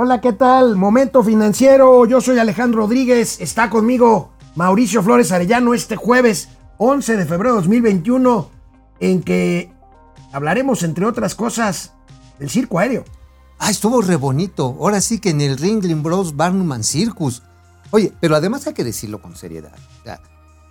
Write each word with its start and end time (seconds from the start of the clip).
Hola, 0.00 0.20
¿qué 0.20 0.32
tal? 0.32 0.76
Momento 0.76 1.24
financiero. 1.24 2.06
Yo 2.06 2.20
soy 2.20 2.38
Alejandro 2.38 2.82
Rodríguez. 2.82 3.40
Está 3.40 3.68
conmigo 3.68 4.30
Mauricio 4.54 5.02
Flores 5.02 5.32
Arellano 5.32 5.74
este 5.74 5.96
jueves 5.96 6.50
11 6.76 7.16
de 7.16 7.26
febrero 7.26 7.56
de 7.56 7.62
2021 7.62 8.48
en 9.00 9.24
que 9.24 9.72
hablaremos, 10.30 10.84
entre 10.84 11.04
otras 11.04 11.34
cosas, 11.34 11.94
del 12.38 12.48
circo 12.48 12.78
aéreo. 12.78 13.04
Ah, 13.58 13.72
estuvo 13.72 14.00
re 14.00 14.14
bonito. 14.14 14.76
Ahora 14.78 15.00
sí 15.00 15.18
que 15.18 15.30
en 15.30 15.40
el 15.40 15.58
Ringling 15.58 16.04
Bros 16.04 16.36
Barnum 16.36 16.80
Circus. 16.84 17.42
Oye, 17.90 18.12
pero 18.20 18.36
además 18.36 18.68
hay 18.68 18.74
que 18.74 18.84
decirlo 18.84 19.20
con 19.20 19.34
seriedad. 19.34 19.74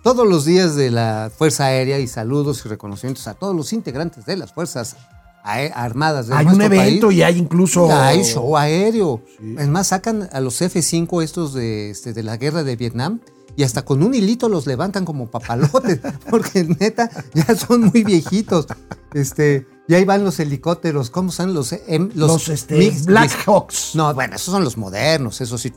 todos 0.02 0.26
los 0.26 0.46
días 0.46 0.74
de 0.74 0.90
la 0.90 1.30
Fuerza 1.36 1.66
Aérea 1.66 1.98
y 1.98 2.06
saludos 2.06 2.64
y 2.64 2.70
reconocimientos 2.70 3.28
a 3.28 3.34
todos 3.34 3.54
los 3.54 3.74
integrantes 3.74 4.24
de 4.24 4.38
las 4.38 4.54
Fuerzas 4.54 4.96
Armadas 5.42 6.28
de 6.28 6.34
Hay 6.34 6.46
un 6.46 6.60
evento 6.60 7.10
y 7.10 7.22
hay 7.22 7.38
incluso... 7.38 7.90
Hay 7.90 8.22
show 8.24 8.56
aéreo. 8.56 9.22
Es 9.58 9.68
más, 9.68 9.88
sacan 9.88 10.28
a 10.32 10.40
los 10.40 10.60
F-5 10.60 11.22
estos 11.22 11.54
de, 11.54 11.90
este, 11.90 12.12
de 12.12 12.22
la 12.22 12.36
guerra 12.36 12.64
de 12.64 12.76
Vietnam 12.76 13.20
y 13.58 13.64
hasta 13.64 13.84
con 13.84 14.04
un 14.04 14.14
hilito 14.14 14.48
los 14.48 14.68
levantan 14.68 15.04
como 15.04 15.26
papalotes, 15.32 15.98
porque 16.30 16.62
neta 16.78 17.10
ya 17.34 17.56
son 17.56 17.86
muy 17.86 18.04
viejitos. 18.04 18.68
Este, 19.14 19.66
y 19.88 19.94
ahí 19.94 20.04
van 20.04 20.22
los 20.22 20.38
helicópteros, 20.38 21.10
¿cómo 21.10 21.32
son 21.32 21.54
los 21.54 21.72
em, 21.72 22.08
los, 22.14 22.48
este, 22.50 22.92
Black 23.06 23.32
Hawks? 23.46 23.96
No, 23.96 24.14
bueno, 24.14 24.36
esos 24.36 24.52
son 24.52 24.62
los 24.62 24.76
modernos, 24.76 25.40
eso 25.40 25.58
sí. 25.58 25.72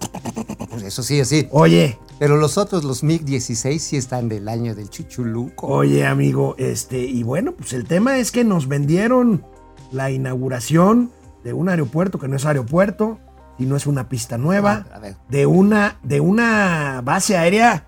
Eso 0.85 1.01
sí, 1.01 1.21
así. 1.21 1.47
Oye, 1.49 1.97
pero 2.19 2.37
los 2.37 2.59
otros, 2.59 2.83
los 2.83 3.03
MiG-16, 3.03 3.79
sí 3.79 3.97
están 3.97 4.29
del 4.29 4.47
año 4.47 4.75
del 4.75 4.89
Chuchuluco. 4.89 5.65
Oye, 5.65 6.05
amigo, 6.05 6.53
este, 6.59 6.99
y 6.99 7.23
bueno, 7.23 7.53
pues 7.53 7.73
el 7.73 7.85
tema 7.85 8.19
es 8.19 8.31
que 8.31 8.43
nos 8.43 8.67
vendieron 8.67 9.43
la 9.91 10.11
inauguración 10.11 11.11
de 11.43 11.53
un 11.53 11.69
aeropuerto 11.69 12.19
que 12.19 12.27
no 12.27 12.35
es 12.35 12.45
aeropuerto, 12.45 13.19
y 13.61 13.65
no 13.65 13.75
es 13.75 13.85
una 13.85 14.09
pista 14.09 14.37
nueva, 14.37 14.85
de 15.29 15.45
una, 15.45 15.99
de 16.03 16.19
una 16.19 17.01
base 17.03 17.37
aérea. 17.37 17.85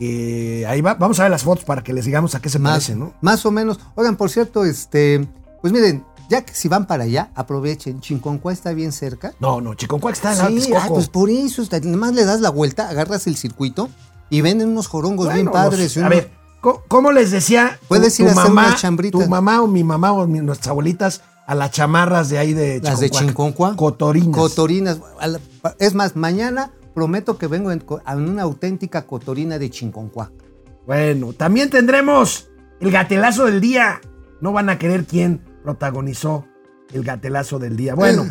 ahí 0.00 0.80
va, 0.80 0.94
vamos 0.94 1.20
a 1.20 1.24
ver 1.24 1.30
las 1.30 1.42
fotos 1.42 1.64
para 1.64 1.82
que 1.82 1.92
les 1.92 2.06
digamos 2.06 2.34
a 2.34 2.40
qué 2.40 2.48
se 2.48 2.58
más, 2.58 2.72
parece, 2.72 2.96
¿no? 2.96 3.12
Más 3.20 3.44
o 3.44 3.50
menos. 3.50 3.78
Oigan, 3.94 4.16
por 4.16 4.30
cierto, 4.30 4.64
este, 4.64 5.28
pues 5.60 5.70
miren, 5.72 6.04
ya 6.30 6.42
que 6.42 6.54
si 6.54 6.68
van 6.68 6.86
para 6.86 7.04
allá, 7.04 7.30
aprovechen. 7.34 8.00
Chinconcua 8.00 8.54
está 8.54 8.72
bien 8.72 8.92
cerca. 8.92 9.34
No, 9.38 9.60
no, 9.60 9.74
Chinconcua 9.74 10.12
está 10.12 10.32
en 10.48 10.60
sí, 10.60 10.72
ah, 10.74 10.86
pues 10.88 11.08
por 11.08 11.28
eso, 11.28 11.62
además 11.70 12.14
le 12.14 12.24
das 12.24 12.40
la 12.40 12.50
vuelta, 12.50 12.88
agarras 12.88 13.26
el 13.26 13.36
circuito 13.36 13.90
y 14.30 14.40
venden 14.40 14.68
unos 14.68 14.86
jorongos 14.86 15.32
bien 15.32 15.50
padres. 15.50 15.98
A 15.98 16.08
ver, 16.08 16.30
¿cómo 16.88 17.12
les 17.12 17.30
decía? 17.30 17.78
Puedes 17.88 18.18
ir 18.20 18.28
a 18.28 18.32
hacer 18.32 18.50
mamá, 18.50 18.76
Tu 19.10 19.28
mamá 19.28 19.62
o 19.62 19.66
mi 19.66 19.84
mamá 19.84 20.12
o 20.12 20.26
nuestras 20.26 20.68
abuelitas 20.68 21.22
a 21.46 21.54
las 21.54 21.70
chamarras 21.70 22.30
de 22.30 22.38
ahí 22.38 22.54
de 22.54 22.80
Las 22.80 23.00
de 23.00 23.10
Chinconcua. 23.10 23.76
Cotorinas. 23.76 24.36
Cotorinas. 24.36 25.00
Es 25.78 25.94
más, 25.94 26.16
mañana 26.16 26.72
prometo 26.94 27.36
que 27.36 27.48
vengo 27.48 27.72
en, 27.72 27.84
una 28.06 28.42
auténtica 28.42 29.02
cotorina 29.02 29.58
de 29.58 29.70
Chinconcua. 29.70 30.30
Bueno, 30.86 31.32
también 31.32 31.70
tendremos 31.70 32.48
el 32.80 32.90
gatelazo 32.90 33.46
del 33.46 33.60
día. 33.60 34.00
No 34.40 34.52
van 34.52 34.68
a 34.70 34.78
querer 34.78 35.04
quién 35.04 35.42
protagonizó 35.62 36.46
el 36.92 37.02
gatelazo 37.02 37.58
del 37.58 37.76
día. 37.76 37.94
Bueno, 37.94 38.26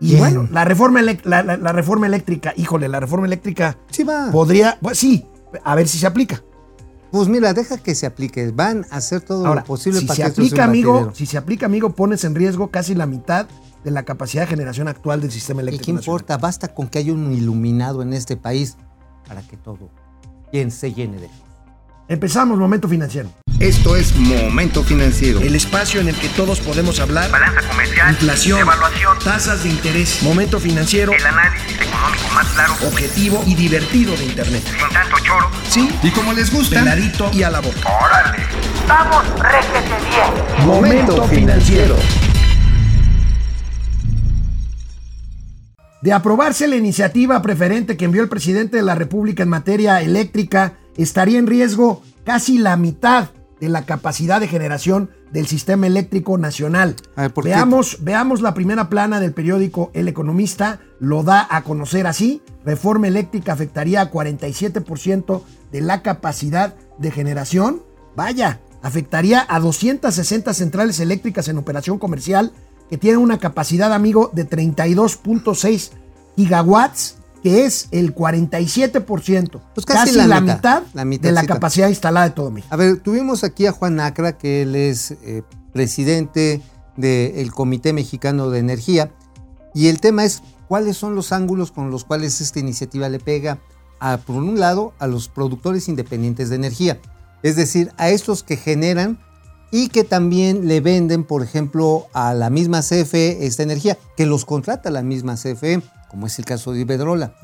y 0.00 0.16
bueno, 0.16 0.48
la 0.50 0.64
reforma, 0.64 1.02
la, 1.02 1.72
reforma 1.72 2.06
eléctrica, 2.06 2.52
híjole, 2.56 2.88
la 2.88 3.00
reforma 3.00 3.26
eléctrica 3.26 3.76
sí 3.90 4.04
va. 4.04 4.30
podría, 4.30 4.78
pues 4.80 4.98
sí, 4.98 5.26
a 5.64 5.74
ver 5.74 5.88
si 5.88 5.98
se 5.98 6.06
aplica. 6.06 6.42
Pues 7.10 7.28
mira, 7.28 7.54
deja 7.54 7.78
que 7.78 7.94
se 7.94 8.06
aplique. 8.06 8.50
Van 8.50 8.84
a 8.90 8.96
hacer 8.96 9.20
todo 9.20 9.54
lo 9.54 9.64
posible 9.64 10.02
para 10.02 10.14
se 10.14 10.22
que 10.22 10.28
aplica, 10.28 10.64
amigo, 10.64 11.10
Si 11.14 11.26
se 11.26 11.38
aplica, 11.38 11.66
amigo, 11.66 11.90
pones 11.90 12.24
en 12.24 12.34
riesgo 12.34 12.70
casi 12.70 12.94
la 12.94 13.06
mitad 13.06 13.46
de 13.84 13.90
la 13.90 14.02
capacidad 14.04 14.42
de 14.42 14.48
generación 14.48 14.88
actual 14.88 15.20
del 15.20 15.30
sistema 15.30 15.62
eléctrico. 15.62 15.82
¿Y 15.82 15.86
qué 15.86 15.90
importa? 15.92 16.36
Basta 16.36 16.68
con 16.74 16.88
que 16.88 16.98
haya 16.98 17.12
un 17.12 17.32
iluminado 17.32 18.02
en 18.02 18.12
este 18.12 18.36
país 18.36 18.76
para 19.26 19.42
que 19.42 19.56
todo 19.56 19.90
quien 20.50 20.70
se 20.70 20.92
llene 20.92 21.18
de 21.18 21.28
Empezamos 22.08 22.58
Momento 22.58 22.88
Financiero. 22.88 23.30
Esto 23.60 23.94
es 23.94 24.16
Momento 24.16 24.82
Financiero. 24.82 25.40
El 25.40 25.54
espacio 25.54 26.00
en 26.00 26.08
el 26.08 26.16
que 26.16 26.30
todos 26.30 26.58
podemos 26.58 27.00
hablar. 27.00 27.30
Balanza 27.30 27.60
comercial. 27.68 28.08
Inflación. 28.12 28.60
Evaluación. 28.60 29.18
Tasas 29.22 29.62
de 29.62 29.68
interés. 29.68 30.22
Momento 30.22 30.58
Financiero. 30.58 31.12
El 31.12 31.26
análisis 31.26 31.76
económico 31.78 32.34
más 32.34 32.46
claro. 32.46 32.72
Objetivo 32.86 33.44
y 33.46 33.54
divertido 33.54 34.16
de 34.16 34.24
Internet. 34.24 34.62
Sin 34.64 34.88
tanto 34.88 35.16
choro. 35.22 35.50
Sí. 35.68 35.90
Y 36.02 36.10
como 36.10 36.32
les 36.32 36.50
gusta. 36.50 36.78
Peladito 36.78 37.30
y 37.34 37.42
a 37.42 37.50
la 37.50 37.60
boca. 37.60 37.76
¡Órale! 37.84 38.38
¡Vamos, 38.88 39.24
réjete 39.40 39.94
bien! 40.08 40.66
Momento 40.66 41.24
Financiero. 41.24 41.96
De 46.00 46.12
aprobarse 46.14 46.68
la 46.68 46.76
iniciativa 46.76 47.42
preferente 47.42 47.98
que 47.98 48.06
envió 48.06 48.22
el 48.22 48.30
presidente 48.30 48.78
de 48.78 48.82
la 48.82 48.94
República 48.94 49.42
en 49.42 49.50
materia 49.50 50.00
eléctrica, 50.00 50.78
estaría 51.04 51.38
en 51.38 51.46
riesgo 51.46 52.02
casi 52.24 52.58
la 52.58 52.76
mitad 52.76 53.30
de 53.60 53.68
la 53.68 53.86
capacidad 53.86 54.40
de 54.40 54.48
generación 54.48 55.10
del 55.32 55.46
sistema 55.46 55.86
eléctrico 55.86 56.38
nacional. 56.38 56.96
veamos, 57.42 57.98
veamos 58.02 58.40
la 58.40 58.54
primera 58.54 58.88
plana 58.88 59.20
del 59.20 59.32
periódico 59.32 59.90
El 59.94 60.08
Economista, 60.08 60.80
lo 61.00 61.22
da 61.22 61.46
a 61.50 61.62
conocer 61.62 62.06
así. 62.06 62.42
Reforma 62.64 63.08
eléctrica 63.08 63.52
afectaría 63.52 64.00
a 64.00 64.10
47% 64.10 65.42
de 65.72 65.80
la 65.80 66.02
capacidad 66.02 66.74
de 66.98 67.10
generación. 67.10 67.82
Vaya, 68.14 68.60
afectaría 68.82 69.44
a 69.48 69.60
260 69.60 70.54
centrales 70.54 71.00
eléctricas 71.00 71.48
en 71.48 71.58
operación 71.58 71.98
comercial 71.98 72.52
que 72.88 72.98
tienen 72.98 73.20
una 73.20 73.38
capacidad, 73.38 73.92
amigo, 73.92 74.30
de 74.32 74.48
32.6 74.48 75.90
gigawatts 76.36 77.17
que 77.42 77.64
es 77.64 77.88
el 77.90 78.14
47%, 78.14 79.60
pues 79.74 79.86
casi, 79.86 80.16
la, 80.16 80.40
mitad, 80.40 80.82
de 80.92 81.32
la 81.32 81.44
capacidad 81.44 81.88
instalada 81.88 82.28
de 82.28 82.34
todo 82.34 82.50
México. 82.50 82.72
A 82.72 82.76
ver, 82.76 82.98
tuvimos 83.00 83.44
aquí 83.44 83.66
a 83.66 83.72
Juan 83.72 84.00
Acra, 84.00 84.36
que 84.36 84.62
él 84.62 84.74
es 84.74 85.12
eh, 85.22 85.42
presidente 85.72 86.60
del 86.96 87.52
Comité 87.52 87.92
Mexicano 87.92 88.50
de 88.50 88.58
Energía, 88.58 89.12
y 89.74 89.88
el 89.88 90.00
tema 90.00 90.24
es 90.24 90.42
cuáles 90.66 90.96
son 90.96 91.14
los 91.14 91.32
ángulos 91.32 91.70
con 91.70 91.90
los 91.90 92.04
cuales 92.04 92.40
esta 92.40 92.58
iniciativa 92.58 93.08
le 93.08 93.20
pega, 93.20 93.58
a, 94.00 94.18
por 94.18 94.36
un 94.36 94.58
lado, 94.60 94.92
a 94.98 95.06
los 95.06 95.28
productores 95.28 95.88
independientes 95.88 96.50
de 96.50 96.56
energía, 96.56 96.98
es 97.42 97.56
decir, 97.56 97.92
a 97.96 98.10
estos 98.10 98.42
que 98.42 98.56
generan 98.56 99.18
y 99.70 99.88
que 99.88 100.04
también 100.04 100.66
le 100.66 100.80
venden, 100.80 101.24
por 101.24 101.42
ejemplo, 101.42 102.06
a 102.12 102.34
la 102.34 102.50
misma 102.50 102.80
CFE 102.80 103.46
esta 103.46 103.62
energía, 103.62 103.98
que 104.16 104.26
los 104.26 104.44
contrata 104.44 104.90
la 104.90 105.02
misma 105.02 105.36
CFE 105.36 105.82
como 106.08 106.26
es 106.26 106.38
el 106.38 106.44
caso 106.44 106.72
de 106.72 106.80
Iberdrola. 106.80 107.34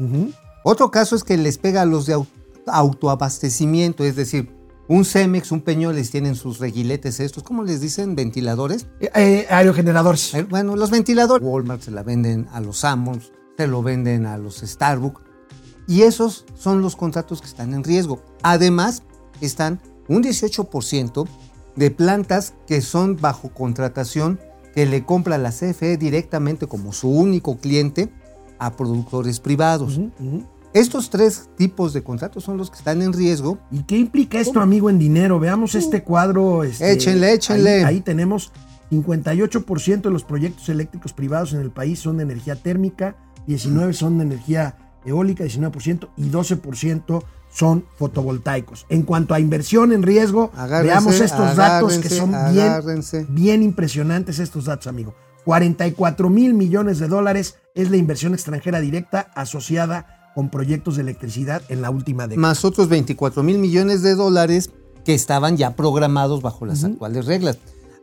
Otro 0.65 0.91
caso 0.91 1.17
es 1.17 1.25
que 1.25 1.37
les 1.37 1.59
pega 1.59 1.83
a 1.83 1.85
los 1.85 2.07
de 2.07 2.23
autoabastecimiento, 2.67 4.05
es 4.05 4.17
decir, 4.17 4.51
un 4.87 5.05
Cemex, 5.05 5.51
un 5.51 5.63
Peñoles 5.63 6.11
tienen 6.11 6.35
sus 6.35 6.59
reguiletes 6.59 7.19
estos, 7.21 7.43
¿cómo 7.43 7.65
les 7.65 7.81
dicen? 7.81 8.15
¿Ventiladores? 8.15 8.87
Eh, 9.01 9.11
eh, 9.15 9.47
aerogeneradores. 9.49 10.35
Eh, 10.35 10.43
bueno, 10.43 10.77
los 10.77 10.91
ventiladores. 10.91 11.47
Walmart 11.47 11.81
se 11.81 11.91
la 11.91 12.03
venden 12.03 12.49
a 12.53 12.61
los 12.61 12.85
Amos, 12.85 13.33
se 13.57 13.67
lo 13.67 13.83
venden 13.83 14.27
a 14.27 14.37
los 14.37 14.57
Starbucks. 14.57 15.23
Y 15.87 16.03
esos 16.03 16.45
son 16.55 16.83
los 16.83 16.97
contratos 16.97 17.41
que 17.41 17.47
están 17.47 17.73
en 17.73 17.83
riesgo. 17.83 18.23
Además, 18.43 19.03
están 19.41 19.81
un 20.09 20.23
18% 20.23 21.27
de 21.77 21.91
plantas 21.91 22.55
que 22.67 22.81
son 22.83 23.17
bajo 23.17 23.51
contratación 23.55 24.39
que 24.75 24.87
le 24.87 25.05
compra 25.05 25.39
la 25.39 25.51
CFE 25.51 25.97
directamente 25.97 26.67
como 26.67 26.93
su 26.93 27.09
único 27.09 27.57
cliente 27.59 28.13
a 28.65 28.77
productores 28.77 29.41
privados. 29.41 30.01
Estos 30.73 31.09
tres 31.09 31.49
tipos 31.57 31.93
de 31.93 32.03
contratos 32.03 32.43
son 32.43 32.57
los 32.57 32.71
que 32.71 32.79
están 32.79 33.01
en 33.03 33.13
riesgo. 33.13 33.59
¿Y 33.71 33.85
qué 33.85 33.97
implica 33.97 34.41
esto, 34.41 34.61
amigo, 34.61 34.91
en 34.91 34.99
dinero? 34.99 35.39
Veamos 35.39 35.75
este 35.75 36.03
cuadro. 36.03 36.65
Este, 36.65 36.93
échenle, 36.93 37.33
échenle. 37.33 37.85
Ahí, 37.85 38.01
tenemos 38.01 38.51
58% 38.91 40.03
de 40.03 40.11
los 40.11 40.25
proyectos 40.25 40.69
eléctricos 40.69 41.13
privados 41.13 41.53
en 41.53 41.61
el 41.61 41.71
país 41.71 42.01
son 42.01 42.17
de 42.17 42.25
energía 42.25 42.57
térmica, 42.57 43.17
19% 43.47 43.93
son 43.93 44.19
de 44.19 44.25
energía 44.25 44.77
eólica, 45.05 45.45
19% 45.45 46.09
y 46.17 46.31
12% 46.31 47.23
son 47.51 47.85
fotovoltaicos. 47.97 48.85
En 48.89 49.03
cuanto 49.03 49.33
a 49.35 49.41
inversión 49.41 49.93
en 49.93 50.03
riesgo, 50.03 50.51
veamos 50.83 51.21
estos 51.21 51.55
datos 51.55 51.99
que 51.99 52.09
son 52.09 52.35
bien, 52.53 53.01
bien 53.29 53.63
impresionantes 53.63 54.41
estos 54.41 54.65
datos, 54.65 54.89
amigo. 54.89 55.15
44 55.45 56.31
mil 56.31 56.55
millones 56.55 56.99
de 56.99 57.09
dólares 57.09 57.57
es 57.75 57.91
la 57.91 57.97
inversión 57.97 58.35
extranjera 58.35 58.81
directa 58.81 59.31
asociada 59.35 60.33
con 60.35 60.51
proyectos 60.51 60.97
de 60.97 61.03
electricidad 61.03 61.63
en 61.69 61.83
la 61.83 61.91
última 61.91 62.27
década. 62.27 62.49
Más 62.49 62.65
otros 62.65 62.89
24 62.89 63.43
mil 63.43 63.59
millones 63.59 64.03
de 64.03 64.15
dólares 64.15 64.71
que 65.05 65.15
estaban 65.15 65.57
ya 65.57 65.77
programados 65.77 66.43
bajo 66.43 66.67
las 66.67 66.83
actuales 66.83 67.27
reglas. 67.27 67.59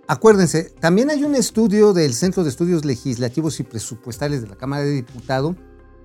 Acuérdense, 0.07 0.73
también 0.79 1.09
hay 1.09 1.23
un 1.23 1.35
estudio 1.35 1.93
del 1.93 2.13
Centro 2.13 2.43
de 2.43 2.49
Estudios 2.49 2.85
Legislativos 2.85 3.59
y 3.59 3.63
Presupuestales 3.63 4.41
de 4.41 4.47
la 4.47 4.55
Cámara 4.55 4.83
de 4.83 4.91
Diputados 4.91 5.55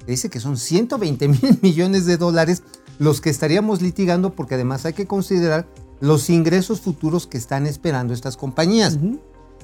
que 0.04 0.12
dice 0.12 0.30
que 0.30 0.40
son 0.40 0.56
120 0.56 1.28
mil 1.28 1.58
millones 1.60 2.06
de 2.06 2.16
dólares 2.16 2.62
los 2.98 3.20
que 3.20 3.30
estaríamos 3.30 3.82
litigando 3.82 4.32
porque 4.34 4.54
además 4.54 4.86
hay 4.86 4.94
que 4.94 5.06
considerar 5.06 5.68
los 6.00 6.30
ingresos 6.30 6.80
futuros 6.80 7.26
que 7.26 7.38
están 7.38 7.66
esperando 7.66 8.14
estas 8.14 8.36
compañías. 8.36 8.98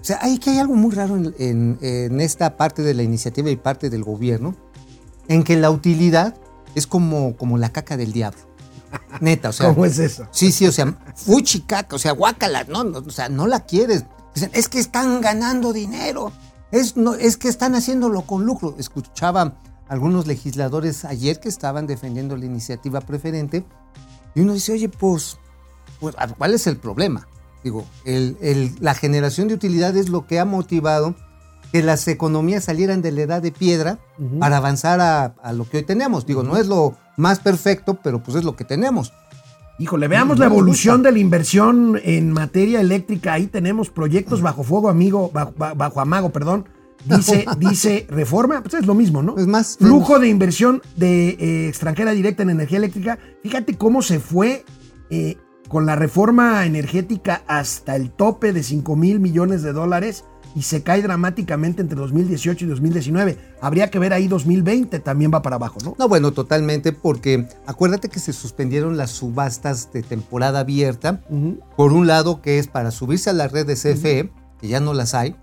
O 0.02 0.04
sea, 0.04 0.19
hay 0.20 0.38
que 0.38 0.50
hay 0.50 0.58
algo 0.58 0.75
muy 0.75 0.90
raro 0.93 1.16
en, 1.16 1.32
en- 1.38 1.78
en 1.81 2.20
esta 2.20 2.56
parte 2.56 2.82
de 2.82 2.93
la 2.93 3.02
iniciativa 3.04 3.49
y 3.50 3.56
parte 3.56 3.88
del 3.88 4.02
gobierno, 4.04 4.54
en 5.28 5.44
que 5.44 5.56
la 5.56 5.70
utilidad 5.70 6.34
es 6.75 6.87
como, 6.87 7.37
como 7.37 7.56
la 7.56 7.70
caca 7.70 7.96
del 7.96 8.12
diablo. 8.12 8.40
Neta, 9.20 9.50
o 9.50 9.52
sea. 9.52 9.69
¿Cómo 9.72 9.87
es 9.87 9.99
eso? 9.99 10.26
Sí, 10.32 10.52
sí, 10.52 10.66
o 10.66 10.72
sea, 10.72 10.94
fuchi 11.14 11.60
caca, 11.60 11.96
o 11.96 11.99
sea, 11.99 12.12
guácala, 12.12 12.64
no, 12.64 12.82
no, 12.84 12.99
o 12.99 13.10
sea, 13.10 13.28
no 13.28 13.46
la 13.46 13.60
quieres. 13.60 14.04
Dicen, 14.34 14.50
es 14.52 14.69
que 14.69 14.81
están 14.81 15.20
ganando 15.20 15.72
dinero, 15.72 16.32
es, 16.72 16.96
no, 16.96 17.14
es 17.14 17.37
que 17.37 17.48
están 17.48 17.75
haciéndolo 17.75 18.22
con 18.22 18.44
lucro. 18.44 18.75
Escuchaba 18.78 19.55
algunos 19.88 20.26
legisladores 20.26 21.05
ayer 21.05 21.38
que 21.38 21.48
estaban 21.48 21.87
defendiendo 21.87 22.37
la 22.37 22.44
iniciativa 22.46 23.00
preferente 23.00 23.64
y 24.34 24.40
uno 24.40 24.55
dice, 24.55 24.72
oye, 24.72 24.88
pues, 24.88 25.38
pues, 26.00 26.16
¿cuál 26.37 26.55
es 26.55 26.66
el 26.66 26.76
problema? 26.78 27.28
Digo, 27.64 27.87
el- 28.05 28.37
el- 28.41 28.73
la 28.81 28.94
generación 28.94 29.49
de 29.49 29.55
utilidad 29.55 29.97
es 29.97 30.09
lo 30.09 30.26
que 30.26 30.38
ha 30.41 30.44
motivado 30.44 31.14
que 31.73 31.82
las 31.82 32.06
economías 32.09 32.64
salieran 32.64 33.00
de 33.03 33.12
la 33.12 33.23
edad 33.23 33.41
de 33.43 33.50
piedra 33.53 33.99
para 34.38 34.59
avanzar 34.59 35.00
a, 35.00 35.35
a 35.43 35.53
lo 35.53 35.69
que 35.69 35.79
hoy 35.79 35.82
tenemos. 35.85 36.26
Digo, 36.26 36.43
no 36.43 36.56
es 36.59 36.67
lo 36.67 36.94
más 37.17 37.41
perfecto, 37.41 37.99
pero 38.03 38.23
pues 38.23 38.37
es 38.37 38.44
lo 38.44 38.56
que 38.56 38.64
tenemos. 38.64 39.12
Híjole, 39.79 40.06
veamos 40.06 40.37
No 40.38 40.44
la 40.44 40.50
evolución 40.50 41.03
de 41.03 41.12
la 41.12 41.19
inversión 41.19 41.99
en 42.05 42.31
materia 42.31 42.81
eléctrica. 42.81 43.32
Ahí 43.32 43.47
tenemos 43.47 43.88
proyectos 43.88 44.43
bajo 44.43 44.62
fuego, 44.65 44.91
amigo, 44.91 45.31
bajo, 45.32 45.55
ba- 45.56 45.73
bajo 45.75 46.00
amago, 46.00 46.31
perdón. 46.31 46.69
Dice, 47.05 47.47
dice 47.58 48.06
reforma, 48.11 48.62
pues 48.62 48.75
es 48.75 48.87
lo 48.87 48.94
mismo, 48.94 49.23
¿no? 49.25 49.37
Es 49.38 49.47
más, 49.49 49.76
Flujo 49.79 50.20
de 50.20 50.29
inversión 50.29 50.82
de 50.94 51.31
eh, 51.31 51.69
extranjera 51.69 52.12
directa 52.12 52.43
en 52.44 52.50
energía 52.50 52.79
eléctrica. 52.79 53.19
Fíjate 53.43 53.76
cómo 53.76 54.03
se 54.03 54.20
fue 54.20 54.65
eh, 55.11 55.37
con 55.72 55.86
la 55.86 55.96
reforma 55.96 56.66
energética 56.66 57.40
hasta 57.46 57.96
el 57.96 58.10
tope 58.10 58.52
de 58.52 58.62
5 58.62 58.94
mil 58.94 59.20
millones 59.20 59.62
de 59.62 59.72
dólares 59.72 60.24
y 60.54 60.62
se 60.62 60.82
cae 60.82 61.00
dramáticamente 61.00 61.80
entre 61.80 61.96
2018 61.98 62.66
y 62.66 62.69
2019. 62.69 63.38
Habría 63.62 63.88
que 63.88 63.98
ver 63.98 64.12
ahí 64.12 64.28
2020, 64.28 64.98
también 65.00 65.30
va 65.32 65.40
para 65.40 65.56
abajo, 65.56 65.78
¿no? 65.82 65.96
No, 65.98 66.08
bueno, 66.08 66.32
totalmente, 66.32 66.92
porque 66.92 67.48
acuérdate 67.66 68.10
que 68.10 68.20
se 68.20 68.34
suspendieron 68.34 68.98
las 68.98 69.12
subastas 69.12 69.90
de 69.94 70.02
temporada 70.02 70.60
abierta. 70.60 71.22
Por 71.74 71.94
un 71.94 72.06
lado, 72.06 72.42
que 72.42 72.58
es 72.58 72.66
para 72.69 72.90
subirse 72.90 73.30
a 73.30 73.32
la 73.32 73.48
red 73.48 73.66
de 73.66 73.74
CFE, 73.76 74.30
que 74.60 74.69
ya 74.69 74.78
no 74.78 74.92
las 74.92 75.14
hay, 75.14 75.34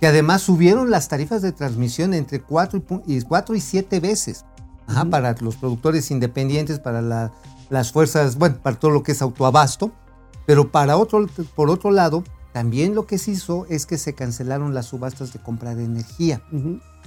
que 0.00 0.06
además 0.06 0.40
subieron 0.40 0.90
las 0.90 1.08
tarifas 1.08 1.42
de 1.42 1.52
transmisión 1.52 2.14
entre 2.14 2.40
4 2.40 2.78
y, 2.78 2.80
pu- 2.80 3.02
y, 3.06 3.20
cuatro 3.20 3.54
y 3.54 3.60
7 3.60 4.00
veces. 4.00 4.46
Ajá. 4.86 5.04
Para 5.04 5.34
los 5.42 5.56
productores 5.56 6.10
independientes, 6.10 6.78
para 6.78 7.02
la- 7.02 7.32
las 7.70 7.92
fuerzas, 7.92 8.36
bueno, 8.36 8.56
para 8.62 8.78
todo 8.78 8.90
lo 8.90 9.02
que 9.02 9.12
es 9.12 9.22
autoabasto. 9.22 9.92
Pero 10.46 10.70
para 10.70 10.96
otro, 10.96 11.26
por 11.54 11.68
otro 11.68 11.90
lado, 11.90 12.24
también 12.52 12.94
lo 12.94 13.06
que 13.06 13.18
se 13.18 13.32
hizo 13.32 13.66
es 13.68 13.84
que 13.84 13.98
se 13.98 14.14
cancelaron 14.14 14.74
las 14.74 14.86
subastas 14.86 15.32
de 15.32 15.38
compra 15.38 15.74
de 15.74 15.84
energía. 15.84 16.40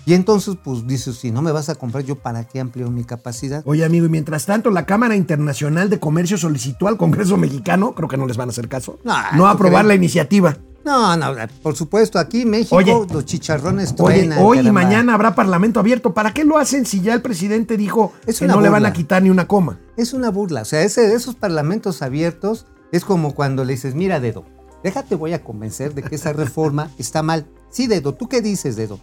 Y 0.05 0.13
entonces, 0.13 0.55
pues 0.63 0.87
dices, 0.87 1.17
si 1.17 1.31
no 1.31 1.41
me 1.41 1.51
vas 1.51 1.69
a 1.69 1.75
comprar, 1.75 2.03
¿yo 2.03 2.15
para 2.15 2.43
qué 2.43 2.59
amplío 2.59 2.89
mi 2.89 3.03
capacidad? 3.03 3.63
Oye, 3.65 3.83
amigo, 3.83 4.05
y 4.05 4.09
mientras 4.09 4.45
tanto, 4.45 4.71
la 4.71 4.85
Cámara 4.85 5.15
Internacional 5.15 5.89
de 5.89 5.99
Comercio 5.99 6.37
solicitó 6.37 6.87
al 6.87 6.97
Congreso 6.97 7.37
mexicano, 7.37 7.93
creo 7.93 8.07
que 8.07 8.17
no 8.17 8.25
les 8.25 8.37
van 8.37 8.49
a 8.49 8.51
hacer 8.51 8.67
caso, 8.67 8.99
No, 9.03 9.15
no 9.33 9.43
¿tú 9.43 9.45
aprobar 9.47 9.85
la 9.85 9.95
iniciativa. 9.95 10.57
No, 10.83 11.15
no, 11.15 11.35
por 11.61 11.75
supuesto, 11.75 12.17
aquí 12.17 12.41
en 12.41 12.49
México 12.49 12.75
Oye. 12.75 12.91
los 13.11 13.25
chicharrones 13.25 13.93
Oye, 13.99 14.29
hoy 14.39 14.59
y 14.59 14.71
mañana 14.71 15.13
habrá 15.13 15.35
parlamento 15.35 15.79
abierto. 15.79 16.13
¿Para 16.13 16.33
qué 16.33 16.43
lo 16.43 16.57
hacen 16.57 16.85
si 16.85 17.01
ya 17.01 17.13
el 17.13 17.21
presidente 17.21 17.77
dijo 17.77 18.13
Es 18.25 18.39
que 18.39 18.47
no 18.47 18.61
le 18.61 18.69
van 18.69 18.85
a 18.85 18.93
quitar 18.93 19.21
ni 19.21 19.29
una 19.29 19.47
coma? 19.47 19.77
Es 20.01 20.13
una 20.13 20.29
burla, 20.31 20.61
o 20.61 20.65
sea, 20.65 20.81
ese, 20.81 21.13
esos 21.13 21.35
parlamentos 21.35 22.01
abiertos 22.01 22.65
es 22.91 23.05
como 23.05 23.35
cuando 23.35 23.63
le 23.63 23.73
dices, 23.73 23.93
mira, 23.95 24.19
dedo, 24.19 24.45
déjate, 24.83 25.15
voy 25.15 25.33
a 25.33 25.43
convencer 25.43 25.93
de 25.93 26.01
que 26.03 26.15
esa 26.15 26.33
reforma 26.33 26.89
está 26.97 27.21
mal. 27.23 27.47
Sí, 27.69 27.87
dedo, 27.87 28.13
¿tú 28.15 28.27
qué 28.27 28.41
dices, 28.41 28.75
dedo? 28.75 28.99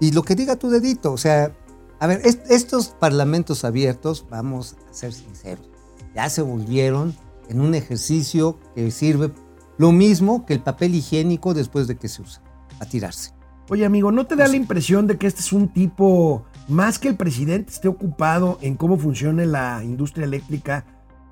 Y 0.00 0.12
lo 0.12 0.22
que 0.22 0.34
diga 0.34 0.56
tu 0.56 0.68
dedito, 0.70 1.12
o 1.12 1.18
sea, 1.18 1.54
a 2.00 2.06
ver, 2.06 2.20
est- 2.24 2.50
estos 2.50 2.88
parlamentos 2.88 3.64
abiertos, 3.64 4.26
vamos 4.30 4.76
a 4.90 4.92
ser 4.94 5.12
sinceros, 5.12 5.68
ya 6.14 6.28
se 6.28 6.42
volvieron 6.42 7.14
en 7.48 7.60
un 7.60 7.74
ejercicio 7.74 8.58
que 8.74 8.90
sirve 8.90 9.30
lo 9.78 9.92
mismo 9.92 10.46
que 10.46 10.54
el 10.54 10.60
papel 10.62 10.94
higiénico 10.94 11.54
después 11.54 11.86
de 11.86 11.96
que 11.96 12.08
se 12.08 12.22
usa, 12.22 12.42
a 12.80 12.86
tirarse. 12.86 13.32
Oye, 13.68 13.84
amigo, 13.84 14.10
¿no 14.10 14.26
te 14.26 14.34
da 14.36 14.48
la 14.48 14.56
impresión 14.56 15.06
de 15.06 15.16
que 15.16 15.26
este 15.28 15.40
es 15.42 15.52
un 15.52 15.68
tipo, 15.72 16.44
más 16.70 16.98
que 16.98 17.08
el 17.08 17.16
presidente 17.16 17.72
esté 17.72 17.88
ocupado 17.88 18.58
en 18.62 18.76
cómo 18.76 18.96
funciona 18.96 19.44
la 19.44 19.82
industria 19.84 20.24
eléctrica, 20.24 20.84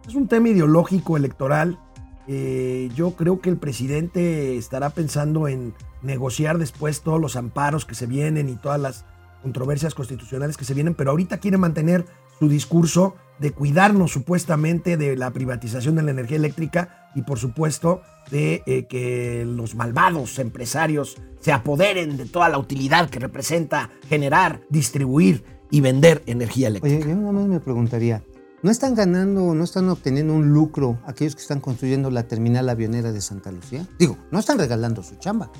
es 0.06 0.14
un 0.14 0.29
tema 0.29 0.49
ideológico 0.49 1.17
electoral? 1.17 1.79
Eh, 2.26 2.90
yo 2.94 3.12
creo 3.12 3.40
que 3.40 3.49
el 3.49 3.56
presidente 3.56 4.56
estará 4.58 4.90
pensando 4.90 5.49
en 5.49 5.75
negociar 6.02 6.58
después 6.58 7.00
todos 7.00 7.20
los 7.20 7.37
amparos 7.37 7.87
que 7.87 7.94
se 7.94 8.06
vienen 8.06 8.49
y 8.49 8.56
todas 8.56 8.81
las 8.81 9.05
controversias 9.43 9.94
constitucionales 9.94 10.56
que 10.56 10.64
se 10.64 10.75
vienen, 10.75 10.94
pero 10.94 11.11
ahorita 11.11 11.38
quiere 11.38 11.56
mantener 11.56 12.05
su 12.38 12.49
discurso 12.49 13.14
de 13.38 13.52
cuidarnos 13.52 14.12
supuestamente 14.12 14.96
de 14.96 15.17
la 15.17 15.31
privatización 15.31 15.94
de 15.96 16.02
la 16.02 16.11
energía 16.11 16.37
eléctrica 16.37 17.07
y 17.19 17.23
por 17.23 17.41
supuesto 17.41 18.03
de 18.31 18.62
eh, 18.67 18.87
que 18.87 19.44
los 19.44 19.75
malvados 19.75 20.38
empresarios 20.38 21.17
se 21.41 21.53
apoderen 21.53 22.17
de 22.17 22.26
toda 22.26 22.49
la 22.49 22.59
utilidad 22.59 23.11
que 23.11 23.19
representa 23.19 23.91
generar, 24.09 24.61
distribuir 24.69 25.43
y 25.70 25.81
vender 25.81 26.23
energía 26.26 26.69
eléctrica. 26.69 27.05
Oye, 27.05 27.09
yo 27.09 27.17
nada 27.17 27.32
más 27.32 27.47
me 27.47 27.59
preguntaría, 27.59 28.23
¿no 28.62 28.70
están 28.70 28.94
ganando, 28.94 29.53
no 29.53 29.65
están 29.65 29.88
obteniendo 29.88 30.32
un 30.32 30.53
lucro 30.53 31.00
aquellos 31.06 31.35
que 31.35 31.43
están 31.43 31.61
construyendo 31.61 32.09
la 32.11 32.29
terminal 32.29 32.69
avionera 32.69 33.11
de 33.11 33.21
Santa 33.21 33.50
Lucía? 33.50 33.85
Digo, 33.99 34.17
no 34.31 34.38
están 34.38 34.59
regalando 34.59 35.03
su 35.03 35.17
chamba. 35.17 35.50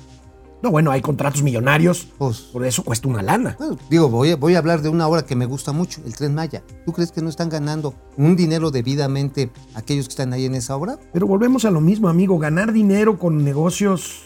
No, 0.61 0.71
bueno, 0.71 0.91
hay 0.91 1.01
contratos 1.01 1.41
millonarios, 1.41 2.07
Pues, 2.17 2.39
por 2.39 2.65
eso 2.65 2.83
cuesta 2.83 3.07
una 3.07 3.21
lana. 3.21 3.55
bueno, 3.57 3.77
digo, 3.89 4.09
voy 4.09 4.31
a, 4.31 4.35
voy 4.35 4.55
a 4.55 4.57
hablar 4.57 4.81
de 4.81 4.89
una 4.89 5.07
obra 5.07 5.25
que 5.25 5.35
me 5.35 5.45
gusta 5.45 5.71
mucho, 5.71 6.01
el 6.05 6.13
Tren 6.15 6.35
Maya. 6.35 6.63
¿Tú 6.85 6.91
crees 6.91 7.11
que 7.13 7.21
no 7.21 7.29
están 7.29 7.47
ganando 7.49 7.93
un 8.17 8.35
dinero 8.35 8.69
debidamente 8.69 9.51
aquellos 9.73 10.07
que 10.07 10.11
están 10.11 10.33
ahí 10.33 10.45
en 10.45 10.55
esa 10.55 10.75
obra? 10.75 10.97
Pero 11.13 11.27
volvemos 11.27 11.63
a 11.63 11.71
lo 11.71 11.79
mismo, 11.79 12.09
amigo, 12.09 12.37
ganar 12.39 12.73
dinero 12.73 13.17
con 13.17 13.43
negocios 13.45 14.23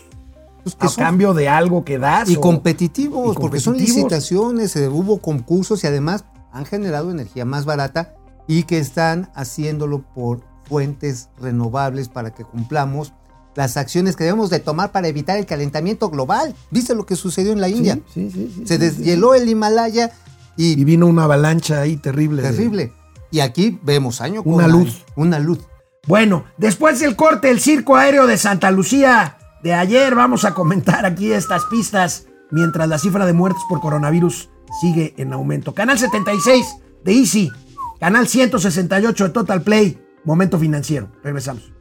Pues 0.63 0.75
a 0.79 0.87
son- 0.87 1.03
cambio 1.03 1.33
de 1.35 1.49
algo 1.49 1.85
que 1.85 1.99
das. 1.99 2.29
y 2.29 2.35
o- 2.37 2.41
competitivos, 2.41 3.35
y 3.35 3.39
porque 3.39 3.59
son 3.59 3.77
licitaciones, 3.77 4.75
eh, 4.75 4.87
hubo 4.87 5.19
concursos 5.19 5.83
y 5.83 5.87
además 5.87 6.25
han 6.51 6.65
generado 6.65 7.11
energía 7.11 7.45
más 7.45 7.65
barata 7.65 8.15
y 8.47 8.63
que 8.63 8.79
están 8.79 9.29
haciéndolo 9.35 10.01
por 10.15 10.41
fuentes 10.67 11.29
renovables 11.39 12.09
para 12.09 12.33
que 12.33 12.43
cumplamos 12.43 13.13
las 13.55 13.77
acciones 13.77 14.15
que 14.15 14.23
debemos 14.23 14.49
de 14.49 14.59
tomar 14.59 14.91
para 14.91 15.07
evitar 15.07 15.37
el 15.37 15.45
calentamiento 15.45 16.09
global. 16.09 16.55
¿Viste 16.71 16.95
lo 16.95 17.05
que 17.05 17.15
sucedió 17.15 17.51
en 17.51 17.61
la 17.61 17.69
India? 17.69 17.99
sí, 18.13 18.29
sí, 18.31 18.51
sí, 18.55 18.63
Se 18.67 18.77
deshieló 18.77 19.33
el 19.35 19.47
Himalaya 19.49 20.11
y, 20.57 20.79
Y 20.79 20.83
vino 20.83 21.07
una 21.07 21.23
avalancha 21.25 21.81
ahí 21.81 21.97
terrible. 21.97 22.41
de- 22.41 22.49
terrible. 22.49 22.93
Y 23.31 23.39
aquí 23.39 23.79
vemos 23.83 24.21
año 24.21 24.43
con 24.43 24.53
Una 24.53 24.67
luz. 24.67 25.03
Una 25.15 25.39
luz. 25.39 25.59
Bueno, 26.07 26.43
después 26.57 26.99
del 26.99 27.15
corte, 27.15 27.49
el 27.49 27.59
circo 27.59 27.95
aéreo 27.95 28.27
de 28.27 28.37
Santa 28.37 28.69
Lucía 28.71 29.37
de 29.63 29.73
ayer, 29.73 30.13
vamos 30.15 30.45
a 30.45 30.53
comentar 30.53 31.05
aquí 31.05 31.31
estas 31.31 31.63
pistas 31.65 32.25
mientras 32.51 32.87
la 32.89 32.99
cifra 32.99 33.25
de 33.25 33.33
muertes 33.33 33.63
por 33.69 33.79
coronavirus 33.79 34.49
sigue 34.81 35.13
en 35.17 35.33
aumento. 35.33 35.73
Canal 35.73 35.97
76 35.97 36.65
de 37.03 37.13
Easy, 37.13 37.51
canal 37.99 38.27
168 38.27 39.23
de 39.23 39.29
Total 39.31 39.61
Play, 39.63 39.99
momento 40.25 40.59
financiero. 40.59 41.09
Regresamos. 41.23 41.72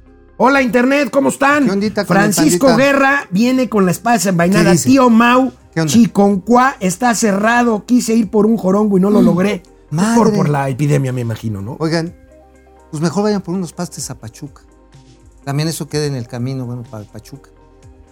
Hola 0.45 0.61
Internet, 0.61 1.09
¿cómo 1.13 1.29
están? 1.29 1.67
¿Qué 1.67 1.71
ondita 1.71 2.05
con 2.05 2.17
el 2.17 2.33
Francisco? 2.33 2.75
Guerra 2.75 3.29
viene 3.31 3.69
con 3.69 3.85
la 3.85 3.93
espada 3.93 4.17
desenvainada. 4.17 4.75
Tío 4.75 5.09
Mau. 5.09 5.53
Chiconcuá 5.87 6.75
está 6.81 7.15
cerrado. 7.15 7.87
Quise 7.87 8.15
ir 8.15 8.29
por 8.29 8.47
un 8.47 8.57
jorongo 8.57 8.99
y 8.99 9.01
no 9.01 9.09
lo 9.09 9.23
logré. 9.23 9.53
Es 9.53 9.63
por, 9.63 9.95
madre. 9.95 10.33
por 10.33 10.49
la 10.49 10.69
epidemia, 10.69 11.13
me 11.13 11.21
imagino, 11.21 11.63
¿no? 11.63 11.77
Oigan, 11.79 12.13
pues 12.91 13.01
mejor 13.01 13.23
vayan 13.23 13.41
por 13.41 13.55
unos 13.55 13.73
pastes 13.73 14.11
a 14.11 14.17
Pachuca. 14.17 14.63
También 15.45 15.69
eso 15.69 15.87
queda 15.87 16.07
en 16.07 16.17
el 16.17 16.27
camino, 16.27 16.67
bueno, 16.67 16.83
para 16.91 17.05
Pachuca. 17.05 17.51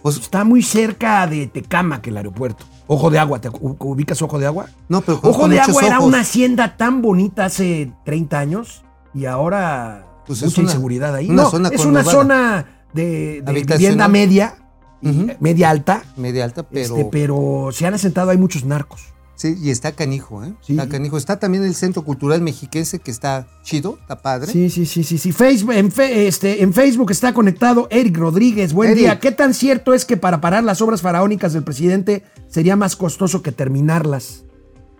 Pues 0.01 0.15
Está 0.15 0.45
muy 0.45 0.63
cerca 0.63 1.27
de 1.27 1.47
Tecama 1.47 2.01
que 2.01 2.11
el 2.11 2.17
aeropuerto. 2.17 2.63
Ojo 2.87 3.09
de 3.09 3.19
agua, 3.19 3.41
¿te 3.41 3.49
ubicas 3.59 4.21
Ojo 4.21 4.39
de 4.39 4.45
Agua? 4.45 4.67
no, 4.87 5.01
pero 5.01 5.19
Ojo 5.21 5.49
de 5.49 5.59
Agua 5.59 5.83
era 5.85 5.97
ojos. 5.97 6.07
una 6.07 6.21
hacienda 6.21 6.77
tan 6.77 7.01
bonita 7.01 7.43
hace 7.43 7.91
30 8.05 8.39
años 8.39 8.83
y 9.13 9.25
ahora 9.25 10.10
Pues 10.27 10.39
es 10.41 10.45
mucha 10.49 10.61
una- 10.61 10.71
inseguridad 10.71 11.15
ahí. 11.15 11.29
una 11.29 11.43
no, 11.43 11.49
zona 11.51 11.69
es 11.69 11.85
una 11.85 12.03
zona 12.03 12.83
de, 12.93 13.43
vivienda 13.67 14.07
media, 14.07 14.55
Ujú. 15.01 15.27
media 15.39 15.69
alta, 15.69 16.03
media 16.17 16.43
alta, 16.45 16.63
pero, 16.63 16.97
este, 16.97 17.09
pero 17.11 17.69
se 17.71 17.85
han 17.87 17.93
asentado 17.93 18.29
hay 18.31 18.37
muchos 18.37 18.63
narcos. 18.65 19.01
sí, 19.35 19.55
y 19.59 19.71
está 19.71 19.93
canijo, 19.93 20.43
¿eh? 20.43 20.53
Sí. 20.61 20.73
Está 20.73 20.87
canijo. 20.87 21.17
Está 21.17 21.39
también 21.39 21.63
el 21.63 21.73
Centro 21.73 22.03
Cultural 22.03 22.41
Mexiquense 22.41 22.99
que 22.99 23.09
está 23.09 23.47
chido, 23.63 23.97
está 23.99 24.21
padre. 24.21 24.51
Sí, 24.51 24.69
sí, 24.69 24.85
sí, 24.85 25.03
sí, 25.03 25.17
sí. 25.17 25.31
Facebook, 25.31 25.73
en, 25.73 25.91
fe- 25.91 26.27
este, 26.27 26.61
en 26.61 26.73
Facebook 26.73 27.09
está 27.09 27.33
conectado 27.33 27.87
Eric 27.89 28.15
Rodríguez. 28.17 28.71
Buen 28.73 28.91
Eric. 28.91 28.99
día. 29.03 29.19
¿Qué 29.19 29.31
tan 29.31 29.55
cierto 29.55 29.95
es 29.95 30.05
que 30.05 30.15
para 30.15 30.41
parar 30.41 30.63
las 30.63 30.79
obras 30.83 31.01
faraónicas 31.01 31.53
del 31.53 31.63
presidente 31.63 32.23
sería 32.49 32.75
más 32.75 32.95
costoso 32.95 33.41
que 33.41 33.51
terminarlas? 33.51 34.43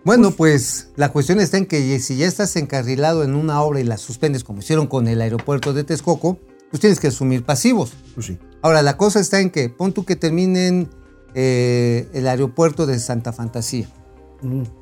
Bueno, 0.04 0.32
pues 0.32 0.88
la 0.96 1.10
cuestión 1.10 1.40
está 1.40 1.58
en 1.58 1.66
que 1.66 1.98
si 2.00 2.16
ya 2.16 2.26
estás 2.26 2.56
encarrilado 2.56 3.22
en 3.22 3.34
una 3.34 3.62
obra 3.62 3.80
y 3.80 3.84
la 3.84 3.98
suspendes 3.98 4.42
como 4.42 4.58
hicieron 4.58 4.88
con 4.88 5.06
el 5.06 5.20
aeropuerto 5.20 5.72
de 5.72 5.84
Texcoco, 5.84 6.38
pues 6.70 6.80
tienes 6.80 6.98
que 6.98 7.08
asumir 7.08 7.44
pasivos. 7.44 7.92
Pues 8.14 8.26
sí. 8.26 8.38
Ahora, 8.62 8.82
la 8.82 8.96
cosa 8.96 9.20
está 9.20 9.40
en 9.40 9.50
que 9.50 9.68
pon 9.68 9.92
tú 9.92 10.04
que 10.04 10.16
terminen 10.16 10.90
eh, 11.34 12.08
el 12.14 12.26
aeropuerto 12.26 12.86
de 12.86 12.98
Santa 12.98 13.32
Fantasía. 13.32 13.88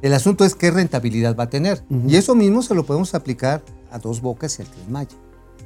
El 0.00 0.14
asunto 0.14 0.46
es 0.46 0.54
qué 0.54 0.70
rentabilidad 0.70 1.36
va 1.36 1.44
a 1.44 1.50
tener. 1.50 1.84
Y 2.06 2.16
eso 2.16 2.34
mismo 2.34 2.62
se 2.62 2.74
lo 2.74 2.86
podemos 2.86 3.14
aplicar 3.14 3.62
a 3.90 3.98
Dos 3.98 4.22
Bocas 4.22 4.58
y 4.58 4.62
al 4.62 4.68
Tren 4.68 4.90
Maya. 4.90 5.16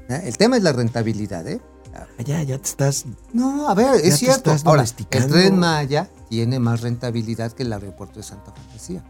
¿eh? 0.09 0.23
El 0.25 0.37
tema 0.37 0.57
es 0.57 0.65
la 0.65 0.73
rentabilidad, 0.73 1.47
¿eh? 1.47 1.61
Ya, 2.25 2.43
ya 2.43 2.59
te 2.59 2.65
estás. 2.65 3.05
No, 3.33 3.69
a 3.69 3.75
ver, 3.75 4.01
es 4.03 4.19
cierto. 4.19 4.53
Ahora, 4.65 4.83
el. 4.83 5.27
Tren 5.29 5.59
Maya 5.59 6.11
tiene 6.29 6.59
más 6.59 6.81
rentabilidad 6.81 7.53
que 7.53 7.63
el 7.63 7.73
aeropuerto 7.73 8.17
de 8.19 8.25
Santa 8.25 8.51
Fantasía. 8.51 9.05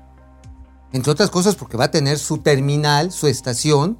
Entre 0.94 1.10
otras 1.10 1.28
cosas 1.28 1.56
porque 1.56 1.76
va 1.76 1.84
a 1.86 1.90
tener 1.90 2.18
su 2.18 2.38
terminal, 2.38 3.10
su 3.12 3.26
estación, 3.26 3.98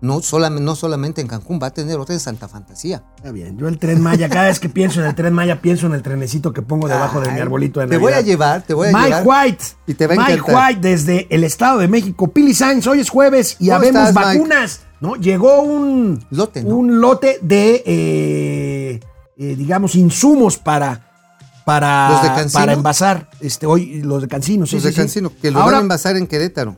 no 0.00 0.22
solamente, 0.22 0.64
no 0.64 0.74
solamente 0.74 1.20
en 1.20 1.26
Cancún, 1.26 1.60
va 1.62 1.66
a 1.66 1.74
tener 1.74 1.98
otra 2.00 2.14
en 2.14 2.20
Santa 2.20 2.48
Fantasía. 2.48 3.02
Está 3.18 3.32
bien. 3.32 3.58
Yo 3.58 3.68
el 3.68 3.78
tren 3.78 4.00
Maya, 4.00 4.30
cada 4.30 4.46
vez 4.46 4.58
que 4.58 4.70
pienso 4.70 5.00
en 5.02 5.06
el 5.08 5.14
tren 5.14 5.34
Maya, 5.34 5.60
pienso 5.60 5.86
en 5.86 5.92
el 5.92 6.00
trenecito 6.00 6.54
que 6.54 6.62
pongo 6.62 6.88
debajo 6.88 7.20
de 7.20 7.30
mi 7.30 7.38
arbolito 7.38 7.80
de 7.80 7.86
Te 7.86 7.92
Navidad. 7.96 8.00
voy 8.10 8.12
a 8.18 8.22
llevar, 8.22 8.62
te 8.62 8.72
voy 8.72 8.88
a 8.88 8.92
Mike 8.92 9.06
llevar. 9.08 9.24
White. 9.26 9.64
y 9.86 9.92
te 9.94 10.06
va 10.06 10.14
a 10.14 10.16
Mike 10.16 10.32
encantar. 10.32 10.68
White 10.70 10.88
desde 10.88 11.26
el 11.28 11.44
Estado 11.44 11.80
de 11.80 11.88
México. 11.88 12.28
Pili 12.28 12.54
Sainz, 12.54 12.86
hoy 12.86 13.00
es 13.00 13.10
jueves 13.10 13.56
y 13.58 13.66
¿Cómo 13.66 13.76
habemos 13.76 14.08
estás, 14.08 14.26
Mike? 14.26 14.38
vacunas. 14.38 14.80
¿no? 15.02 15.16
Llegó 15.16 15.60
un 15.60 16.24
Lote, 16.30 16.62
¿no? 16.64 16.76
un 16.76 17.00
lote 17.02 17.38
de, 17.42 17.82
eh, 17.84 19.00
eh, 19.36 19.54
digamos, 19.54 19.94
insumos 19.96 20.56
para, 20.56 21.09
para, 21.70 22.46
para 22.52 22.72
envasar. 22.72 23.30
Este, 23.40 23.66
hoy, 23.66 24.02
los 24.02 24.22
de 24.22 24.28
Cancino, 24.28 24.66
sí, 24.66 24.76
Los 24.76 24.82
sí, 24.82 24.88
de 24.88 24.92
sí. 24.92 25.00
Cancino, 25.00 25.32
que 25.40 25.48
Ahora, 25.48 25.64
van 25.64 25.74
a 25.74 25.80
envasar 25.80 26.16
en 26.16 26.26
Querétaro. 26.26 26.76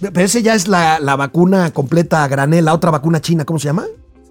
Pero 0.00 0.20
ese 0.20 0.42
ya 0.42 0.54
es 0.54 0.68
la, 0.68 1.00
la 1.00 1.16
vacuna 1.16 1.72
completa 1.72 2.22
a 2.22 2.28
granel, 2.28 2.66
la 2.66 2.74
otra 2.74 2.90
vacuna 2.90 3.20
china, 3.20 3.46
¿cómo 3.46 3.58
se 3.58 3.66
llama? 3.66 3.86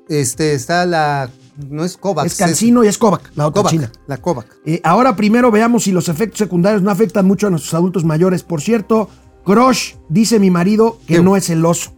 Este, 0.07 0.53
está 0.53 0.85
la. 0.85 1.29
No 1.57 1.83
es 1.83 1.97
Covax. 1.97 2.33
es 2.33 2.37
Cancino 2.37 2.83
y 2.83 2.87
es 2.87 2.97
Kovac, 2.97 3.31
la 3.35 3.47
otra 3.47 3.63
china. 3.63 3.91
La 4.07 4.17
Covax. 4.17 4.47
Eh, 4.65 4.81
ahora 4.83 5.15
primero 5.15 5.49
veamos 5.49 5.85
si 5.85 5.91
los 5.91 6.09
efectos 6.09 6.37
secundarios 6.37 6.81
no 6.83 6.91
afectan 6.91 7.25
mucho 7.25 7.47
a 7.47 7.49
nuestros 7.49 7.73
adultos 7.73 8.03
mayores. 8.03 8.43
Por 8.43 8.61
cierto, 8.61 9.09
Crush 9.43 9.93
dice 10.09 10.37
mi 10.37 10.51
marido 10.51 10.99
que 11.07 11.15
¿Qué? 11.15 11.23
no 11.23 11.35
es 11.35 11.45
celoso. 11.45 11.93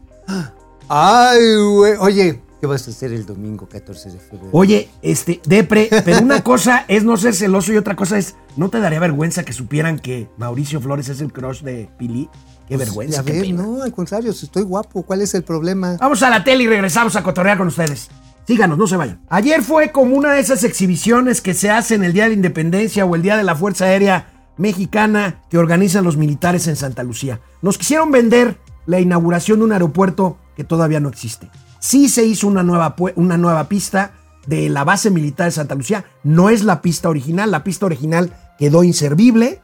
Ay, 0.87 1.39
güey. 1.57 1.93
Oye, 1.99 2.41
¿qué 2.59 2.67
vas 2.67 2.87
a 2.87 2.91
hacer 2.91 3.13
el 3.13 3.25
domingo 3.25 3.67
14 3.67 4.11
de 4.11 4.19
febrero? 4.19 4.49
Oye, 4.51 4.89
este, 5.01 5.41
depre, 5.45 5.89
pero 6.03 6.19
una 6.19 6.43
cosa 6.43 6.85
es 6.87 7.03
no 7.03 7.17
ser 7.17 7.33
celoso 7.35 7.73
y 7.73 7.77
otra 7.77 7.95
cosa 7.95 8.17
es, 8.17 8.35
¿no 8.55 8.69
te 8.69 8.79
daría 8.79 8.99
vergüenza 8.99 9.43
que 9.43 9.53
supieran 9.53 9.99
que 9.99 10.29
Mauricio 10.37 10.81
Flores 10.81 11.09
es 11.09 11.21
el 11.21 11.31
crush 11.31 11.61
de 11.61 11.89
Pili? 11.97 12.29
Qué 12.67 12.75
vergüenza, 12.75 13.21
A 13.21 13.23
ver, 13.23 13.53
no, 13.53 13.81
al 13.81 13.93
contrario, 13.93 14.33
si 14.33 14.45
estoy 14.45 14.63
guapo, 14.63 15.03
¿cuál 15.03 15.21
es 15.21 15.33
el 15.33 15.43
problema? 15.43 15.95
Vamos 15.99 16.21
a 16.21 16.29
la 16.29 16.43
tele 16.43 16.63
y 16.63 16.67
regresamos 16.67 17.15
a 17.15 17.23
cotorrear 17.23 17.57
con 17.57 17.67
ustedes. 17.67 18.09
Síganos, 18.45 18.77
no 18.77 18.87
se 18.87 18.97
vayan. 18.97 19.21
Ayer 19.29 19.61
fue 19.61 19.91
como 19.91 20.15
una 20.15 20.33
de 20.33 20.39
esas 20.39 20.63
exhibiciones 20.63 21.41
que 21.41 21.53
se 21.53 21.69
hacen 21.69 22.03
el 22.03 22.13
Día 22.13 22.23
de 22.23 22.29
la 22.29 22.35
Independencia 22.35 23.05
o 23.05 23.15
el 23.15 23.21
Día 23.21 23.37
de 23.37 23.43
la 23.43 23.55
Fuerza 23.55 23.85
Aérea 23.85 24.27
Mexicana 24.57 25.41
que 25.49 25.57
organizan 25.57 26.03
los 26.03 26.17
militares 26.17 26.67
en 26.67 26.75
Santa 26.75 27.03
Lucía. 27.03 27.39
Nos 27.61 27.77
quisieron 27.77 28.11
vender 28.11 28.57
la 28.85 28.99
inauguración 28.99 29.59
de 29.59 29.65
un 29.65 29.73
aeropuerto 29.73 30.37
que 30.55 30.63
todavía 30.63 30.99
no 30.99 31.09
existe. 31.09 31.49
Sí 31.87 32.09
se 32.09 32.25
hizo 32.25 32.47
una 32.47 32.63
nueva, 32.63 32.97
una 33.15 33.37
nueva 33.37 33.69
pista 33.69 34.11
de 34.45 34.67
la 34.67 34.83
base 34.83 35.09
militar 35.09 35.45
de 35.45 35.51
Santa 35.51 35.73
Lucía. 35.73 36.03
No 36.21 36.49
es 36.49 36.65
la 36.65 36.81
pista 36.81 37.07
original, 37.07 37.49
la 37.49 37.63
pista 37.63 37.85
original 37.85 38.33
quedó 38.59 38.83
inservible. 38.83 39.61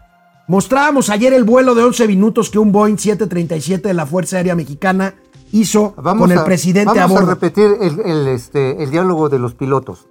Mostrábamos 0.47 1.09
ayer 1.09 1.33
el 1.33 1.43
vuelo 1.43 1.75
de 1.75 1.83
11 1.83 2.07
minutos 2.07 2.49
que 2.49 2.59
un 2.59 2.71
Boeing 2.71 2.95
737 2.95 3.89
de 3.89 3.93
la 3.93 4.05
Fuerza 4.05 4.37
Aérea 4.37 4.55
Mexicana 4.55 5.15
hizo 5.51 5.95
con 5.95 6.31
el 6.31 6.41
presidente 6.45 6.97
a 6.97 7.07
vamos 7.07 7.19
bordo. 7.19 7.31
repetir 7.31 7.67
el, 7.81 7.99
el, 7.99 8.27
este, 8.29 8.81
el 8.81 8.89
diálogo 8.89 9.27
de 9.27 9.39
los 9.39 9.53
pilotos. 9.53 10.07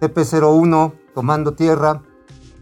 TP-01, 0.00 0.92
tomando 1.16 1.54
tierra, 1.54 2.00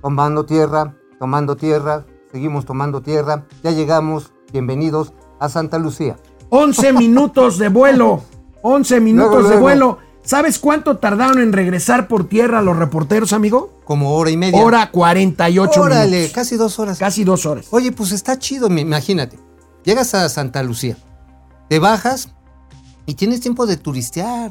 tomando 0.00 0.46
tierra, 0.46 0.94
tomando 1.18 1.56
tierra, 1.56 2.06
seguimos 2.32 2.64
tomando 2.64 3.02
tierra, 3.02 3.44
ya 3.62 3.70
llegamos, 3.70 4.32
bienvenidos 4.50 5.12
a 5.40 5.50
Santa 5.50 5.78
Lucía. 5.78 6.16
11 6.48 6.94
minutos 6.94 7.58
de 7.58 7.68
vuelo. 7.68 8.22
11 8.62 9.00
minutos 9.00 9.42
Luego, 9.42 9.48
de 9.50 9.56
vuelo. 9.56 9.98
¿Sabes 10.22 10.58
cuánto 10.58 10.98
tardaron 10.98 11.40
en 11.40 11.52
regresar 11.52 12.06
por 12.06 12.28
tierra 12.28 12.60
los 12.60 12.76
reporteros, 12.76 13.32
amigo? 13.32 13.78
Como 13.84 14.14
hora 14.14 14.30
y 14.30 14.36
media. 14.36 14.62
Hora 14.62 14.90
48 14.90 15.80
Órale, 15.80 16.10
minutos. 16.10 16.34
casi 16.34 16.56
dos 16.56 16.78
horas. 16.78 16.98
Casi 16.98 17.24
dos 17.24 17.46
horas. 17.46 17.66
Oye, 17.70 17.92
pues 17.92 18.12
está 18.12 18.38
chido, 18.38 18.66
imagínate. 18.68 19.38
Llegas 19.84 20.14
a 20.14 20.28
Santa 20.28 20.62
Lucía, 20.62 20.96
te 21.68 21.78
bajas 21.78 22.28
y 23.06 23.14
tienes 23.14 23.40
tiempo 23.40 23.66
de 23.66 23.78
turistear. 23.78 24.50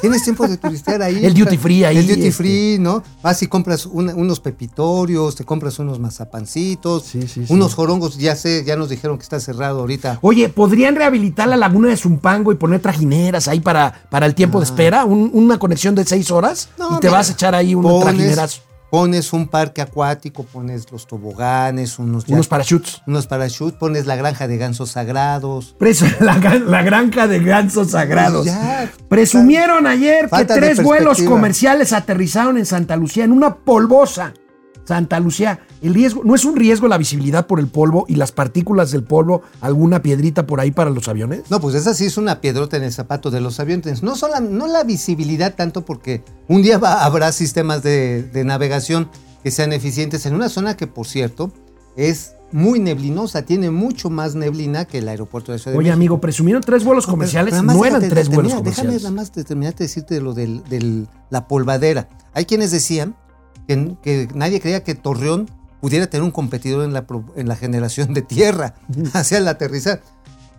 Tienes 0.00 0.24
tiempo 0.24 0.46
de 0.48 0.56
turistear 0.56 1.00
ahí. 1.02 1.20
El 1.24 1.32
duty 1.34 1.56
free 1.56 1.84
ahí, 1.84 1.96
El 1.98 2.06
duty 2.08 2.20
este. 2.20 2.32
free, 2.32 2.78
¿no? 2.78 3.02
Vas 3.22 3.42
y 3.42 3.46
compras 3.46 3.86
una- 3.86 4.14
unos 4.14 4.40
pepitorios, 4.40 5.36
te 5.36 5.44
compras 5.44 5.78
unos 5.78 5.98
mazapancitos, 6.00 7.04
Sí, 7.04 7.22
sí, 7.22 7.46
sí. 7.46 7.52
unos 7.52 7.74
jorongos, 7.74 8.16
ya 8.18 8.34
sé, 8.36 8.64
ya 8.64 8.76
nos 8.76 8.88
dijeron 8.88 9.16
que 9.16 9.22
está 9.22 9.38
cerrado 9.40 9.80
ahorita. 9.80 10.18
Oye, 10.22 10.48
¿podrían 10.48 10.96
rehabilitar 10.96 11.48
la 11.48 11.56
laguna 11.56 11.88
de 11.88 11.96
Zumpango 11.96 12.52
y 12.52 12.56
poner 12.56 12.80
trajineras 12.80 13.48
ahí 13.48 13.60
para, 13.60 14.02
para 14.10 14.26
el 14.26 14.34
tiempo 14.34 14.58
de 14.58 14.64
espera? 14.64 15.04
Un- 15.04 15.30
una 15.32 15.58
conexión 15.58 15.94
de 15.94 16.04
seis 16.04 16.30
horas 16.30 16.68
Ah. 16.72 16.74
No, 16.78 16.96
y 16.96 17.00
te 17.00 17.06
mira, 17.08 17.18
vas 17.18 17.30
a 17.30 17.32
echar 17.32 17.54
ahí 17.54 17.74
un 17.74 18.00
trajinerazo. 18.00 18.60
Pones 18.96 19.34
un 19.34 19.46
parque 19.46 19.82
acuático, 19.82 20.44
pones 20.44 20.90
los 20.90 21.06
toboganes, 21.06 21.98
unos, 21.98 22.24
ya- 22.24 22.34
Unos 22.34 22.48
parachutes. 22.48 23.02
unos 23.06 23.26
parachutes, 23.26 23.78
pones 23.78 24.06
la 24.06 24.16
granja 24.16 24.48
de 24.48 24.56
gansos 24.56 24.92
sagrados. 24.92 25.76
Preso- 25.78 26.06
la, 26.20 26.38
la 26.66 26.82
granja 26.82 27.26
de 27.26 27.40
gansos 27.40 27.90
sagrados. 27.90 28.46
Pues 28.46 28.54
ya, 28.56 28.90
Presumieron 29.06 29.86
ayer 29.86 30.30
que 30.30 30.44
tres 30.46 30.82
vuelos 30.82 31.18
comerciales 31.22 31.92
aterrizaron 31.92 32.56
en 32.56 32.64
Santa 32.64 32.96
Lucía, 32.96 33.24
en 33.24 33.32
una 33.32 33.56
polvosa. 33.56 34.32
Santa 34.86 35.18
Lucía, 35.20 35.60
el 35.82 35.94
riesgo, 35.94 36.22
no 36.24 36.34
es 36.34 36.44
un 36.44 36.56
riesgo 36.56 36.86
la 36.88 36.96
visibilidad 36.98 37.46
por 37.46 37.58
el 37.60 37.66
polvo 37.68 38.04
y 38.08 38.14
las 38.16 38.32
partículas 38.32 38.90
del 38.92 39.02
polvo, 39.04 39.42
alguna 39.60 40.00
piedrita 40.02 40.46
por 40.46 40.60
ahí 40.60 40.70
para 40.70 40.90
los 40.90 41.08
aviones. 41.08 41.42
No, 41.50 41.60
pues 41.60 41.74
esa 41.74 41.92
sí 41.94 42.04
es 42.06 42.16
una 42.16 42.40
piedrota 42.40 42.76
en 42.76 42.84
el 42.84 42.92
zapato 42.92 43.30
de 43.30 43.40
los 43.40 43.58
aviones. 43.60 44.02
No, 44.02 44.14
sola- 44.16 44.40
no 44.40 44.66
la 44.68 44.84
visibilidad 44.84 45.54
tanto 45.54 45.84
porque 45.84 46.22
un 46.48 46.62
día 46.62 46.78
va- 46.78 47.04
habrá 47.04 47.32
sistemas 47.32 47.82
de, 47.82 48.22
de 48.22 48.44
navegación 48.44 49.08
que 49.42 49.50
sean 49.50 49.72
eficientes 49.72 50.24
en 50.26 50.34
una 50.34 50.48
zona 50.48 50.76
que, 50.76 50.86
por 50.86 51.06
cierto, 51.06 51.52
es 51.96 52.32
muy 52.52 52.78
neblinosa, 52.78 53.42
tiene 53.42 53.70
mucho 53.72 54.08
más 54.08 54.36
neblina 54.36 54.84
que 54.84 54.98
el 54.98 55.08
aeropuerto 55.08 55.50
de 55.50 55.58
Ciudad 55.58 55.72
de 55.72 55.78
Oye, 55.78 55.86
México. 55.88 55.94
amigo, 55.96 56.20
presumieron 56.20 56.62
tres 56.62 56.84
vuelos 56.84 57.06
comerciales, 57.06 57.60
no 57.62 57.84
eran 57.84 58.08
tres 58.08 58.28
vuelos 58.28 58.54
comerciales. 58.54 58.92
Déjame 58.94 58.98
nada 58.98 59.10
más 59.10 59.32
terminarte 59.32 59.78
de 59.78 59.88
decirte 59.88 60.14
de 60.14 60.20
lo 60.20 60.32
de 60.32 61.06
la 61.30 61.48
polvadera. 61.48 62.08
Hay 62.34 62.44
quienes 62.44 62.70
decían 62.70 63.16
que, 63.66 63.96
que 64.02 64.28
nadie 64.34 64.60
creía 64.60 64.82
que 64.84 64.94
Torreón 64.94 65.50
pudiera 65.80 66.06
tener 66.08 66.24
un 66.24 66.30
competidor 66.30 66.84
en 66.84 66.92
la, 66.92 67.06
en 67.36 67.48
la 67.48 67.56
generación 67.56 68.14
de 68.14 68.22
tierra 68.22 68.74
hacia 69.12 69.38
el 69.38 69.48
aterrizar. 69.48 70.00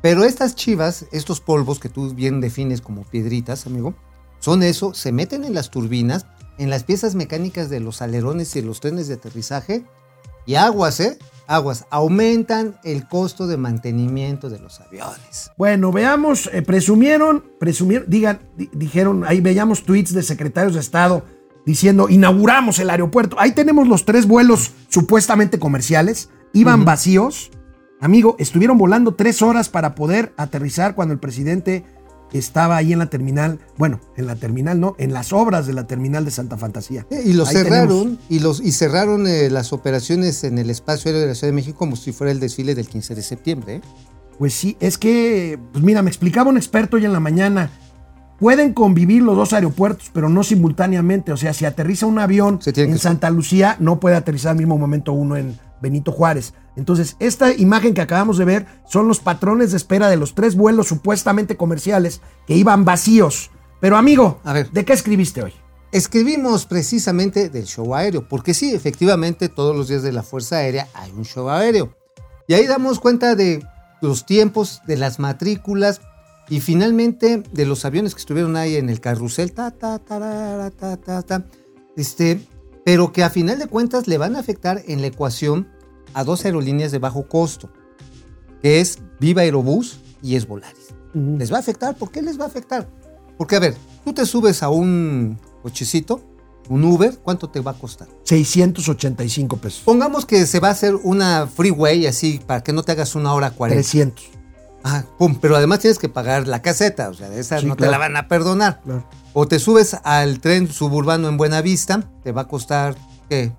Pero 0.01 0.23
estas 0.23 0.55
chivas, 0.55 1.05
estos 1.11 1.41
polvos 1.41 1.79
que 1.79 1.89
tú 1.89 2.13
bien 2.13 2.39
defines 2.39 2.81
como 2.81 3.03
piedritas, 3.03 3.65
amigo, 3.65 3.95
son 4.39 4.61
eso, 4.61 4.93
se 4.93 5.11
meten 5.11 5.43
en 5.43 5.55
las 5.55 5.71
turbinas, 5.71 6.27
en 6.59 6.69
las 6.69 6.83
piezas 6.83 7.15
mecánicas 7.15 7.69
de 7.69 7.79
los 7.79 8.01
alerones 8.01 8.55
y 8.55 8.61
los 8.61 8.79
trenes 8.79 9.07
de 9.07 9.15
aterrizaje, 9.15 9.83
y 10.45 10.55
aguas, 10.55 10.99
¿eh? 10.99 11.17
Aguas, 11.47 11.85
aumentan 11.89 12.77
el 12.83 13.07
costo 13.07 13.47
de 13.47 13.57
mantenimiento 13.57 14.49
de 14.49 14.59
los 14.59 14.79
aviones. 14.81 15.51
Bueno, 15.57 15.91
veamos, 15.91 16.49
eh, 16.53 16.61
presumieron, 16.61 17.43
presumieron, 17.59 18.09
digan, 18.09 18.39
di- 18.55 18.69
dijeron, 18.73 19.23
ahí 19.25 19.41
veíamos 19.41 19.83
tweets 19.83 20.13
de 20.13 20.23
secretarios 20.23 20.73
de 20.75 20.79
Estado 20.81 21.25
diciendo, 21.67 22.09
inauguramos 22.09 22.79
el 22.79 22.89
aeropuerto. 22.89 23.35
Ahí 23.39 23.51
tenemos 23.51 23.87
los 23.87 24.05
tres 24.05 24.25
vuelos 24.25 24.71
supuestamente 24.87 25.59
comerciales, 25.59 26.29
iban 26.53 26.85
vacíos. 26.85 27.51
Amigo, 28.01 28.35
estuvieron 28.39 28.77
volando 28.77 29.13
tres 29.13 29.41
horas 29.43 29.69
para 29.69 29.93
poder 29.93 30.33
aterrizar 30.37 30.95
cuando 30.95 31.13
el 31.13 31.19
presidente 31.19 31.83
estaba 32.33 32.77
ahí 32.77 32.93
en 32.93 32.99
la 32.99 33.09
terminal, 33.09 33.59
bueno, 33.77 33.99
en 34.17 34.27
la 34.27 34.35
terminal 34.35 34.79
no, 34.79 34.95
en 34.97 35.13
las 35.13 35.31
obras 35.33 35.65
de 35.67 35.73
la 35.73 35.87
terminal 35.87 36.23
de 36.25 36.31
Santa 36.31 36.57
Fantasía. 36.57 37.05
Eh, 37.09 37.23
Y 37.25 37.33
los 37.33 37.49
Ahí 37.49 37.55
cerraron, 37.55 37.99
tenemos. 38.03 38.19
y, 38.29 38.39
los, 38.39 38.59
y 38.61 38.71
cerraron 38.71 39.27
eh, 39.27 39.49
las 39.49 39.71
operaciones 39.73 40.43
en 40.43 40.57
el 40.57 40.69
espacio 40.69 41.09
aéreo 41.09 41.21
de 41.21 41.27
la 41.27 41.35
Ciudad 41.35 41.49
de 41.51 41.55
México 41.55 41.77
como 41.77 41.95
si 41.95 42.11
fuera 42.13 42.31
el 42.31 42.39
desfile 42.39 42.75
del 42.75 42.87
15 42.87 43.15
de 43.15 43.21
septiembre. 43.21 43.75
¿eh? 43.75 43.81
Pues 44.37 44.53
sí, 44.53 44.77
es 44.79 44.97
que, 44.97 45.57
pues 45.71 45.83
mira, 45.83 46.01
me 46.01 46.09
explicaba 46.09 46.49
un 46.49 46.57
experto 46.57 46.97
hoy 46.97 47.05
en 47.05 47.13
la 47.13 47.19
mañana. 47.19 47.71
Pueden 48.39 48.73
convivir 48.73 49.23
los 49.23 49.35
dos 49.35 49.53
aeropuertos, 49.53 50.11
pero 50.13 50.29
no 50.29 50.43
simultáneamente. 50.43 51.31
O 51.31 51.37
sea, 51.37 51.53
si 51.53 51.65
aterriza 51.65 52.05
un 52.05 52.19
avión 52.19 52.59
en 52.65 52.73
que- 52.73 52.97
Santa 52.97 53.29
Lucía, 53.29 53.75
no 53.79 53.99
puede 53.99 54.15
aterrizar 54.15 54.51
al 54.51 54.57
mismo 54.57 54.77
momento 54.77 55.11
uno 55.13 55.37
en 55.37 55.59
Benito 55.81 56.11
Juárez. 56.11 56.53
Entonces, 56.75 57.15
esta 57.19 57.51
imagen 57.51 57.93
que 57.95 58.01
acabamos 58.01 58.37
de 58.37 58.45
ver 58.45 58.65
son 58.87 59.07
los 59.07 59.19
patrones 59.19 59.71
de 59.71 59.77
espera 59.77 60.09
de 60.09 60.17
los 60.17 60.35
tres 60.35 60.55
vuelos 60.55 60.87
supuestamente 60.87 61.57
comerciales 61.57 62.21
que 62.45 62.55
iban 62.55 62.85
vacíos. 62.85 63.49
Pero 63.81 63.97
amigo, 63.97 64.39
A 64.43 64.53
ver. 64.53 64.69
¿de 64.71 64.85
qué 64.85 64.93
escribiste 64.93 65.41
hoy? 65.43 65.53
Escribimos 65.91 66.65
precisamente 66.65 67.49
del 67.49 67.65
show 67.65 67.95
aéreo, 67.95 68.27
porque 68.27 68.53
sí, 68.53 68.73
efectivamente, 68.73 69.49
todos 69.49 69.75
los 69.75 69.87
días 69.87 70.03
de 70.03 70.11
la 70.11 70.21
Fuerza 70.21 70.57
Aérea 70.57 70.87
hay 70.93 71.11
un 71.11 71.25
show 71.25 71.49
aéreo. 71.49 71.93
Y 72.47 72.53
ahí 72.53 72.67
damos 72.67 72.99
cuenta 72.99 73.35
de 73.35 73.63
los 74.01 74.25
tiempos, 74.25 74.81
de 74.85 74.97
las 74.97 75.17
matrículas 75.17 76.01
y 76.49 76.61
finalmente 76.61 77.43
de 77.51 77.65
los 77.65 77.85
aviones 77.85 78.15
que 78.15 78.19
estuvieron 78.19 78.55
ahí 78.55 78.75
en 78.75 78.89
el 78.89 78.99
carrusel. 78.99 79.51
Ta, 79.51 79.71
ta, 79.71 79.99
tarara, 79.99 80.71
ta, 80.71 80.97
ta, 80.97 81.21
ta. 81.21 81.45
Este, 81.95 82.39
pero 82.85 83.11
que 83.11 83.23
a 83.23 83.29
final 83.29 83.59
de 83.59 83.67
cuentas 83.67 84.07
le 84.07 84.17
van 84.17 84.35
a 84.35 84.39
afectar 84.39 84.81
en 84.87 85.01
la 85.01 85.07
ecuación 85.07 85.67
a 86.13 86.23
dos 86.23 86.45
aerolíneas 86.45 86.91
de 86.91 86.99
bajo 86.99 87.27
costo, 87.27 87.69
que 88.61 88.79
es 88.79 88.99
Viva 89.19 89.41
Aerobús 89.41 89.99
y 90.21 90.35
es 90.35 90.47
Volaris. 90.47 90.93
¿Les 91.13 91.51
va 91.51 91.57
a 91.57 91.59
afectar? 91.59 91.95
¿Por 91.97 92.11
qué 92.11 92.21
les 92.21 92.39
va 92.39 92.45
a 92.45 92.47
afectar? 92.47 92.87
Porque, 93.37 93.55
a 93.55 93.59
ver, 93.59 93.75
tú 94.05 94.13
te 94.13 94.25
subes 94.25 94.63
a 94.63 94.69
un 94.69 95.39
cochecito, 95.61 96.21
un 96.69 96.83
Uber, 96.83 97.17
¿cuánto 97.23 97.49
te 97.49 97.59
va 97.59 97.71
a 97.71 97.73
costar? 97.73 98.07
685 98.23 99.57
pesos. 99.57 99.81
Pongamos 99.83 100.25
que 100.25 100.45
se 100.45 100.59
va 100.59 100.69
a 100.69 100.71
hacer 100.71 100.95
una 100.95 101.47
freeway 101.47 102.07
así 102.07 102.39
para 102.45 102.61
que 102.61 102.73
no 102.73 102.83
te 102.83 102.91
hagas 102.93 103.15
una 103.15 103.33
hora 103.33 103.51
40. 103.51 103.81
300. 103.81 104.25
Ah, 104.83 105.03
pum, 105.17 105.35
pero 105.39 105.55
además 105.55 105.79
tienes 105.79 105.99
que 105.99 106.09
pagar 106.09 106.47
la 106.47 106.61
caseta, 106.61 107.09
o 107.09 107.13
sea, 107.13 107.33
esa 107.33 107.59
Sí, 107.59 107.65
no 107.65 107.75
te 107.75 107.87
la 107.87 107.97
van 107.97 108.15
a 108.15 108.27
perdonar. 108.27 108.81
Claro. 108.83 109.07
O 109.33 109.47
te 109.47 109.59
subes 109.59 109.97
al 110.03 110.39
tren 110.39 110.67
suburbano 110.71 111.27
en 111.27 111.37
Buenavista, 111.37 112.03
te 112.23 112.31
va 112.31 112.43
a 112.43 112.47
costar, 112.47 112.95
¿qué? 113.29 113.51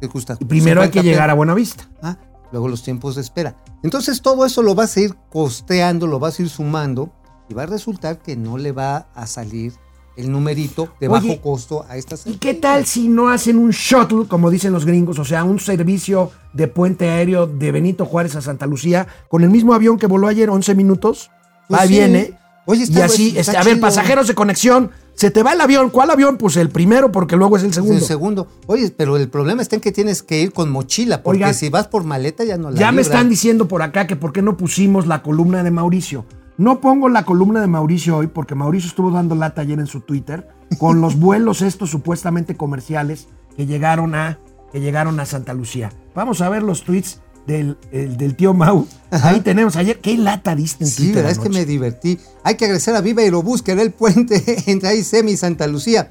¿Qué 0.00 0.08
cuesta? 0.08 0.36
Primero 0.36 0.82
hay 0.82 0.88
que 0.88 1.00
50 1.00 1.10
llegar 1.10 1.30
a 1.30 1.34
Buenavista. 1.34 1.88
Ah, 2.02 2.16
luego 2.52 2.68
los 2.68 2.82
tiempos 2.82 3.14
de 3.14 3.22
espera. 3.22 3.56
Entonces 3.82 4.20
todo 4.20 4.44
eso 4.44 4.62
lo 4.62 4.74
vas 4.74 4.96
a 4.96 5.00
ir 5.00 5.14
costeando, 5.30 6.06
lo 6.06 6.18
vas 6.18 6.38
a 6.38 6.42
ir 6.42 6.50
sumando 6.50 7.10
y 7.48 7.54
va 7.54 7.62
a 7.62 7.66
resultar 7.66 8.18
que 8.18 8.36
no 8.36 8.58
le 8.58 8.72
va 8.72 9.08
a 9.14 9.26
salir 9.26 9.72
el 10.16 10.30
numerito 10.30 10.88
de 11.00 11.08
Oye, 11.08 11.28
bajo 11.28 11.42
costo 11.42 11.84
a 11.88 11.96
estas 11.96 12.26
¿Y 12.26 12.38
qué 12.38 12.54
tal 12.54 12.86
si 12.86 13.08
no 13.08 13.28
hacen 13.28 13.58
un 13.58 13.70
shuttle, 13.70 14.26
como 14.28 14.50
dicen 14.50 14.72
los 14.72 14.84
gringos? 14.86 15.18
O 15.18 15.24
sea, 15.24 15.44
un 15.44 15.60
servicio 15.60 16.30
de 16.52 16.68
puente 16.68 17.08
aéreo 17.10 17.46
de 17.46 17.70
Benito 17.72 18.04
Juárez 18.06 18.34
a 18.36 18.40
Santa 18.40 18.66
Lucía 18.66 19.06
con 19.28 19.44
el 19.44 19.50
mismo 19.50 19.74
avión 19.74 19.98
que 19.98 20.06
voló 20.06 20.26
ayer 20.28 20.48
11 20.50 20.74
minutos. 20.74 21.30
Pues 21.68 21.80
va 21.80 21.84
y 21.84 21.88
sí. 21.88 21.94
viene. 21.94 22.38
Oye, 22.68 22.82
está- 22.84 22.98
y 22.98 23.02
así, 23.02 23.28
está 23.36 23.40
este, 23.52 23.56
a 23.58 23.62
ver, 23.62 23.78
pasajeros 23.80 24.26
de 24.26 24.34
conexión. 24.34 24.90
Se 25.14 25.30
te 25.30 25.42
va 25.42 25.52
el 25.52 25.60
avión. 25.60 25.88
¿Cuál 25.90 26.10
avión? 26.10 26.36
Pues 26.36 26.56
el 26.56 26.68
primero, 26.68 27.10
porque 27.12 27.36
luego 27.36 27.56
es 27.56 27.62
el 27.62 27.68
El 27.68 27.74
segundo. 27.74 28.04
segundo. 28.04 28.48
Oye, 28.66 28.92
pero 28.94 29.16
el 29.16 29.28
problema 29.28 29.62
está 29.62 29.76
en 29.76 29.80
que 29.80 29.92
tienes 29.92 30.22
que 30.22 30.40
ir 30.42 30.52
con 30.52 30.70
mochila, 30.70 31.22
porque 31.22 31.54
si 31.54 31.68
vas 31.70 31.86
por 31.88 32.04
maleta 32.04 32.44
ya 32.44 32.58
no 32.58 32.70
la 32.70 32.78
Ya 32.78 32.92
me 32.92 33.00
están 33.02 33.28
diciendo 33.30 33.66
por 33.68 33.82
acá 33.82 34.06
que 34.06 34.16
por 34.16 34.32
qué 34.32 34.42
no 34.42 34.56
pusimos 34.56 35.06
la 35.06 35.22
columna 35.22 35.62
de 35.62 35.70
Mauricio. 35.70 36.24
No 36.58 36.80
pongo 36.80 37.08
la 37.08 37.24
columna 37.24 37.60
de 37.60 37.66
Mauricio 37.66 38.16
hoy 38.16 38.28
porque 38.28 38.54
Mauricio 38.54 38.88
estuvo 38.88 39.10
dando 39.10 39.34
lata 39.34 39.60
ayer 39.62 39.78
en 39.78 39.86
su 39.86 40.00
Twitter 40.00 40.48
con 40.78 41.00
los 41.00 41.16
vuelos 41.20 41.62
estos 41.62 41.90
supuestamente 41.90 42.56
comerciales 42.56 43.28
que 43.56 43.66
llegaron 43.66 44.14
a, 44.14 44.38
que 44.72 44.80
llegaron 44.80 45.20
a 45.20 45.26
Santa 45.26 45.52
Lucía. 45.54 45.92
Vamos 46.14 46.40
a 46.40 46.48
ver 46.48 46.62
los 46.62 46.82
tweets 46.84 47.20
del, 47.46 47.76
el- 47.92 48.16
del 48.16 48.34
tío 48.36 48.54
Mau. 48.54 48.86
Ahí 49.10 49.40
tenemos 49.40 49.76
ayer. 49.76 50.00
¿Qué 50.00 50.16
lata 50.16 50.54
diste 50.56 50.84
en 50.84 50.90
Sí, 50.90 50.96
Twitter 50.96 51.16
verdad 51.16 51.32
es 51.32 51.38
que 51.38 51.48
me 51.50 51.64
divertí. 51.66 52.18
Hay 52.42 52.54
que 52.56 52.64
agradecer 52.64 52.94
a 52.96 53.00
Viva 53.02 53.22
Aerobús, 53.22 53.62
que 53.62 53.72
era 53.72 53.82
el 53.82 53.92
puente 53.92 54.42
entre 54.70 54.88
Aysemi 54.88 55.32
y 55.32 55.36
Santa 55.36 55.66
Lucía, 55.66 56.10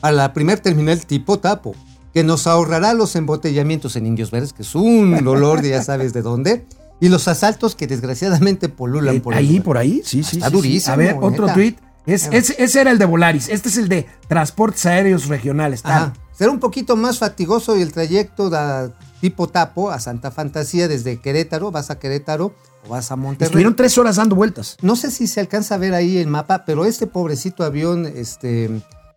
a 0.00 0.10
la 0.10 0.32
primer 0.32 0.58
terminal 0.60 1.04
tipo 1.06 1.38
Tapo, 1.38 1.74
que 2.14 2.24
nos 2.24 2.46
ahorrará 2.46 2.94
los 2.94 3.14
embotellamientos 3.14 3.94
en 3.96 4.06
Indios 4.06 4.30
Verdes, 4.30 4.52
que 4.52 4.62
es 4.62 4.74
un 4.74 5.22
dolor 5.22 5.60
de 5.62 5.68
ya 5.70 5.82
sabes 5.82 6.12
de 6.12 6.22
dónde, 6.22 6.66
y 7.02 7.08
los 7.08 7.26
asaltos 7.28 7.74
que 7.74 7.86
desgraciadamente 7.86 8.68
polulan 8.70 9.16
Eh, 9.16 9.20
por 9.20 9.34
ahí, 9.34 9.48
lugar. 9.48 9.62
por 9.64 9.76
ahí, 9.78 10.00
sí, 10.04 10.22
sí. 10.22 10.36
Está 10.36 10.46
sí, 10.48 10.50
sí. 10.50 10.50
durísimo, 10.52 10.92
A 10.94 10.96
ver, 10.96 11.16
otro 11.20 11.42
neta. 11.46 11.54
tweet. 11.54 11.74
Es, 12.06 12.28
ese, 12.32 12.54
ese 12.62 12.80
era 12.80 12.90
el 12.92 12.98
de 12.98 13.04
Volaris. 13.04 13.48
Este 13.48 13.68
es 13.68 13.76
el 13.76 13.88
de 13.88 14.06
Transportes 14.28 14.86
Aéreos 14.86 15.26
Regionales. 15.28 15.82
tal. 15.82 16.12
Será 16.32 16.50
un 16.50 16.58
poquito 16.60 16.96
más 16.96 17.18
fatigoso 17.18 17.74
el 17.76 17.92
trayecto 17.92 18.50
de 18.50 18.90
tipo 19.20 19.48
Tapo 19.48 19.90
a 19.90 20.00
Santa 20.00 20.30
Fantasía 20.30 20.88
desde 20.88 21.20
Querétaro, 21.20 21.70
vas 21.70 21.90
a 21.90 21.98
Querétaro 21.98 22.54
o 22.86 22.88
vas 22.90 23.10
a 23.12 23.16
Monterrey. 23.16 23.46
Estuvieron 23.46 23.76
tres 23.76 23.98
horas 23.98 24.16
dando 24.16 24.34
vueltas. 24.34 24.76
No 24.82 24.96
sé 24.96 25.10
si 25.12 25.26
se 25.28 25.38
alcanza 25.40 25.74
a 25.76 25.78
ver 25.78 25.94
ahí 25.94 26.16
el 26.18 26.26
mapa, 26.28 26.64
pero 26.64 26.84
este 26.86 27.06
pobrecito 27.06 27.62
avión 27.62 28.06
este, 28.06 28.68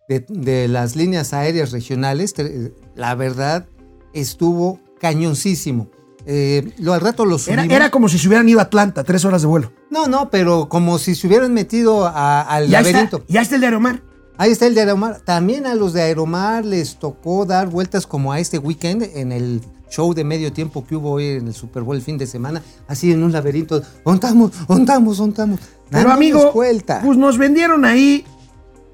de, 0.08 0.24
de 0.28 0.68
las 0.68 0.94
líneas 0.94 1.32
aéreas 1.32 1.72
regionales, 1.72 2.34
la 2.94 3.14
verdad, 3.16 3.66
estuvo 4.12 4.78
cañoncísimo. 5.00 5.88
Eh, 6.28 6.72
lo 6.78 6.92
al 6.92 7.00
rato 7.00 7.24
lo 7.24 7.36
Era, 7.46 7.64
era 7.66 7.90
como 7.90 8.08
si 8.08 8.18
se 8.18 8.26
hubieran 8.26 8.48
ido 8.48 8.58
a 8.58 8.64
Atlanta, 8.64 9.04
tres 9.04 9.24
horas 9.24 9.42
de 9.42 9.48
vuelo. 9.48 9.72
No, 9.90 10.06
no, 10.08 10.28
pero 10.28 10.68
como 10.68 10.98
si 10.98 11.14
se 11.14 11.26
hubieran 11.28 11.54
metido 11.54 12.04
a- 12.06 12.42
al 12.42 12.68
Ya 12.68 12.80
está, 12.80 12.90
laberinto. 12.92 13.24
ya 13.28 13.42
está 13.42 13.54
el 13.54 13.60
de 13.60 13.66
Aeromar. 13.68 14.02
Ahí 14.38 14.50
está 14.50 14.66
el 14.66 14.74
de 14.74 14.80
Aeromar. 14.80 15.20
También 15.20 15.66
a 15.66 15.74
los 15.76 15.92
de 15.92 16.02
Aeromar 16.02 16.64
les 16.64 16.96
tocó 16.96 17.46
dar 17.46 17.68
vueltas 17.68 18.06
como 18.06 18.32
a 18.32 18.40
este 18.40 18.58
weekend 18.58 19.04
en 19.14 19.30
el 19.32 19.62
show 19.88 20.12
de 20.14 20.24
medio 20.24 20.52
tiempo 20.52 20.84
que 20.84 20.96
hubo 20.96 21.12
hoy 21.12 21.26
en 21.28 21.46
el 21.46 21.54
Super 21.54 21.84
Bowl 21.84 21.94
el 21.96 22.02
fin 22.02 22.18
de 22.18 22.26
semana, 22.26 22.60
así 22.88 23.12
en 23.12 23.22
un 23.22 23.30
laberinto. 23.32 23.80
Ontamos, 24.02 24.50
ontamos, 24.66 25.20
ontamos. 25.20 25.60
Pero 25.90 26.10
amigo, 26.10 26.50
vuelta. 26.52 27.00
pues 27.04 27.16
nos 27.16 27.38
vendieron 27.38 27.84
ahí 27.84 28.24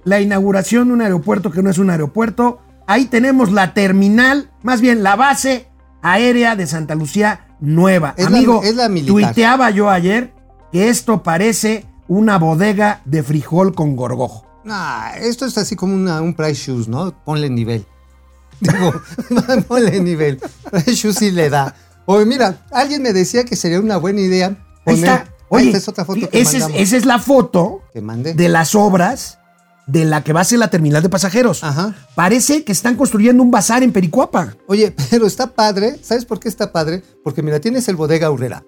la 0.04 0.20
inauguración 0.20 0.88
de 0.88 0.94
un 0.94 1.00
aeropuerto 1.00 1.50
que 1.50 1.62
no 1.62 1.70
es 1.70 1.78
un 1.78 1.88
aeropuerto. 1.88 2.58
Ahí 2.86 3.06
tenemos 3.06 3.50
la 3.52 3.72
terminal, 3.74 4.50
más 4.62 4.80
bien 4.82 5.02
la 5.02 5.16
base 5.16 5.66
aérea 6.02 6.56
de 6.56 6.66
Santa 6.66 6.94
Lucía 6.94 7.46
nueva. 7.60 8.14
Es 8.16 8.28
la- 8.30 8.36
amigo, 8.36 8.62
es 8.62 8.74
la 8.76 8.88
militar. 8.88 9.14
tuiteaba 9.34 9.70
yo 9.70 9.88
ayer 9.90 10.32
que 10.72 10.88
esto 10.88 11.22
parece 11.22 11.86
una 12.08 12.38
bodega 12.38 13.00
de 13.04 13.22
frijol 13.22 13.74
con 13.74 13.96
gorgojo. 13.96 14.46
Nah, 14.64 15.12
esto 15.16 15.46
es 15.46 15.56
así 15.58 15.76
como 15.76 15.94
una- 15.94 16.20
un 16.20 16.34
price 16.34 16.54
shoes, 16.72 16.88
¿no? 16.88 17.12
Ponle 17.24 17.48
nivel. 17.50 17.86
Digo, 18.60 18.92
ponle 19.68 20.00
nivel. 20.00 20.40
Price 20.70 20.94
shoes 20.94 21.16
sí 21.16 21.30
le 21.30 21.50
da. 21.50 21.74
Oye, 22.06 22.24
mira, 22.26 22.64
alguien 22.70 23.02
me 23.02 23.12
decía 23.12 23.44
que 23.44 23.56
sería 23.56 23.80
una 23.80 23.96
buena 23.96 24.20
idea 24.20 24.48
Ahí 24.48 24.96
poner. 24.96 25.04
está. 25.04 25.28
Oye, 25.48 25.66
está, 25.66 25.78
es 25.78 25.88
otra 25.88 26.04
foto 26.04 26.28
que 26.30 26.40
esa, 26.40 26.56
es, 26.58 26.66
esa 26.74 26.96
es 26.96 27.04
la 27.04 27.18
foto 27.18 27.82
que 27.92 28.00
mandé. 28.00 28.34
de 28.34 28.48
las 28.48 28.74
obras 28.74 29.38
de 29.86 30.04
la 30.04 30.22
que 30.22 30.32
va 30.32 30.40
a 30.40 30.44
ser 30.44 30.58
la 30.58 30.70
terminal 30.70 31.02
de 31.02 31.08
pasajeros. 31.08 31.64
Ajá. 31.64 31.94
Parece 32.14 32.64
que 32.64 32.72
están 32.72 32.96
construyendo 32.96 33.42
un 33.42 33.50
bazar 33.50 33.82
en 33.82 33.92
Pericuapa. 33.92 34.54
Oye, 34.66 34.94
pero 35.10 35.26
está 35.26 35.48
padre. 35.48 35.98
¿Sabes 36.02 36.24
por 36.24 36.38
qué 36.40 36.48
está 36.48 36.72
padre? 36.72 37.02
Porque 37.24 37.42
mira, 37.42 37.60
tienes 37.60 37.88
el 37.88 37.96
bodega 37.96 38.30
Urrera. 38.30 38.64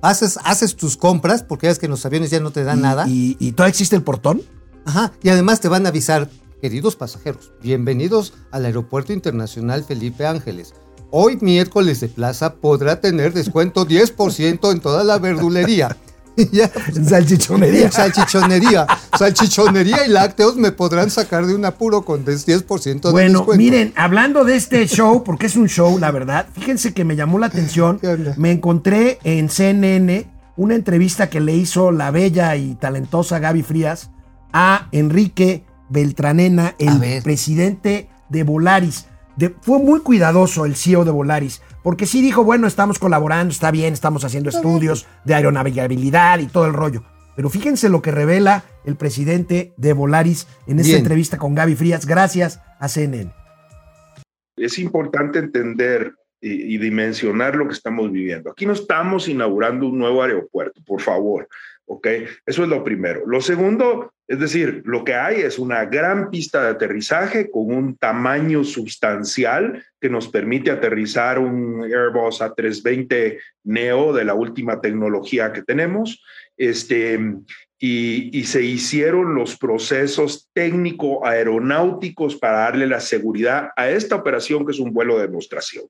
Haces, 0.00 0.38
haces 0.44 0.76
tus 0.76 0.96
compras, 0.96 1.42
porque 1.42 1.66
ves 1.66 1.78
que 1.78 1.86
en 1.86 1.90
los 1.90 2.06
aviones 2.06 2.30
ya 2.30 2.40
no 2.40 2.50
te 2.52 2.62
dan 2.64 2.78
Y- 2.78 2.82
nada. 2.82 3.08
Y, 3.08 3.36
y 3.40 3.52
todavía 3.52 3.70
existe 3.70 3.96
el 3.96 4.02
portón. 4.02 4.42
Ajá. 4.84 5.12
Y 5.22 5.28
además 5.28 5.60
te 5.60 5.68
van 5.68 5.86
a 5.86 5.90
avisar, 5.90 6.30
queridos 6.62 6.96
pasajeros, 6.96 7.52
bienvenidos 7.62 8.32
al 8.52 8.64
Aeropuerto 8.64 9.12
Internacional 9.12 9.84
Felipe 9.84 10.26
Ángeles. 10.26 10.72
Hoy 11.10 11.38
miércoles 11.40 12.00
de 12.00 12.08
plaza 12.08 12.54
podrá 12.56 13.00
tener 13.00 13.32
descuento 13.32 13.86
10% 13.86 14.70
en 14.72 14.80
toda 14.80 15.04
la 15.04 15.18
verdulería. 15.18 15.96
Ya, 16.52 16.70
salchichonería. 17.04 17.90
salchichonería, 17.92 18.86
salchichonería 19.18 20.06
y 20.06 20.08
lácteos 20.10 20.56
me 20.56 20.72
podrán 20.72 21.10
sacar 21.10 21.46
de 21.46 21.54
un 21.54 21.64
apuro 21.64 22.02
con 22.02 22.24
10% 22.24 23.00
de 23.00 23.10
Bueno, 23.10 23.38
descuento. 23.40 23.56
miren, 23.56 23.92
hablando 23.96 24.44
de 24.44 24.56
este 24.56 24.86
show, 24.86 25.24
porque 25.24 25.46
es 25.46 25.56
un 25.56 25.68
show, 25.68 25.98
la 25.98 26.10
verdad, 26.10 26.46
fíjense 26.52 26.94
que 26.94 27.04
me 27.04 27.16
llamó 27.16 27.38
la 27.38 27.46
atención. 27.46 28.00
Me 28.36 28.52
encontré 28.52 29.18
en 29.24 29.48
CNN 29.48 30.26
una 30.56 30.74
entrevista 30.74 31.28
que 31.30 31.40
le 31.40 31.54
hizo 31.54 31.90
la 31.92 32.10
bella 32.10 32.54
y 32.56 32.74
talentosa 32.74 33.38
Gaby 33.38 33.62
Frías 33.62 34.10
a 34.52 34.88
Enrique 34.92 35.64
Beltranena, 35.88 36.74
el 36.78 37.22
presidente 37.22 38.08
de 38.28 38.42
Volaris. 38.44 39.06
De- 39.38 39.54
fue 39.62 39.78
muy 39.78 40.00
cuidadoso 40.00 40.64
el 40.66 40.74
CEO 40.76 41.04
de 41.04 41.10
Volaris, 41.12 41.62
porque 41.82 42.06
sí 42.06 42.20
dijo, 42.20 42.44
bueno, 42.44 42.66
estamos 42.66 42.98
colaborando, 42.98 43.52
está 43.52 43.70
bien, 43.70 43.94
estamos 43.94 44.24
haciendo 44.24 44.50
estudios 44.50 45.06
de 45.24 45.34
aeronavegabilidad 45.34 46.40
y 46.40 46.46
todo 46.46 46.66
el 46.66 46.72
rollo. 46.74 47.04
Pero 47.36 47.48
fíjense 47.50 47.88
lo 47.88 48.02
que 48.02 48.10
revela 48.10 48.64
el 48.84 48.96
presidente 48.96 49.72
de 49.76 49.92
Volaris 49.92 50.48
en 50.66 50.80
esta 50.80 50.88
Bien. 50.88 50.98
entrevista 50.98 51.38
con 51.38 51.54
Gaby 51.54 51.76
Frías, 51.76 52.04
gracias 52.04 52.60
a 52.80 52.88
CNN. 52.88 53.32
es 54.56 54.78
importante 54.80 55.38
entender 55.38 56.14
y, 56.40 56.74
y 56.74 56.78
dimensionar 56.78 57.54
lo 57.54 57.66
que 57.68 57.74
estamos 57.74 58.10
viviendo. 58.10 58.50
Aquí 58.50 58.66
no 58.66 58.72
estamos 58.72 59.28
inaugurando 59.28 59.86
un 59.86 59.98
nuevo 59.98 60.20
aeropuerto, 60.22 60.80
por 60.84 61.00
favor, 61.00 61.48
¿ok? 61.88 62.06
Eso 62.46 62.62
es 62.62 62.68
lo 62.68 62.84
primero. 62.84 63.26
Lo 63.26 63.40
segundo, 63.40 64.12
es 64.26 64.38
decir, 64.38 64.82
lo 64.84 65.04
que 65.04 65.14
hay 65.14 65.40
es 65.40 65.58
una 65.58 65.86
gran 65.86 66.30
pista 66.30 66.62
de 66.62 66.70
aterrizaje 66.70 67.50
con 67.50 67.74
un 67.74 67.96
tamaño 67.96 68.62
sustancial 68.62 69.84
que 70.00 70.10
nos 70.10 70.28
permite 70.28 70.70
aterrizar 70.70 71.38
un 71.38 71.82
Airbus 71.84 72.40
A320 72.40 73.38
Neo 73.64 74.12
de 74.12 74.24
la 74.24 74.34
última 74.34 74.80
tecnología 74.80 75.52
que 75.52 75.62
tenemos. 75.62 76.22
Este, 76.56 77.18
y, 77.78 78.36
y, 78.36 78.44
se 78.44 78.62
hicieron 78.62 79.36
los 79.36 79.56
procesos 79.56 80.50
técnico-aeronáuticos 80.52 82.34
para 82.34 82.58
darle 82.58 82.88
la 82.88 82.98
seguridad 82.98 83.70
a 83.76 83.88
esta 83.88 84.16
operación 84.16 84.66
que 84.66 84.72
es 84.72 84.80
un 84.80 84.92
vuelo 84.92 85.16
de 85.16 85.28
demostración. 85.28 85.84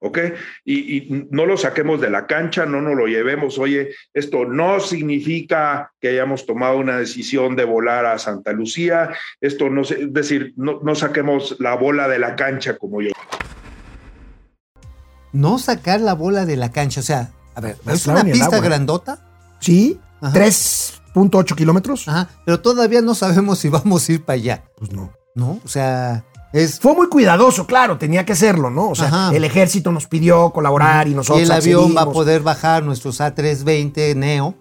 ¿Ok? 0.00 0.18
Y, 0.64 0.96
y, 0.96 1.26
no 1.30 1.44
lo 1.46 1.56
saquemos 1.56 2.00
de 2.00 2.10
la 2.10 2.26
cancha, 2.26 2.66
no 2.66 2.80
nos 2.80 2.94
lo 2.96 3.06
llevemos. 3.06 3.58
Oye, 3.58 3.90
esto 4.14 4.44
no 4.44 4.80
significa 4.80 5.92
que 6.00 6.10
hayamos 6.10 6.46
tomado 6.46 6.76
una 6.78 6.96
decisión 6.98 7.56
de 7.56 7.64
volar 7.64 8.06
a 8.06 8.18
Santa 8.18 8.52
Lucía. 8.52 9.10
Esto 9.40 9.70
no, 9.70 9.82
es 9.82 10.12
decir, 10.12 10.52
no, 10.56 10.80
no 10.82 10.94
saquemos 10.94 11.56
la 11.58 11.74
bola 11.74 12.06
de 12.08 12.18
la 12.18 12.36
cancha 12.36 12.76
como 12.76 13.02
yo. 13.02 13.10
No 15.32 15.58
sacar 15.58 16.00
la 16.00 16.14
bola 16.14 16.46
de 16.46 16.56
la 16.56 16.70
cancha, 16.72 17.00
o 17.00 17.02
sea, 17.02 17.32
a 17.54 17.60
ver, 17.60 17.76
No, 17.84 17.92
es 17.92 18.06
una 18.06 18.24
pista 18.24 18.46
agua. 18.46 18.60
grandota. 18.60 19.18
Sí, 19.60 19.98
Ajá. 20.20 20.38
3.8 20.38 21.54
kilómetros. 21.56 22.08
Ajá, 22.08 22.28
pero 22.44 22.60
todavía 22.60 23.02
no 23.02 23.14
sabemos 23.14 23.58
si 23.58 23.68
vamos 23.68 24.08
a 24.08 24.12
ir 24.12 24.24
para 24.24 24.34
allá. 24.36 24.64
Pues 24.76 24.92
no. 24.92 25.12
¿no? 25.34 25.60
O 25.64 25.68
sea, 25.68 26.24
Es, 26.52 26.80
Fue 26.80 26.94
muy 26.94 27.08
cuidadoso, 27.08 27.66
claro, 27.66 27.98
tenía 27.98 28.24
que 28.24 28.34
serlo, 28.34 28.70
¿no? 28.70 28.88
O 28.90 28.94
sea, 28.94 29.08
Ajá. 29.08 29.36
el 29.36 29.44
ejército 29.44 29.92
nos 29.92 30.06
pidió 30.06 30.50
colaborar 30.50 31.06
y 31.06 31.14
nosotros 31.14 31.40
y 31.40 31.44
el 31.44 31.52
avión 31.52 31.94
va 31.96 32.02
a 32.02 32.10
poder 32.10 32.40
bajar 32.42 32.82
nuestros 32.84 33.20
A320 33.20 34.14
Neo, 34.16 34.54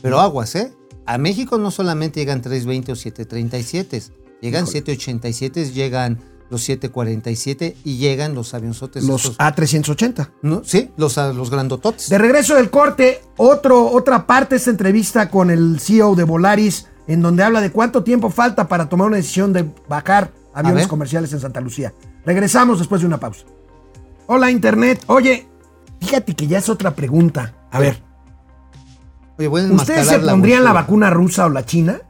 pero 0.00 0.20
aguas, 0.20 0.54
¿eh? 0.54 0.72
A 1.06 1.18
México 1.18 1.58
no 1.58 1.70
solamente 1.70 2.20
llegan 2.20 2.40
320 2.40 2.92
o 2.92 2.96
737, 2.96 4.02
llegan 4.40 4.62
Híjole. 4.62 4.72
787, 4.78 5.70
llegan 5.72 6.18
los 6.48 6.62
747 6.62 7.76
y 7.84 7.96
llegan 7.98 8.34
los 8.34 8.54
avionzotes. 8.54 9.04
Los 9.04 9.24
estos- 9.26 9.38
A380. 9.38 10.30
¿no? 10.42 10.62
Sí, 10.64 10.90
los, 10.96 11.18
ah, 11.18 11.32
los 11.32 11.50
grandototes. 11.50 12.08
De 12.08 12.16
regreso 12.16 12.54
del 12.54 12.70
corte, 12.70 13.20
otro, 13.36 13.90
otra 13.90 14.26
parte 14.26 14.54
de 14.54 14.58
esta 14.58 14.70
entrevista 14.70 15.28
con 15.30 15.50
el 15.50 15.78
CEO 15.80 16.14
de 16.14 16.24
Volaris, 16.24 16.86
en 17.06 17.20
donde 17.20 17.42
habla 17.42 17.60
de 17.60 17.70
cuánto 17.70 18.02
tiempo 18.02 18.30
falta 18.30 18.66
para 18.66 18.88
tomar 18.88 19.08
una 19.08 19.16
decisión 19.18 19.52
de 19.52 19.70
bajar 19.88 20.30
aviones 20.54 20.86
comerciales 20.86 21.32
en 21.32 21.40
Santa 21.40 21.60
Lucía. 21.60 21.92
Regresamos 22.24 22.78
después 22.78 23.00
de 23.00 23.06
una 23.06 23.18
pausa. 23.20 23.44
Hola, 24.26 24.50
Internet. 24.50 25.02
Oye, 25.06 25.46
fíjate 26.00 26.34
que 26.34 26.46
ya 26.46 26.58
es 26.58 26.68
otra 26.68 26.94
pregunta. 26.94 27.54
A 27.70 27.78
ver, 27.80 28.02
Oye, 29.38 29.48
voy 29.48 29.62
a 29.62 29.72
¿ustedes 29.72 30.06
se 30.06 30.18
la 30.18 30.32
pondrían 30.32 30.62
la 30.64 30.70
postura. 30.70 30.82
vacuna 30.82 31.10
rusa 31.10 31.46
o 31.46 31.48
la 31.48 31.64
china? 31.66 32.00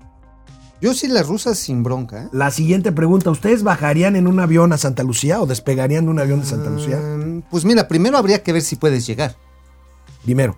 Yo 0.80 0.92
sí 0.92 1.09
las 1.09 1.26
rusas 1.26 1.59
sin 1.59 1.83
bronca, 1.83 2.24
¿eh? 2.24 2.28
La 2.33 2.50
siguiente 2.50 2.92
pregunta, 2.92 3.30
¿ustedes 3.30 3.62
bajarían 3.62 4.16
en 4.16 4.26
un 4.26 4.38
avión 4.40 4.72
a 4.74 4.76
Santa 4.78 5.02
Lucía 5.02 5.40
o 5.40 5.46
despegarían 5.46 6.04
de 6.04 6.11
un 6.11 6.18
avión 6.18 6.40
de 6.40 6.46
Santa 6.46 6.68
Lucía? 6.68 6.98
Mm, 6.98 7.42
Pues 7.50 7.64
mira, 7.64 7.88
primero 7.88 8.18
habría 8.18 8.42
que 8.42 8.52
ver 8.52 8.61
si 8.62 8.76
puedes 8.76 9.07
llegar. 9.07 9.35
Primero. 10.24 10.57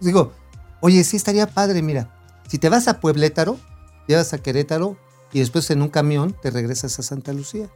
Digo, 0.00 0.32
oye, 0.80 1.04
sí 1.04 1.16
estaría 1.16 1.46
padre, 1.46 1.82
mira. 1.82 2.08
Si 2.48 2.58
te 2.58 2.68
vas 2.68 2.88
a 2.88 3.00
Pueblétaro, 3.00 3.58
llegas 4.08 4.32
a 4.32 4.38
Querétaro 4.38 4.96
y 5.32 5.40
después 5.40 5.70
en 5.70 5.82
un 5.82 5.88
camión 5.88 6.34
te 6.40 6.50
regresas 6.50 6.98
a 6.98 7.02
Santa 7.02 7.32
Lucía. 7.32 7.68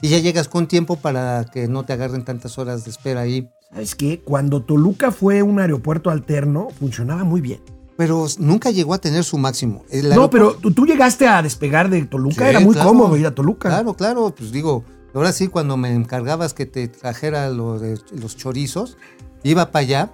Y 0.00 0.08
ya 0.08 0.18
llegas 0.18 0.48
con 0.48 0.68
tiempo 0.68 0.96
para 0.96 1.44
que 1.52 1.66
no 1.66 1.84
te 1.84 1.92
agarren 1.92 2.24
tantas 2.24 2.58
horas 2.58 2.84
de 2.84 2.90
espera 2.90 3.22
ahí. 3.22 3.50
¿Sabes 3.70 3.94
qué? 3.94 4.20
Cuando 4.20 4.62
Toluca 4.62 5.10
fue 5.10 5.42
un 5.42 5.58
aeropuerto 5.58 6.10
alterno, 6.10 6.68
funcionaba 6.78 7.24
muy 7.24 7.40
bien. 7.40 7.60
Pero 7.96 8.26
nunca 8.38 8.70
llegó 8.70 8.94
a 8.94 8.98
tener 8.98 9.24
su 9.24 9.38
máximo. 9.38 9.84
El 9.90 10.10
No, 10.10 10.30
pero 10.30 10.54
tú, 10.54 10.70
tú 10.72 10.86
llegaste 10.86 11.26
a 11.26 11.42
despegar 11.42 11.90
de 11.90 12.00
Toluca, 12.04 12.44
Sí, 12.44 12.50
era 12.50 12.60
muy 12.60 12.74
claro. 12.74 12.90
cómodo 12.90 13.16
ir 13.16 13.26
a 13.26 13.34
Toluca. 13.34 13.68
Claro, 13.70 13.94
claro, 13.94 14.32
pues 14.36 14.52
digo, 14.52 14.84
ahora 15.14 15.32
sí 15.32 15.48
cuando 15.48 15.76
me 15.76 15.92
encargabas 15.92 16.54
que 16.54 16.64
te 16.64 16.86
trajera 16.86 17.50
lo 17.50 17.80
de 17.80 17.98
los 18.12 18.36
chorizos, 18.36 18.96
iba 19.42 19.72
para 19.72 19.82
allá 19.82 20.10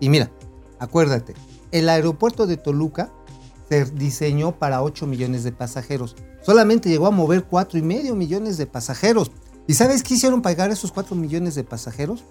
y 0.00 0.08
mira, 0.08 0.30
acuérdate, 0.78 1.34
el 1.70 1.90
aeropuerto 1.90 2.46
de 2.46 2.56
Toluca 2.56 3.12
se 3.68 3.84
diseñó 3.84 4.52
para 4.52 4.82
8 4.82 5.06
millones 5.06 5.44
de 5.44 5.52
pasajeros. 5.52 6.16
Solamente 6.48 6.88
llegó 6.88 7.06
a 7.06 7.10
mover 7.10 7.44
4 7.44 7.78
y 7.78 7.82
medio 7.82 8.14
millones 8.14 8.56
de 8.56 8.64
pasajeros. 8.64 9.30
¿Y 9.66 9.74
sabes 9.74 10.02
qué 10.02 10.14
hicieron 10.14 10.40
pagar 10.40 10.70
esos 10.70 10.92
4 10.92 11.14
millones 11.14 11.54
de 11.54 11.62
pasajeros? 11.62 12.24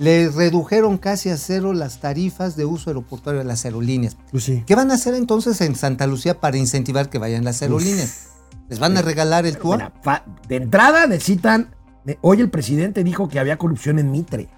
Le 0.00 0.28
redujeron 0.30 0.98
casi 0.98 1.30
a 1.30 1.36
cero 1.36 1.72
las 1.72 2.00
tarifas 2.00 2.56
de 2.56 2.64
uso 2.64 2.90
aeroportuario 2.90 3.38
de 3.38 3.44
las 3.46 3.64
aerolíneas. 3.64 4.16
Pues 4.32 4.42
sí. 4.42 4.64
¿Qué 4.66 4.74
van 4.74 4.90
a 4.90 4.94
hacer 4.94 5.14
entonces 5.14 5.60
en 5.60 5.76
Santa 5.76 6.08
Lucía 6.08 6.40
para 6.40 6.56
incentivar 6.56 7.08
que 7.08 7.18
vayan 7.18 7.44
las 7.44 7.62
aerolíneas? 7.62 8.30
¿Les 8.68 8.80
van 8.80 8.96
a 8.96 9.02
regalar 9.02 9.46
el 9.46 9.56
tour? 9.58 9.92
De 10.48 10.56
entrada 10.56 11.06
necesitan. 11.06 11.72
eh, 12.04 12.18
Hoy 12.22 12.40
el 12.40 12.50
presidente 12.50 13.04
dijo 13.04 13.28
que 13.28 13.38
había 13.38 13.58
corrupción 13.58 14.00
en 14.00 14.10
Mitre. 14.10 14.48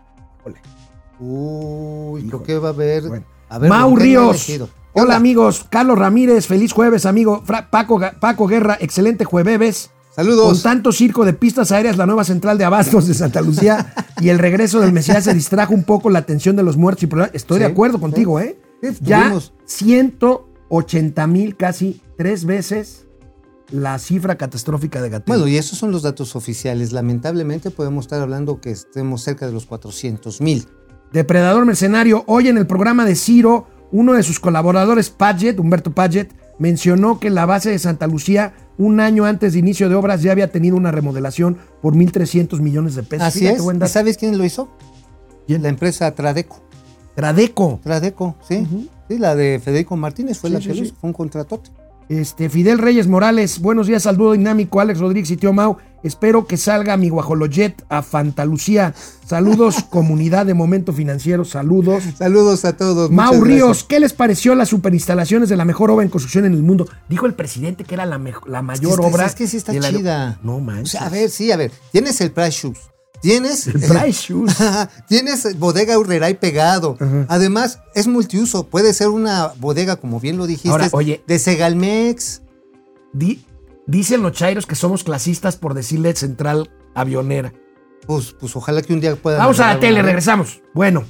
Uy, 1.20 2.20
Híjole. 2.22 2.28
creo 2.28 2.42
que 2.42 2.58
va 2.58 2.68
a 2.68 2.72
haber. 2.72 3.06
Bueno. 3.06 3.26
A 3.50 3.58
ver, 3.58 3.68
Mau 3.70 3.90
¿con 3.90 3.98
qué 3.98 4.14
no 4.14 4.30
he 4.30 4.32
Ríos. 4.32 4.46
Hola 5.00 5.16
amigos, 5.16 5.66
Carlos 5.70 5.98
Ramírez, 5.98 6.46
feliz 6.46 6.72
jueves 6.72 7.06
amigo. 7.06 7.42
Fra- 7.44 7.70
Paco, 7.70 8.00
Paco 8.20 8.46
Guerra, 8.46 8.76
excelente 8.80 9.24
jueves. 9.24 9.90
Con 10.14 10.24
Saludos. 10.24 10.62
tanto 10.64 10.90
circo 10.90 11.24
de 11.24 11.32
pistas 11.32 11.70
aéreas, 11.70 11.96
la 11.96 12.04
nueva 12.06 12.24
central 12.24 12.58
de 12.58 12.64
abastos 12.64 13.06
de 13.06 13.14
Santa 13.14 13.40
Lucía 13.40 13.94
y 14.20 14.30
el 14.30 14.38
regreso 14.40 14.80
del 14.80 14.92
Mesías 14.92 15.22
se 15.24 15.32
distrajo 15.34 15.72
un 15.74 15.84
poco 15.84 16.10
la 16.10 16.18
atención 16.18 16.56
de 16.56 16.64
los 16.64 16.76
muertos 16.76 17.04
y 17.04 17.06
problemas. 17.06 17.30
Estoy 17.34 17.60
de 17.60 17.66
acuerdo 17.66 17.98
sí. 17.98 18.00
contigo, 18.02 18.40
¿eh? 18.40 18.58
Sí, 18.82 18.88
Ya 19.00 19.28
tuvimos- 19.30 19.52
180 19.66 21.26
mil, 21.28 21.56
casi 21.56 22.00
tres 22.16 22.44
veces 22.44 23.06
la 23.70 23.98
cifra 23.98 24.36
catastrófica 24.36 25.00
de 25.02 25.10
Gatel. 25.10 25.26
Bueno, 25.28 25.46
y 25.46 25.56
esos 25.56 25.78
son 25.78 25.92
los 25.92 26.02
datos 26.02 26.34
oficiales. 26.34 26.92
Lamentablemente 26.92 27.70
podemos 27.70 28.06
estar 28.06 28.20
hablando 28.20 28.60
que 28.60 28.70
estemos 28.70 29.22
cerca 29.22 29.46
de 29.46 29.52
los 29.52 29.66
400 29.66 30.40
mil. 30.40 30.66
Depredador 31.12 31.64
Mercenario, 31.64 32.24
hoy 32.26 32.48
en 32.48 32.58
el 32.58 32.66
programa 32.66 33.04
de 33.04 33.14
Ciro, 33.14 33.66
uno 33.92 34.12
de 34.14 34.22
sus 34.22 34.40
colaboradores, 34.40 35.10
Padgett, 35.10 35.58
Humberto 35.58 35.92
Padgett, 35.92 36.32
mencionó 36.58 37.18
que 37.20 37.30
la 37.30 37.46
base 37.46 37.70
de 37.70 37.78
Santa 37.78 38.06
Lucía, 38.06 38.52
un 38.76 39.00
año 39.00 39.24
antes 39.24 39.52
de 39.52 39.58
inicio 39.60 39.88
de 39.88 39.94
obras, 39.94 40.22
ya 40.22 40.32
había 40.32 40.50
tenido 40.50 40.76
una 40.76 40.90
remodelación 40.90 41.58
por 41.80 41.94
1.300 41.94 42.60
millones 42.60 42.94
de 42.94 43.02
pesos. 43.02 43.26
Así 43.28 43.40
Fíjate, 43.40 43.58
es. 43.58 43.76
¿Y 43.82 43.88
sabes 43.88 44.16
quién 44.18 44.36
lo 44.36 44.44
hizo? 44.44 44.68
La 45.46 45.68
empresa 45.68 46.14
Tradeco. 46.14 46.60
Tradeco. 47.14 47.80
Tradeco, 47.82 48.36
sí. 48.46 48.66
Sí, 49.08 49.18
la 49.18 49.34
de 49.34 49.60
Federico 49.64 49.96
Martínez 49.96 50.38
fue 50.38 50.50
Sí, 50.50 50.54
la 50.54 50.60
sí, 50.60 50.68
que 50.68 50.74
sí. 50.74 50.80
hizo. 50.82 50.94
Fue 51.00 51.08
un 51.08 51.14
contratote. 51.14 51.70
Este, 52.08 52.48
Fidel 52.48 52.78
Reyes 52.78 53.06
Morales, 53.06 53.60
buenos 53.60 53.86
días 53.86 54.06
al 54.06 54.16
dúo 54.16 54.32
dinámico, 54.32 54.80
Alex 54.80 54.98
Rodríguez 54.98 55.30
y 55.30 55.36
Tío 55.36 55.52
Mau. 55.52 55.76
Espero 56.02 56.46
que 56.46 56.56
salga 56.56 56.96
mi 56.96 57.08
guajolojet 57.08 57.84
a 57.88 58.02
Fantalucía. 58.02 58.94
Saludos, 59.26 59.82
comunidad 59.90 60.46
de 60.46 60.54
Momento 60.54 60.92
Financiero, 60.92 61.44
saludos. 61.44 62.04
Saludos 62.16 62.64
a 62.64 62.76
todos. 62.76 63.10
Mau 63.10 63.42
Ríos. 63.42 63.84
¿qué 63.84 63.98
les 64.00 64.12
pareció 64.12 64.54
las 64.54 64.68
superinstalaciones 64.68 65.48
de 65.48 65.56
la 65.56 65.64
mejor 65.64 65.90
obra 65.90 66.04
en 66.04 66.10
construcción 66.10 66.44
en 66.44 66.52
el 66.54 66.62
mundo? 66.62 66.86
Dijo 67.08 67.26
el 67.26 67.34
presidente 67.34 67.84
que 67.84 67.94
era 67.94 68.06
la, 68.06 68.18
la 68.18 68.28
Es 68.28 68.34
que 68.36 68.62
mayor 68.62 69.00
obra. 69.00 69.26
Es 69.26 69.34
que 69.34 69.46
sí 69.46 69.56
está 69.56 69.72
chida. 69.78 70.38
No 70.42 70.56
O 70.56 70.60
manches. 70.60 70.92
sea, 70.92 71.06
a 71.06 71.08
ver, 71.08 71.30
sí, 71.30 71.50
a 71.52 71.56
ver. 71.56 71.72
Tienes 71.92 72.20
el 72.20 72.30
Price 72.30 72.50
Shoes. 72.62 72.78
Tienes. 73.20 73.66
El 73.66 73.80
Price 73.80 74.12
Shoes. 74.28 74.54
Tienes 75.08 75.58
bodega 75.58 75.98
Urreray 75.98 76.34
pegado. 76.34 76.96
Además, 77.26 77.80
es 77.96 78.06
multiuso. 78.06 78.68
Puede 78.68 78.94
ser 78.94 79.08
una 79.08 79.48
bodega, 79.58 79.96
como 79.96 80.20
bien 80.20 80.36
lo 80.36 80.46
dijiste, 80.46 80.68
Ahora, 80.70 80.88
oye. 80.92 81.22
de 81.26 81.38
Segalmex. 81.40 82.42
Di- 83.12 83.44
dicen 83.88 84.22
los 84.22 84.32
chairos 84.32 84.66
que 84.66 84.76
somos 84.76 85.02
clasistas 85.02 85.56
por 85.56 85.74
decirle 85.74 86.14
central 86.14 86.70
avionera. 86.94 87.52
Pues, 88.06 88.32
pues 88.38 88.54
ojalá 88.54 88.82
que 88.82 88.92
un 88.92 89.00
día 89.00 89.16
puedan. 89.16 89.40
Vamos 89.40 89.58
a 89.58 89.74
la 89.74 89.80
tele, 89.80 90.02
regresamos. 90.02 90.62
Bueno, 90.72 91.04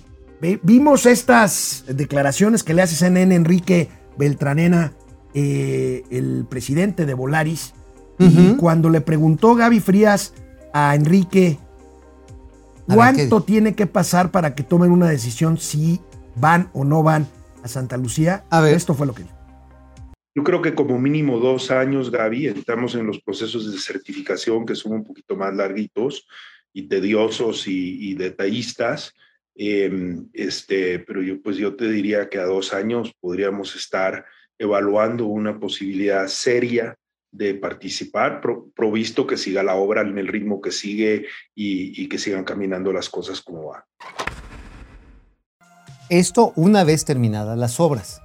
vimos 0.62 1.05
estas 1.05 1.85
declaraciones 1.87 2.64
que 2.64 2.73
le 2.73 2.83
hace 2.83 2.97
CNN 2.97 3.35
Enrique 3.35 3.91
Beltranena, 4.17 4.95
eh, 5.35 6.05
el 6.11 6.47
presidente 6.49 7.05
de 7.05 7.14
Volaris, 7.14 7.75
y 8.19 8.55
cuando 8.55 8.91
le 8.91 9.01
preguntó 9.01 9.55
Gaby 9.55 9.79
Frías 9.79 10.33
a 10.73 10.97
Enrique 10.97 11.61
cuánto 12.93 13.43
tiene 13.43 13.77
que 13.77 13.87
pasar 13.87 14.33
para 14.33 14.57
que 14.57 14.64
tomen 14.64 14.91
una 14.91 15.09
decisión 15.09 15.59
si 15.59 16.01
van 16.35 16.69
o 16.73 16.85
no 16.85 17.05
van 17.05 17.29
a 17.62 17.69
Santa 17.69 17.97
Lucía, 17.97 18.45
A 18.51 18.61
ver. 18.61 18.75
esto 18.75 18.95
fue 18.95 19.07
lo 19.07 19.14
que 19.14 19.23
dijo. 19.23 19.38
Yo 20.38 20.44
creo 20.44 20.62
que 20.62 20.77
como 20.77 21.01
mínimo 21.01 21.40
dos 21.40 21.72
años, 21.72 22.12
Gaby, 22.12 22.46
estamos 22.46 22.94
en 22.94 23.09
los 23.09 23.20
procesos 23.20 23.72
de 23.72 23.77
certificación 23.77 24.64
que 24.64 24.77
son 24.77 24.92
un 24.92 25.03
poquito 25.03 25.35
más 25.35 25.53
larguitos 25.53 26.29
y 26.72 26.83
tediosos 26.87 27.66
y, 27.66 28.11
y 28.11 28.14
detallistas. 28.14 29.14
Eh, 29.57 29.90
este, 30.33 31.01
pero 31.01 31.22
yo, 31.22 31.42
pues 31.42 31.57
yo 31.57 31.74
te 31.74 31.90
diría 31.90 32.29
que 32.29 32.38
a 32.38 32.44
dos 32.44 32.72
años 32.72 33.12
podríamos 33.18 33.74
estar 33.74 34.27
evaluando 34.57 35.27
una 35.27 35.59
posibilidad 35.59 36.29
seria 36.29 36.94
de 37.33 37.55
participar, 37.55 38.40
pro- 38.40 38.70
provisto 38.77 39.27
que 39.27 39.37
siga 39.37 39.64
la 39.64 39.74
obra 39.74 40.03
en 40.03 40.16
el 40.18 40.29
ritmo 40.29 40.61
que 40.61 40.70
sigue 40.70 41.27
y, 41.53 42.01
y 42.01 42.09
que 42.09 42.18
sigan 42.18 42.44
caminando 42.44 42.92
las 42.92 43.09
cosas 43.09 43.40
como 43.40 43.70
van. 43.70 43.83
Esto 46.09 46.53
una 46.55 46.85
vez 46.85 47.05
terminadas 47.05 47.59
las 47.59 47.81
obras. 47.81 48.22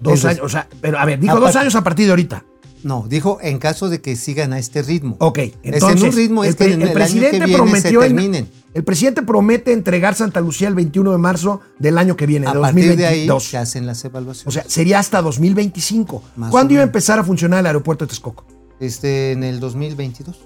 Dos 0.00 0.18
Eso 0.20 0.28
años, 0.28 0.42
o 0.44 0.48
sea, 0.48 0.68
pero 0.80 0.98
a 0.98 1.04
ver, 1.04 1.18
dijo 1.18 1.38
dos 1.40 1.56
años 1.56 1.74
a 1.74 1.82
partir 1.82 2.06
de 2.06 2.12
ahorita. 2.12 2.44
No, 2.84 3.04
dijo 3.08 3.38
en 3.42 3.58
caso 3.58 3.88
de 3.88 4.00
que 4.00 4.14
sigan 4.14 4.52
a 4.52 4.58
este 4.60 4.82
ritmo. 4.82 5.16
Ok, 5.18 5.38
Es 5.38 5.52
entonces 5.64 6.00
en 6.00 6.08
un 6.10 6.14
ritmo 6.14 6.44
es 6.44 6.50
el, 6.50 6.56
que 6.56 6.64
en 6.64 6.70
el 6.70 6.74
el 6.76 6.82
año 6.82 6.88
que 6.92 6.94
presidente 6.94 7.38
viene 7.38 7.52
prometió 7.54 8.00
se 8.02 8.06
en- 8.06 8.14
terminen. 8.16 8.48
el 8.72 8.84
presidente 8.84 9.22
promete 9.22 9.72
entregar 9.72 10.14
Santa 10.14 10.40
Lucía 10.40 10.68
el 10.68 10.76
21 10.76 11.10
de 11.10 11.18
marzo 11.18 11.60
del 11.80 11.98
año 11.98 12.16
que 12.16 12.26
viene, 12.26 12.46
A 12.46 12.54
de 12.54 12.60
partir 12.60 12.84
de 12.96 13.06
ahí 13.06 13.26
2022. 13.26 13.44
se 13.44 13.58
hacen 13.58 13.84
las 13.86 14.04
evaluaciones. 14.04 14.46
o 14.46 14.50
sea, 14.52 14.64
sería 14.70 15.00
hasta 15.00 15.20
2025. 15.22 16.22
Más 16.36 16.50
¿Cuándo 16.52 16.72
iba 16.74 16.82
a 16.82 16.86
empezar 16.86 17.18
a 17.18 17.24
funcionar 17.24 17.58
el 17.60 17.66
aeropuerto 17.66 18.04
de 18.04 18.10
Texcoco? 18.10 18.44
este, 18.78 19.32
en 19.32 19.42
el 19.42 19.58
2022. 19.58 20.36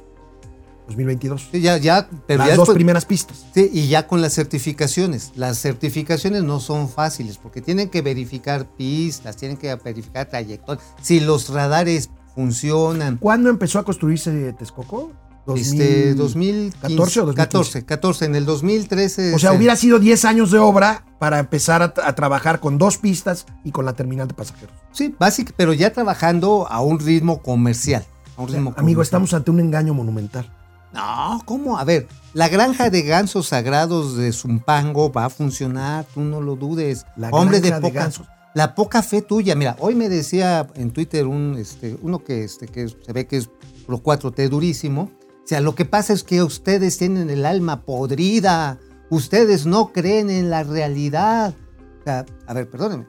2022. 0.86 1.48
Sí, 1.52 1.60
ya, 1.60 1.76
ya, 1.78 2.08
pero 2.26 2.38
Las 2.38 2.48
ya 2.48 2.54
dos 2.56 2.62
después- 2.66 2.74
primeras 2.76 3.04
pistas. 3.06 3.44
Sí, 3.54 3.70
y 3.72 3.88
ya 3.88 4.06
con 4.06 4.20
las 4.20 4.34
certificaciones. 4.34 5.32
Las 5.36 5.58
certificaciones 5.58 6.42
no 6.42 6.60
son 6.60 6.88
fáciles 6.88 7.38
porque 7.38 7.60
tienen 7.60 7.88
que 7.88 8.02
verificar 8.02 8.66
pistas, 8.76 9.36
tienen 9.36 9.56
que 9.56 9.74
verificar 9.76 10.26
trayectorias. 10.28 10.84
Si 11.00 11.20
los 11.20 11.48
radares 11.50 12.10
funcionan. 12.34 13.18
¿Cuándo 13.18 13.50
empezó 13.50 13.78
a 13.78 13.84
construirse 13.84 14.52
Texcoco? 14.54 15.12
Este, 15.56 16.14
2014 16.14 16.80
14 16.96 17.20
o 17.20 17.26
2015? 17.26 17.34
14, 17.36 17.84
14. 17.84 18.24
En 18.26 18.36
el 18.36 18.44
2013. 18.46 19.34
O 19.34 19.38
sea, 19.40 19.50
se- 19.50 19.56
hubiera 19.56 19.74
sido 19.76 19.98
10 19.98 20.24
años 20.24 20.50
de 20.52 20.58
obra 20.58 21.04
para 21.18 21.40
empezar 21.40 21.82
a, 21.82 21.92
a 22.08 22.14
trabajar 22.14 22.60
con 22.60 22.78
dos 22.78 22.98
pistas 22.98 23.46
y 23.64 23.72
con 23.72 23.84
la 23.84 23.94
terminal 23.94 24.28
de 24.28 24.34
pasajeros. 24.34 24.74
Sí, 24.92 25.14
básico, 25.18 25.52
pero 25.56 25.72
ya 25.72 25.92
trabajando 25.92 26.66
a 26.70 26.80
un 26.80 27.00
ritmo 27.00 27.42
comercial. 27.42 28.04
A 28.36 28.40
a 28.40 28.42
un 28.44 28.48
ritmo 28.48 28.74
Amigo, 28.76 29.02
estamos 29.02 29.34
ante 29.34 29.50
un 29.50 29.58
engaño 29.60 29.94
monumental. 29.94 30.48
No, 30.92 31.40
¿cómo? 31.44 31.78
A 31.78 31.84
ver, 31.84 32.06
la 32.34 32.48
granja 32.48 32.90
de 32.90 33.02
gansos 33.02 33.48
sagrados 33.48 34.16
de 34.16 34.32
Zumpango 34.32 35.10
va 35.10 35.26
a 35.26 35.30
funcionar, 35.30 36.04
tú 36.12 36.20
no 36.20 36.40
lo 36.40 36.56
dudes. 36.56 37.06
La 37.16 37.30
Hombre 37.30 37.60
de 37.60 37.68
granja 37.68 37.86
de 37.86 37.92
poca, 37.92 38.00
gansos. 38.02 38.26
la 38.54 38.74
poca 38.74 39.02
fe 39.02 39.22
tuya. 39.22 39.54
Mira, 39.54 39.76
hoy 39.80 39.94
me 39.94 40.08
decía 40.08 40.66
en 40.74 40.90
Twitter 40.90 41.26
un, 41.26 41.56
este, 41.58 41.96
uno 42.02 42.22
que, 42.22 42.44
este, 42.44 42.68
que 42.68 42.88
se 42.88 43.12
ve 43.12 43.26
que 43.26 43.38
es 43.38 43.48
pro 43.86 44.02
4T 44.02 44.48
durísimo. 44.48 45.10
O 45.44 45.46
sea, 45.46 45.60
lo 45.60 45.74
que 45.74 45.84
pasa 45.84 46.12
es 46.12 46.22
que 46.22 46.42
ustedes 46.42 46.98
tienen 46.98 47.30
el 47.30 47.46
alma 47.46 47.82
podrida. 47.82 48.78
Ustedes 49.10 49.66
no 49.66 49.92
creen 49.92 50.30
en 50.30 50.50
la 50.50 50.62
realidad. 50.62 51.54
O 52.00 52.04
sea, 52.04 52.26
a 52.46 52.54
ver, 52.54 52.68
perdónenme. 52.70 53.06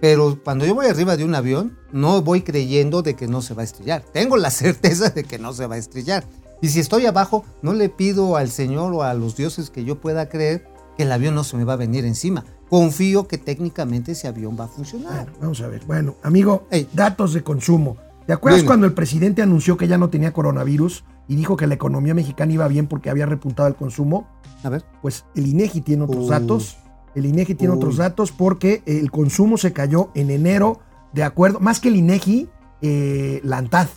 Pero 0.00 0.38
cuando 0.42 0.64
yo 0.64 0.74
voy 0.74 0.86
arriba 0.86 1.16
de 1.16 1.24
un 1.24 1.34
avión, 1.34 1.76
no 1.92 2.22
voy 2.22 2.42
creyendo 2.42 3.02
de 3.02 3.14
que 3.14 3.26
no 3.26 3.42
se 3.42 3.54
va 3.54 3.62
a 3.62 3.64
estrellar. 3.64 4.04
Tengo 4.12 4.36
la 4.36 4.50
certeza 4.52 5.10
de 5.10 5.24
que 5.24 5.38
no 5.38 5.52
se 5.52 5.66
va 5.66 5.74
a 5.74 5.78
estrellar. 5.78 6.24
Y 6.60 6.68
si 6.68 6.80
estoy 6.80 7.06
abajo, 7.06 7.44
no 7.62 7.72
le 7.72 7.88
pido 7.88 8.36
al 8.36 8.50
Señor 8.50 8.92
o 8.92 9.02
a 9.02 9.14
los 9.14 9.36
dioses 9.36 9.70
que 9.70 9.84
yo 9.84 10.00
pueda 10.00 10.28
creer 10.28 10.66
que 10.96 11.04
el 11.04 11.12
avión 11.12 11.34
no 11.34 11.44
se 11.44 11.56
me 11.56 11.64
va 11.64 11.74
a 11.74 11.76
venir 11.76 12.04
encima. 12.04 12.44
Confío 12.68 13.28
que 13.28 13.38
técnicamente 13.38 14.12
ese 14.12 14.28
avión 14.28 14.56
va 14.58 14.64
a 14.64 14.68
funcionar. 14.68 15.26
Bueno, 15.26 15.38
vamos 15.40 15.60
a 15.60 15.68
ver. 15.68 15.84
Bueno, 15.86 16.16
amigo, 16.22 16.66
datos 16.92 17.32
de 17.32 17.42
consumo. 17.42 17.96
¿Te 18.26 18.32
acuerdas 18.32 18.60
Dime. 18.60 18.66
cuando 18.66 18.86
el 18.86 18.92
presidente 18.92 19.40
anunció 19.40 19.76
que 19.76 19.88
ya 19.88 19.96
no 19.96 20.10
tenía 20.10 20.32
coronavirus 20.32 21.04
y 21.28 21.36
dijo 21.36 21.56
que 21.56 21.66
la 21.66 21.74
economía 21.74 22.12
mexicana 22.12 22.52
iba 22.52 22.68
bien 22.68 22.86
porque 22.86 23.08
había 23.08 23.24
repuntado 23.24 23.68
el 23.68 23.74
consumo? 23.74 24.28
A 24.64 24.68
ver. 24.68 24.84
Pues 25.00 25.24
el 25.34 25.46
INEGI 25.46 25.80
tiene 25.80 26.02
otros 26.04 26.24
Uy. 26.24 26.30
datos. 26.30 26.76
El 27.14 27.24
INEGI 27.24 27.54
tiene 27.54 27.72
Uy. 27.72 27.78
otros 27.78 27.96
datos 27.96 28.32
porque 28.32 28.82
el 28.84 29.10
consumo 29.10 29.56
se 29.56 29.72
cayó 29.72 30.10
en 30.14 30.30
enero, 30.30 30.80
de 31.14 31.22
acuerdo, 31.22 31.60
más 31.60 31.80
que 31.80 31.88
el 31.88 31.96
INEGI, 31.96 32.48
eh, 32.82 33.40
la 33.44 33.58
ANTAD. 33.58 33.88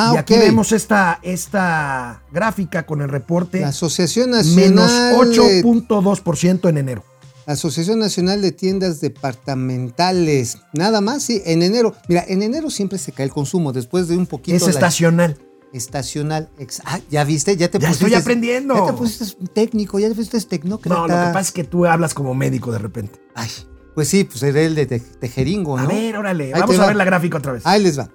Ah, 0.00 0.12
y 0.14 0.18
aquí 0.18 0.34
vemos 0.34 0.70
esta, 0.72 1.18
esta 1.22 2.22
gráfica 2.32 2.86
con 2.86 3.02
el 3.02 3.08
reporte 3.08 3.60
La 3.60 3.68
Asociación 3.68 4.30
menos 4.30 4.46
Nacional, 4.92 5.30
de, 5.32 5.62
8.2% 5.64 6.68
en 6.68 6.78
enero. 6.78 7.04
Asociación 7.46 7.98
Nacional 7.98 8.40
de 8.42 8.52
Tiendas 8.52 9.00
Departamentales. 9.00 10.58
Nada 10.72 11.00
más, 11.00 11.22
sí, 11.22 11.42
en 11.46 11.62
enero. 11.62 11.94
Mira, 12.08 12.24
en 12.28 12.42
enero 12.42 12.70
siempre 12.70 12.98
se 12.98 13.12
cae 13.12 13.24
el 13.26 13.32
consumo 13.32 13.72
después 13.72 14.06
de 14.08 14.16
un 14.16 14.26
poquito. 14.26 14.56
Es 14.56 14.62
la- 14.62 14.70
estacional. 14.70 15.36
estacional. 15.72 16.48
ah, 16.84 17.00
ya 17.10 17.24
viste, 17.24 17.56
ya 17.56 17.68
te 17.68 17.78
Ya 17.78 17.88
pusiste. 17.88 18.06
estoy 18.06 18.20
aprendiendo. 18.20 18.74
Ya 18.74 18.86
te 18.86 18.92
pusiste 18.92 19.36
técnico, 19.52 19.98
ya 19.98 20.08
te 20.08 20.14
pusiste 20.14 20.40
tecnócrata. 20.42 20.94
No, 20.94 21.02
lo 21.08 21.14
que 21.14 21.32
pasa 21.32 21.40
es 21.40 21.52
que 21.52 21.64
tú 21.64 21.86
hablas 21.86 22.14
como 22.14 22.34
médico 22.34 22.70
de 22.72 22.78
repente. 22.78 23.20
Ay, 23.34 23.48
pues 23.94 24.08
sí, 24.08 24.24
pues 24.24 24.42
era 24.42 24.60
el 24.60 24.74
de 24.74 24.86
te- 24.86 25.00
tejeringo, 25.00 25.76
¿no? 25.76 25.84
A 25.84 25.86
ver, 25.86 26.16
órale, 26.16 26.54
Ahí 26.54 26.60
vamos 26.60 26.76
a 26.76 26.82
va. 26.82 26.86
ver 26.88 26.96
la 26.96 27.04
gráfica 27.04 27.38
otra 27.38 27.52
vez. 27.52 27.66
Ahí 27.66 27.82
les 27.82 27.98
va. 27.98 28.08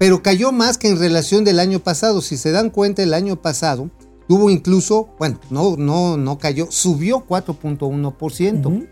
Pero 0.00 0.22
cayó 0.22 0.50
más 0.50 0.78
que 0.78 0.88
en 0.88 0.98
relación 0.98 1.44
del 1.44 1.60
año 1.60 1.78
pasado. 1.80 2.22
Si 2.22 2.38
se 2.38 2.50
dan 2.52 2.70
cuenta, 2.70 3.02
el 3.02 3.12
año 3.12 3.36
pasado 3.36 3.90
tuvo 4.26 4.48
incluso, 4.48 5.10
bueno, 5.18 5.38
no, 5.50 5.76
no, 5.76 6.16
no 6.16 6.38
cayó, 6.38 6.68
subió 6.70 7.26
4.1%. 7.28 8.66
Ujú. 8.66 8.86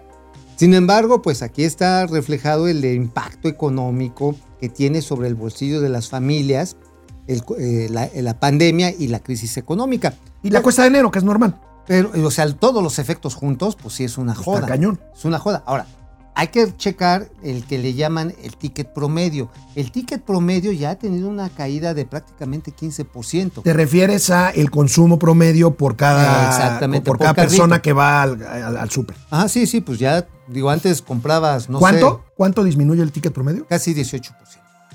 Sin 0.56 0.74
embargo, 0.74 1.22
pues 1.22 1.40
aquí 1.40 1.64
está 1.64 2.06
reflejado 2.06 2.68
el 2.68 2.84
impacto 2.84 3.48
económico 3.48 4.34
que 4.60 4.68
tiene 4.68 5.00
sobre 5.00 5.28
el 5.28 5.34
bolsillo 5.34 5.80
de 5.80 5.88
las 5.88 6.08
familias 6.10 6.76
el- 7.26 7.42
eh, 7.58 7.88
la, 7.90 8.10
la 8.14 8.38
pandemia 8.38 8.90
y 8.90 9.08
la 9.08 9.20
crisis 9.20 9.56
económica. 9.56 10.12
Y 10.42 10.50
la 10.50 10.62
cuesta 10.62 10.82
de 10.82 10.88
enero, 10.88 11.10
que 11.10 11.20
es 11.20 11.24
normal. 11.24 11.58
Pero, 11.86 12.10
o 12.26 12.30
sea, 12.30 12.52
todos 12.54 12.82
los 12.82 12.98
efectos 12.98 13.34
juntos, 13.34 13.76
pues 13.80 13.94
sí 13.94 14.04
es 14.04 14.18
una 14.18 14.32
Está 14.32 14.44
joda. 14.44 14.66
cañón. 14.66 15.00
Es 15.16 15.24
una 15.24 15.38
joda. 15.38 15.62
Ahora, 15.64 15.86
hay 16.40 16.48
que 16.48 16.72
checar 16.77 17.29
el 17.42 17.64
que 17.64 17.79
le 17.79 17.94
llaman 17.94 18.33
el 18.44 18.57
ticket 18.57 18.92
promedio. 18.94 19.51
El 19.74 19.90
ticket 19.90 20.22
promedio 20.22 20.70
ya 20.70 20.90
ha 20.90 20.94
tenido 20.96 21.29
una 21.29 21.48
caída 21.51 21.94
de 21.94 22.07
prácticamente 22.07 22.72
15%. 22.72 23.62
Te 23.64 23.72
refieres 23.72 24.31
a 24.31 24.51
el 24.51 24.70
consumo 24.70 25.18
promedio 25.18 25.74
por 25.74 25.96
cada, 25.96 26.46
Exactamente, 26.48 27.05
por 27.11 27.16
por 27.18 27.24
cada 27.24 27.35
carrito. 27.35 27.51
persona 27.51 27.83
que 27.83 27.92
va 27.92 28.22
al, 28.22 28.40
al- 28.46 28.77
al 28.77 28.88
súper. 28.90 29.16
Ah, 29.31 29.48
sí, 29.48 29.66
sí, 29.66 29.81
pues 29.81 29.98
ya, 29.98 30.29
digo, 30.46 30.70
antes 30.70 31.03
comprabas, 31.03 31.68
no 31.68 31.81
¿Cuánto? 31.81 32.22
sé, 32.24 32.33
¿Cuánto 32.37 32.62
disminuye 32.62 33.03
el 33.03 33.11
ticket 33.11 33.33
promedio? 33.33 33.66
casi 33.66 33.92
18%. 33.92 34.33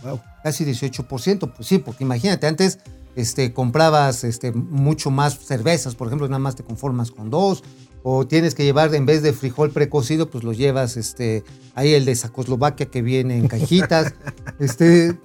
Wow. 0.01 0.21
Casi 0.43 0.63
18%, 0.63 1.51
pues 1.55 1.67
sí, 1.67 1.77
porque 1.77 2.05
imagínate, 2.05 2.47
antes 2.47 2.79
este, 3.15 3.53
comprabas 3.53 4.23
este, 4.23 4.51
mucho 4.51 5.11
más 5.11 5.37
cervezas, 5.39 5.95
por 5.95 6.07
ejemplo, 6.07 6.27
nada 6.27 6.39
más 6.39 6.55
te 6.55 6.63
conformas 6.63 7.11
con 7.11 7.29
dos, 7.29 7.63
o 8.03 8.27
tienes 8.27 8.53
que 8.53 8.63
llevar, 8.63 8.93
en 8.95 9.05
vez 9.05 9.21
de 9.23 9.33
frijol 9.33 9.71
precocido, 9.71 10.29
pues 10.29 10.43
lo 10.43 10.51
llevas, 10.51 10.97
este, 10.97 11.43
ahí 11.73 11.93
el 11.93 12.05
de 12.05 12.15
Sacoslovaquia 12.15 12.87
que 12.87 13.01
viene 13.01 13.37
en 13.37 13.47
cajitas, 13.47 14.13
este, 14.59 15.17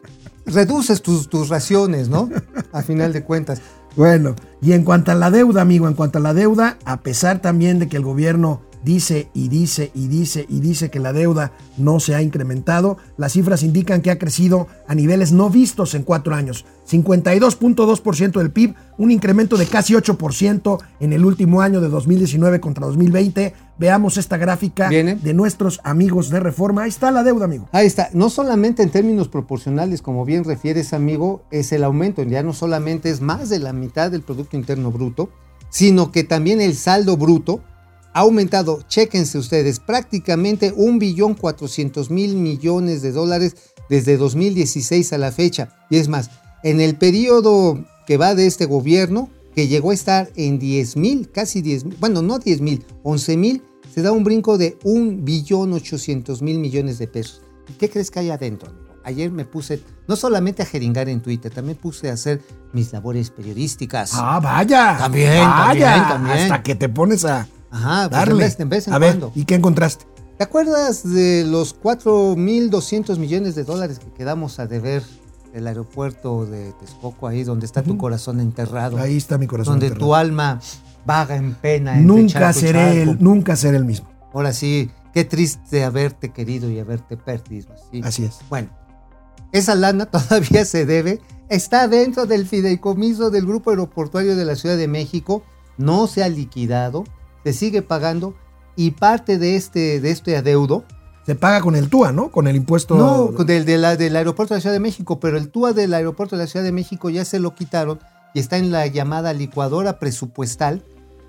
reduces 0.47 1.03
tus, 1.03 1.29
tus 1.29 1.49
raciones, 1.49 2.09
¿no? 2.09 2.29
A 2.73 2.83
final 2.83 3.13
de 3.13 3.25
cuentas. 3.25 3.61
Bueno, 3.97 4.37
y 4.63 4.73
en 4.73 4.85
cuanto 4.85 5.11
a 5.11 5.17
la 5.17 5.31
deuda, 5.31 5.61
amigo, 5.61 5.89
en 5.89 5.95
cuanto 5.95 6.19
a 6.19 6.21
la 6.21 6.35
deuda, 6.35 6.79
a 6.85 7.01
pesar 7.01 7.41
también 7.41 7.81
de 7.81 7.89
que 7.89 7.97
el 7.97 8.05
gobierno 8.05 8.63
dice 8.83 9.29
y 9.35 9.49
dice 9.49 9.91
y 9.95 10.09
dice 10.09 10.47
y 10.49 10.61
dice 10.61 10.91
que 10.91 11.01
la 11.01 11.13
deuda 11.13 11.53
no 11.77 12.01
se 12.01 12.15
ha 12.15 12.23
incrementado, 12.23 12.99
las 13.17 13.33
cifras 13.33 13.63
indican 13.63 14.03
que 14.03 14.11
ha 14.11 14.19
crecido 14.19 14.67
a 14.87 14.95
niveles 14.95 15.33
no 15.33 15.51
vistos 15.51 15.95
en 15.95 16.03
cuatro 16.03 16.35
años. 16.35 16.65
52.2% 16.91 18.39
del 18.39 18.51
PIB, 18.51 18.75
un 18.97 19.11
incremento 19.11 19.57
de 19.57 19.67
casi 19.67 19.93
8% 19.95 20.79
en 21.01 21.13
el 21.13 21.25
último 21.25 21.61
año 21.61 21.81
de 21.81 21.89
2019 21.89 22.61
contra 22.61 22.87
2020. 22.87 23.55
Veamos 23.79 24.17
esta 24.17 24.39
gráfica 24.39 24.89
Viene. 24.89 25.17
de 25.17 25.35
nuestros 25.35 25.81
amigos 25.85 26.31
de 26.31 26.41
Reforma. 26.41 26.85
Ahí 26.85 26.89
está 26.89 27.11
la 27.11 27.23
deuda, 27.23 27.45
amigo. 27.45 27.69
Ahí 27.73 27.87
está, 27.87 28.09
no 28.15 28.31
solamente 28.31 28.83
en 28.83 28.91
términos 28.91 29.29
proporcionales, 29.29 30.01
como 30.01 30.25
bien 30.25 30.45
refieres, 30.45 30.95
amigo, 30.95 31.43
es 31.51 31.73
el 31.73 31.85
aumento, 31.85 32.23
ya 32.23 32.43
no 32.43 32.55
solamente 32.55 33.11
es 33.11 33.21
más 33.21 33.51
de 33.51 33.59
la 33.59 33.73
mitad 33.73 34.11
del 34.11 34.23
Producto 34.23 34.57
Interno 34.57 34.91
Bruto, 34.91 35.29
sino 35.71 36.11
que 36.11 36.25
también 36.25 36.61
el 36.61 36.75
saldo 36.75 37.17
bruto 37.17 37.61
ha 38.13 38.21
aumentado, 38.21 38.83
chéquense 38.89 39.39
ustedes, 39.39 39.81
prácticamente 39.81 40.73
un 40.75 40.99
billón 40.99 41.35
cuatrocientos 41.35 42.11
mil 42.11 42.37
millones 42.37 43.03
de 43.03 43.13
dólares 43.13 43.57
desde 43.89 44.17
2016 44.17 45.13
a 45.13 45.19
la 45.19 45.33
fecha. 45.33 45.69
Y 45.91 45.97
es 45.97 46.09
más, 46.09 46.31
en 46.63 46.81
el 46.81 46.97
periodo 46.97 47.85
que 48.07 48.17
va 48.17 48.35
de 48.35 48.47
este 48.47 48.65
gobierno, 48.67 49.31
que 49.55 49.69
llegó 49.69 49.91
a 49.91 49.95
estar 49.95 50.31
en 50.37 50.59
10 50.59 50.97
mil, 50.97 51.31
casi 51.31 51.63
10 51.63 51.85
mil, 51.85 51.97
bueno, 51.99 52.23
no 52.23 52.39
10 52.39 52.61
mil, 52.61 52.85
11 53.03 53.37
mil, 53.37 53.63
se 53.93 54.03
da 54.03 54.13
un 54.13 54.25
brinco 54.25 54.59
de 54.59 54.79
un 54.85 55.25
billón 55.25 55.73
800 55.73 56.43
mil 56.43 56.59
millones 56.59 56.99
de 56.99 57.09
pesos. 57.09 57.43
¿Y 57.69 57.73
qué 57.73 57.91
crees 57.91 58.11
que 58.11 58.21
hay 58.21 58.31
adentro? 58.31 58.71
amigo? 58.71 58.89
Ayer 59.05 59.31
me 59.31 59.45
puse 59.45 59.83
no 60.07 60.17
solamente 60.17 60.63
a 60.63 60.67
jeringar 60.67 61.09
en 61.09 61.23
Twitter, 61.23 61.53
también 61.53 61.79
puse 61.79 62.11
a 62.11 62.13
hacer 62.13 62.43
mis 62.73 62.93
labores 62.93 63.31
periodísticas. 63.31 64.13
Ah, 64.15 64.39
vaya. 64.43 64.97
También, 64.99 65.45
vaya. 65.45 65.95
también, 65.95 66.09
también. 66.09 66.39
Hasta 66.39 66.63
que 66.63 66.75
te 66.75 66.89
pones 66.89 67.25
a 67.25 67.49
Ajá, 67.71 68.09
pues 68.09 68.11
darle. 68.11 68.55
en 68.59 68.69
vez, 68.69 68.89
en 68.89 68.95
a 68.95 68.99
ver, 68.99 69.19
cuando. 69.19 69.33
¿y 69.35 69.45
qué 69.45 69.55
encontraste? 69.55 70.07
¿Te 70.39 70.45
acuerdas 70.45 71.03
de 71.03 71.45
los 71.45 71.79
4.200 71.81 73.19
millones 73.19 73.57
de 73.57 73.65
dólares 73.65 73.99
que 73.99 74.13
quedamos 74.13 74.61
a 74.61 74.67
deber 74.69 75.03
del 75.53 75.67
aeropuerto 75.67 76.47
de 76.47 76.73
Texcoco, 76.75 77.27
ahí 77.27 77.43
donde 77.43 77.67
está 77.67 77.83
tu 77.83 77.99
corazón 77.99 78.39
enterrado? 78.39 78.99
Ahí 78.99 79.17
está 79.17 79.37
mi 79.37 79.49
corazón. 79.49 79.75
donde 79.75 79.87
enterrado. 79.87 80.07
tu 80.07 80.15
alma 80.15 80.61
vaga 81.05 81.37
en 81.37 81.55
pena. 81.55 81.97
nunca 81.97 82.53
seré 82.53 83.03
el, 83.03 83.19
nunca 83.19 83.57
seré 83.57 83.79
el 83.79 83.85
mismo. 83.85 84.09
Ahora 84.33 84.53
sí, 84.53 84.91
qué 85.13 85.25
triste 85.25 85.83
haberte 85.83 86.31
querido 86.31 86.71
y 86.71 86.79
haberte 86.79 87.17
perdido. 87.17 87.75
Así 88.05 88.25
es. 88.25 88.39
Bueno, 88.49 88.69
esa 89.53 89.75
lana 89.75 90.07
todavía 90.11 90.65
se 90.65 90.87
debe, 90.87 91.21
está 91.49 91.89
dentro 91.89 92.27
del 92.27 92.47
fideicomiso 92.47 93.31
del 93.31 93.47
Grupo 93.47 93.71
Aeroportuario 93.71 94.37
de 94.37 94.45
la 94.45 94.55
Ciudad 94.55 94.77
de 94.77 94.87
México, 94.87 95.43
no 95.79 96.07
se 96.07 96.23
ha 96.23 96.29
liquidado, 96.29 97.05
se 97.45 97.53
sigue 97.53 97.83
pagando 97.83 98.35
y 98.77 98.93
parte 98.93 99.39
de 99.39 99.57
este, 99.57 100.01
de 100.01 100.11
este 100.11 100.37
adeudo, 100.37 100.85
Se 101.27 101.35
paga 101.35 101.61
con 101.61 101.77
el 101.77 101.89
TUA, 101.91 102.13
¿no? 102.13 102.31
Con 102.31 102.47
el 102.47 102.57
impuesto. 102.57 102.97
no, 102.97 103.45
del, 103.45 103.65
de 103.67 103.77
la- 103.77 103.97
del 103.97 104.17
aeropuerto 104.17 104.55
de 104.55 104.59
la 104.59 104.61
Ciudad 104.63 104.75
de 104.75 104.81
México, 104.81 105.21
pero 105.21 105.37
el 105.37 105.51
TUA 105.51 105.73
del 105.75 105.93
aeropuerto 105.95 106.37
de 106.37 106.43
la 106.45 106.47
Ciudad 106.49 106.65
de 106.65 106.73
México 106.73 107.11
ya 107.11 107.25
se 107.25 107.39
lo 107.39 107.55
quitaron 107.55 107.99
y 108.35 108.39
está 108.41 108.57
en 108.57 108.71
la 108.71 108.87
llamada 108.87 109.33
licuadora 109.35 109.99
presupuestal, 109.99 110.83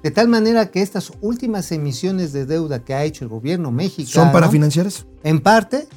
de 0.03 0.11
tal 0.11 0.29
manera 0.29 0.71
que 0.71 0.81
estas 0.81 1.11
últimas 1.21 1.71
emisiones 1.73 2.31
de 2.31 2.45
deuda 2.45 2.79
que 2.85 2.93
ha 2.93 3.03
hecho 3.03 3.25
el 3.25 3.29
gobierno 3.29 3.71
mexicano, 3.71 4.25
¿Son 4.25 4.31
para 4.31 4.47
financiar 4.49 4.87
eso? 4.87 5.03
en 5.23 5.41
parte, 5.41 5.87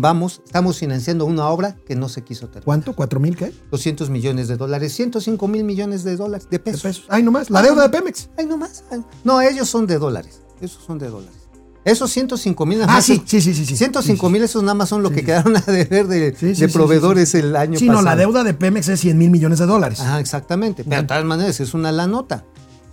vamos, 0.00 0.42
estamos 0.44 0.78
financiando 0.78 1.24
una 1.26 1.46
obra 1.48 1.76
que 1.86 1.94
no 1.96 2.08
se 2.08 2.22
quiso 2.22 2.46
terminar. 2.46 2.64
¿Cuánto? 2.64 2.94
¿Cuatro 2.94 3.20
mil 3.20 3.36
qué? 3.36 3.52
200 3.70 4.10
millones 4.10 4.48
de 4.48 4.56
dólares, 4.56 4.92
105 4.94 5.48
mil 5.48 5.64
millones 5.64 6.04
de 6.04 6.16
dólares, 6.16 6.48
de 6.50 6.58
De 6.58 6.64
pesos. 6.64 6.82
pesos. 6.82 7.04
Ay, 7.08 7.22
nomás. 7.22 7.50
La 7.50 7.62
deuda 7.62 7.82
de 7.84 7.88
Pemex. 7.90 8.28
Ay, 8.38 8.46
no 8.46 8.56
más. 8.56 8.84
ay. 8.90 9.02
No, 9.24 9.40
ellos 9.40 9.68
son 9.68 9.86
de 9.86 9.98
dólares. 9.98 10.40
Esos 10.60 10.82
son 10.84 10.98
de 10.98 11.08
dólares. 11.08 11.36
Esos 11.84 12.10
105 12.10 12.66
mil. 12.66 12.82
Ah, 12.86 13.00
sí, 13.00 13.22
sí, 13.24 13.40
sí, 13.40 13.54
sí. 13.54 13.64
sí. 13.64 13.74
105 13.76 14.28
mil, 14.28 14.42
esos 14.42 14.62
nada 14.62 14.74
más 14.74 14.90
son 14.90 15.02
lo 15.02 15.08
Sí, 15.08 15.14
que 15.14 15.20
sí. 15.20 15.26
quedaron 15.26 15.56
a 15.56 15.60
deber 15.60 16.06
de, 16.08 16.30
Sí, 16.36 16.54
sí, 16.54 16.60
de 16.60 16.68
sí, 16.68 16.74
proveedores 16.74 17.34
el 17.34 17.56
año 17.56 17.78
Sí, 17.78 17.86
pasado. 17.86 18.02
no, 18.04 18.10
la 18.10 18.16
deuda 18.16 18.44
de 18.44 18.52
Pemex 18.52 18.88
es 18.88 19.00
100 19.00 19.16
mil 19.16 19.30
millones 19.30 19.58
de 19.60 19.66
dólares. 19.66 20.00
Ajá, 20.00 20.20
exactamente. 20.20 20.84
Pero 20.84 21.00
de 21.00 21.08
todas 21.08 21.24
maneras 21.24 21.58
es 21.60 21.72
una 21.72 21.90
la 21.90 22.06
nota. 22.06 22.44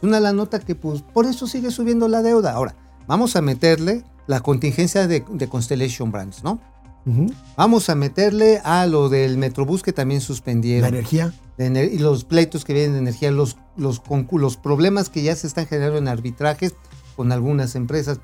Una 0.02 0.20
la 0.22 0.32
nota 0.32 0.60
que 0.60 0.76
pues 0.76 1.02
por 1.02 1.26
eso 1.26 1.48
sigue 1.48 1.70
subiendo 1.72 2.08
la 2.08 2.22
deuda. 2.22 2.54
Ahora, 2.54 2.76
vamos 3.08 3.36
a 3.36 3.42
meterle 3.42 4.06
la 4.26 4.40
contingencia 4.40 5.06
de, 5.08 5.26
de 5.34 5.50
Constellation 5.50 6.12
Brands, 6.12 6.44
¿no? 6.46 6.62
Vamos 7.56 7.90
a 7.90 7.96
meterle 7.96 8.60
a 8.64 8.86
lo 8.86 9.10
del 9.10 9.38
Metrobús 9.38 9.82
que 9.84 9.94
también 9.94 10.20
La 10.20 10.26
suspendieron. 10.26 10.90
energía. 10.90 11.34
de 11.58 11.66
ener- 11.72 11.92
y 11.92 11.98
los 11.98 12.24
pleitos 12.24 12.64
que 12.66 12.74
vienen 12.74 12.94
de 12.94 13.00
energía, 13.00 13.32
los, 13.32 13.58
los, 13.78 14.00
problemas 14.58 15.10
que 15.10 15.24
ya 15.24 15.36
se 15.36 15.48
están 15.48 15.66
generando 15.66 15.98
en 15.98 16.08
arbitrajes 16.08 16.76
con 17.16 17.32
algunas 17.32 17.74
empresas. 17.76 18.20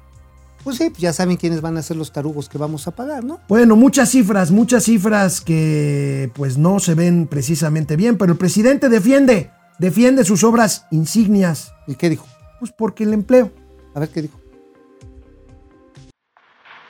Pues 0.64 0.78
sí, 0.78 0.90
pues 0.92 1.02
ya 1.02 1.14
saben 1.14 1.38
quiénes 1.38 1.60
van 1.62 1.76
a 1.78 1.82
ser 1.82 1.98
los 1.98 2.12
tarugos 2.14 2.48
que 2.48 2.60
vamos 2.60 2.88
a 2.88 2.92
pagar, 2.92 3.24
¿no? 3.24 3.40
Bueno, 3.50 3.76
muchas 3.76 4.10
cifras, 4.10 4.52
muchas 4.52 4.84
cifras 4.84 5.42
que 5.42 6.30
pues 6.36 6.58
no 6.60 6.80
se 6.80 6.94
ven 6.94 7.26
precisamente 7.26 7.96
bien, 7.96 8.18
pero 8.20 8.34
el 8.34 8.38
presidente 8.38 8.88
defiende, 8.88 9.50
defiende 9.80 10.24
sus 10.26 10.44
obras 10.44 10.86
insignias, 10.92 11.74
¿Y 11.88 11.96
qué 11.96 12.10
dijo? 12.12 12.28
pues 12.60 12.72
porque 12.78 13.04
el 13.04 13.14
empleo. 13.14 13.52
A 13.96 14.00
ver 14.00 14.10
qué 14.10 14.22
dijo. 14.22 14.40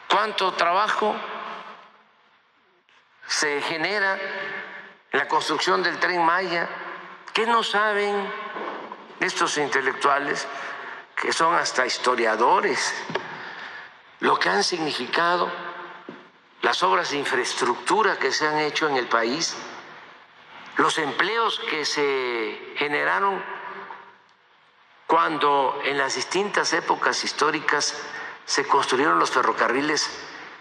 cuánto 0.10 0.52
trabajo 0.54 1.14
se 3.28 3.62
genera 3.62 4.20
en 5.12 5.20
la 5.20 5.28
construcción 5.28 5.84
del 5.84 6.00
tren 6.00 6.24
Maya. 6.24 6.68
¿Qué 7.34 7.46
no 7.46 7.64
saben 7.64 8.32
estos 9.20 9.58
intelectuales 9.58 10.48
que 11.16 11.34
son 11.34 11.56
hasta 11.56 11.86
historiadores? 11.86 12.94
Lo 14.20 14.40
que 14.40 14.50
han 14.50 14.64
significado 14.64 15.52
las 16.64 16.82
obras 16.82 17.12
de 17.12 17.18
infraestructura 17.18 18.18
que 18.18 18.32
se 18.32 18.48
han 18.48 18.58
hecho 18.58 18.88
en 18.88 18.96
el 18.96 19.08
país, 19.08 19.54
los 20.78 20.98
empleos 20.98 21.60
que 21.70 21.84
se 21.84 22.74
generaron 22.78 23.44
cuando 25.06 25.80
en 25.84 25.98
las 25.98 26.16
distintas 26.16 26.72
épocas 26.72 27.24
históricas 27.26 28.02
se 28.46 28.66
construyeron 28.66 29.20
los 29.20 29.30
ferrocarriles 29.30 30.10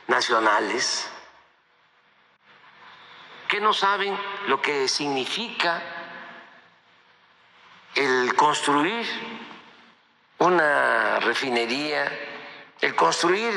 nacionales, 0.08 1.08
que 3.52 3.60
no 3.60 3.74
saben 3.74 4.14
lo 4.48 4.62
que 4.62 4.88
significa 4.88 5.82
el 7.94 8.34
construir 8.34 9.04
una 10.38 11.20
refinería, 11.20 12.10
el 12.80 12.96
construir 12.96 13.52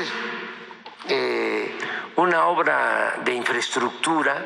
eh, 1.08 1.78
una 2.16 2.44
obra 2.44 3.22
de 3.24 3.34
infraestructura, 3.36 4.44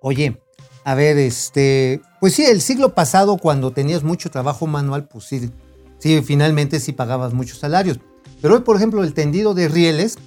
Oye, 0.00 0.40
a 0.84 0.94
ver, 0.94 1.16
este, 1.18 2.00
pues 2.20 2.34
sí, 2.34 2.44
el 2.44 2.60
siglo 2.60 2.94
pasado 2.94 3.36
cuando 3.36 3.72
tenías 3.72 4.04
mucho 4.04 4.30
trabajo 4.30 4.66
manual, 4.66 5.08
pues 5.08 5.24
sí, 5.24 5.50
sí, 5.98 6.22
finalmente 6.22 6.78
sí 6.78 6.92
pagabas 6.92 7.32
muchos 7.32 7.58
salarios. 7.58 7.98
Pero 8.40 8.54
hoy, 8.54 8.60
por 8.60 8.76
ejemplo, 8.76 9.02
el 9.02 9.12
tendido 9.12 9.54
de 9.54 9.66
rieles, 9.68 10.18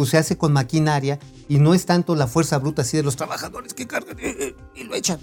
pues 0.00 0.08
se 0.08 0.16
hace 0.16 0.38
con 0.38 0.54
maquinaria 0.54 1.18
y 1.46 1.58
no 1.58 1.74
es 1.74 1.84
tanto 1.84 2.16
la 2.16 2.26
fuerza 2.26 2.56
bruta 2.56 2.80
así 2.80 2.96
de 2.96 3.02
los 3.02 3.16
trabajadores 3.16 3.74
que 3.74 3.86
cargan 3.86 4.18
eh, 4.18 4.34
eh, 4.40 4.54
y 4.74 4.84
lo 4.84 4.94
echan. 4.94 5.18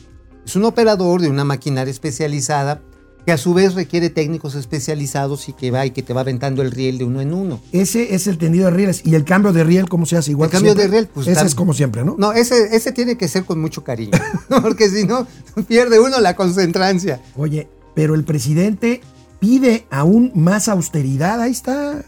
Es 0.46 0.56
un 0.56 0.66
operador 0.66 1.20
de 1.20 1.32
una 1.32 1.44
maquinaria 1.44 1.90
especializada 1.90 2.84
que 3.26 3.32
a 3.32 3.40
su 3.40 3.56
vez 3.56 3.74
requiere 3.74 4.12
técnicos 4.12 4.54
especializados 4.54 5.50
y 5.50 5.54
que 5.54 5.72
va 5.72 5.88
y 5.88 5.90
que 5.90 6.04
te 6.04 6.14
va 6.14 6.22
aventando 6.22 6.62
el 6.62 6.70
riel 6.70 7.00
de 7.00 7.06
uno 7.06 7.22
en 7.22 7.34
uno. 7.34 7.60
Ese 7.72 8.14
es 8.14 8.28
el 8.28 8.38
tendido 8.38 8.66
de 8.66 8.72
rieles. 8.72 9.02
¿Y 9.04 9.16
el 9.16 9.26
cambio 9.26 9.52
de 9.52 9.64
riel 9.64 9.90
cómo 9.90 10.06
se 10.06 10.16
hace? 10.16 10.30
Igual 10.30 10.50
El 10.50 10.52
cambio 10.52 10.76
de 10.76 10.88
riel, 10.88 11.10
pues, 11.12 11.28
Ese 11.28 11.44
es 11.44 11.56
como 11.56 11.74
siempre, 11.74 12.06
¿no? 12.06 12.14
No, 12.20 12.34
ese, 12.34 12.76
ese 12.76 12.92
tiene 12.92 13.18
que 13.18 13.28
ser 13.28 13.46
con 13.46 13.60
mucho 13.60 13.84
cariño, 13.84 14.12
porque 14.62 14.90
si 14.90 15.06
no, 15.06 15.26
pierde 15.68 16.00
uno 16.00 16.20
la 16.20 16.36
concentrancia. 16.36 17.20
Oye, 17.36 17.68
pero 17.96 18.14
el 18.14 18.24
presidente 18.26 19.02
pide 19.40 19.88
aún 19.90 20.32
más 20.36 20.68
austeridad. 20.68 21.42
Ahí 21.42 21.52
está. 21.52 22.04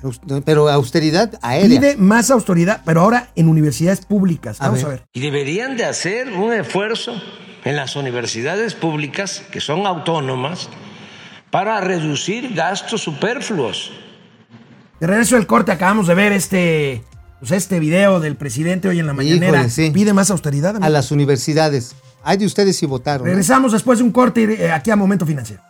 Pero 0.45 0.69
austeridad 0.69 1.37
aérea. 1.41 1.79
Pide 1.79 1.97
más 1.97 2.31
austeridad, 2.31 2.81
pero 2.85 3.01
ahora 3.01 3.29
en 3.35 3.47
universidades 3.47 4.05
públicas. 4.05 4.59
A 4.61 4.67
Vamos 4.67 4.83
a 4.83 4.87
ver. 4.87 4.99
ver. 4.99 5.07
Y 5.13 5.21
deberían 5.21 5.77
de 5.77 5.85
hacer 5.85 6.31
un 6.31 6.53
esfuerzo 6.53 7.13
en 7.63 7.75
las 7.75 7.95
universidades 7.95 8.73
públicas, 8.73 9.43
que 9.51 9.59
son 9.59 9.85
autónomas, 9.85 10.69
para 11.51 11.81
reducir 11.81 12.53
gastos 12.53 13.01
superfluos. 13.01 13.91
De 14.99 15.07
regreso 15.07 15.35
del 15.35 15.47
corte 15.47 15.71
acabamos 15.71 16.07
de 16.07 16.13
ver 16.15 16.31
este, 16.31 17.03
pues 17.39 17.51
este 17.51 17.79
video 17.79 18.19
del 18.19 18.35
presidente 18.35 18.87
hoy 18.87 18.99
en 18.99 19.07
la 19.07 19.13
mañanera. 19.13 19.57
Híjole, 19.59 19.69
sí. 19.69 19.91
Pide 19.91 20.13
más 20.13 20.29
austeridad. 20.31 20.71
amigo. 20.71 20.85
A 20.85 20.89
las 20.89 21.11
universidades. 21.11 21.95
Hay 22.23 22.37
de 22.37 22.45
ustedes 22.45 22.75
si 22.77 22.85
votaron. 22.85 23.25
¿no? 23.25 23.29
Regresamos 23.29 23.71
después 23.71 23.99
de 23.99 24.05
un 24.05 24.11
corte 24.11 24.65
eh, 24.65 24.71
aquí 24.71 24.91
a 24.91 24.95
Momento 24.97 25.25
Financiero. 25.25 25.61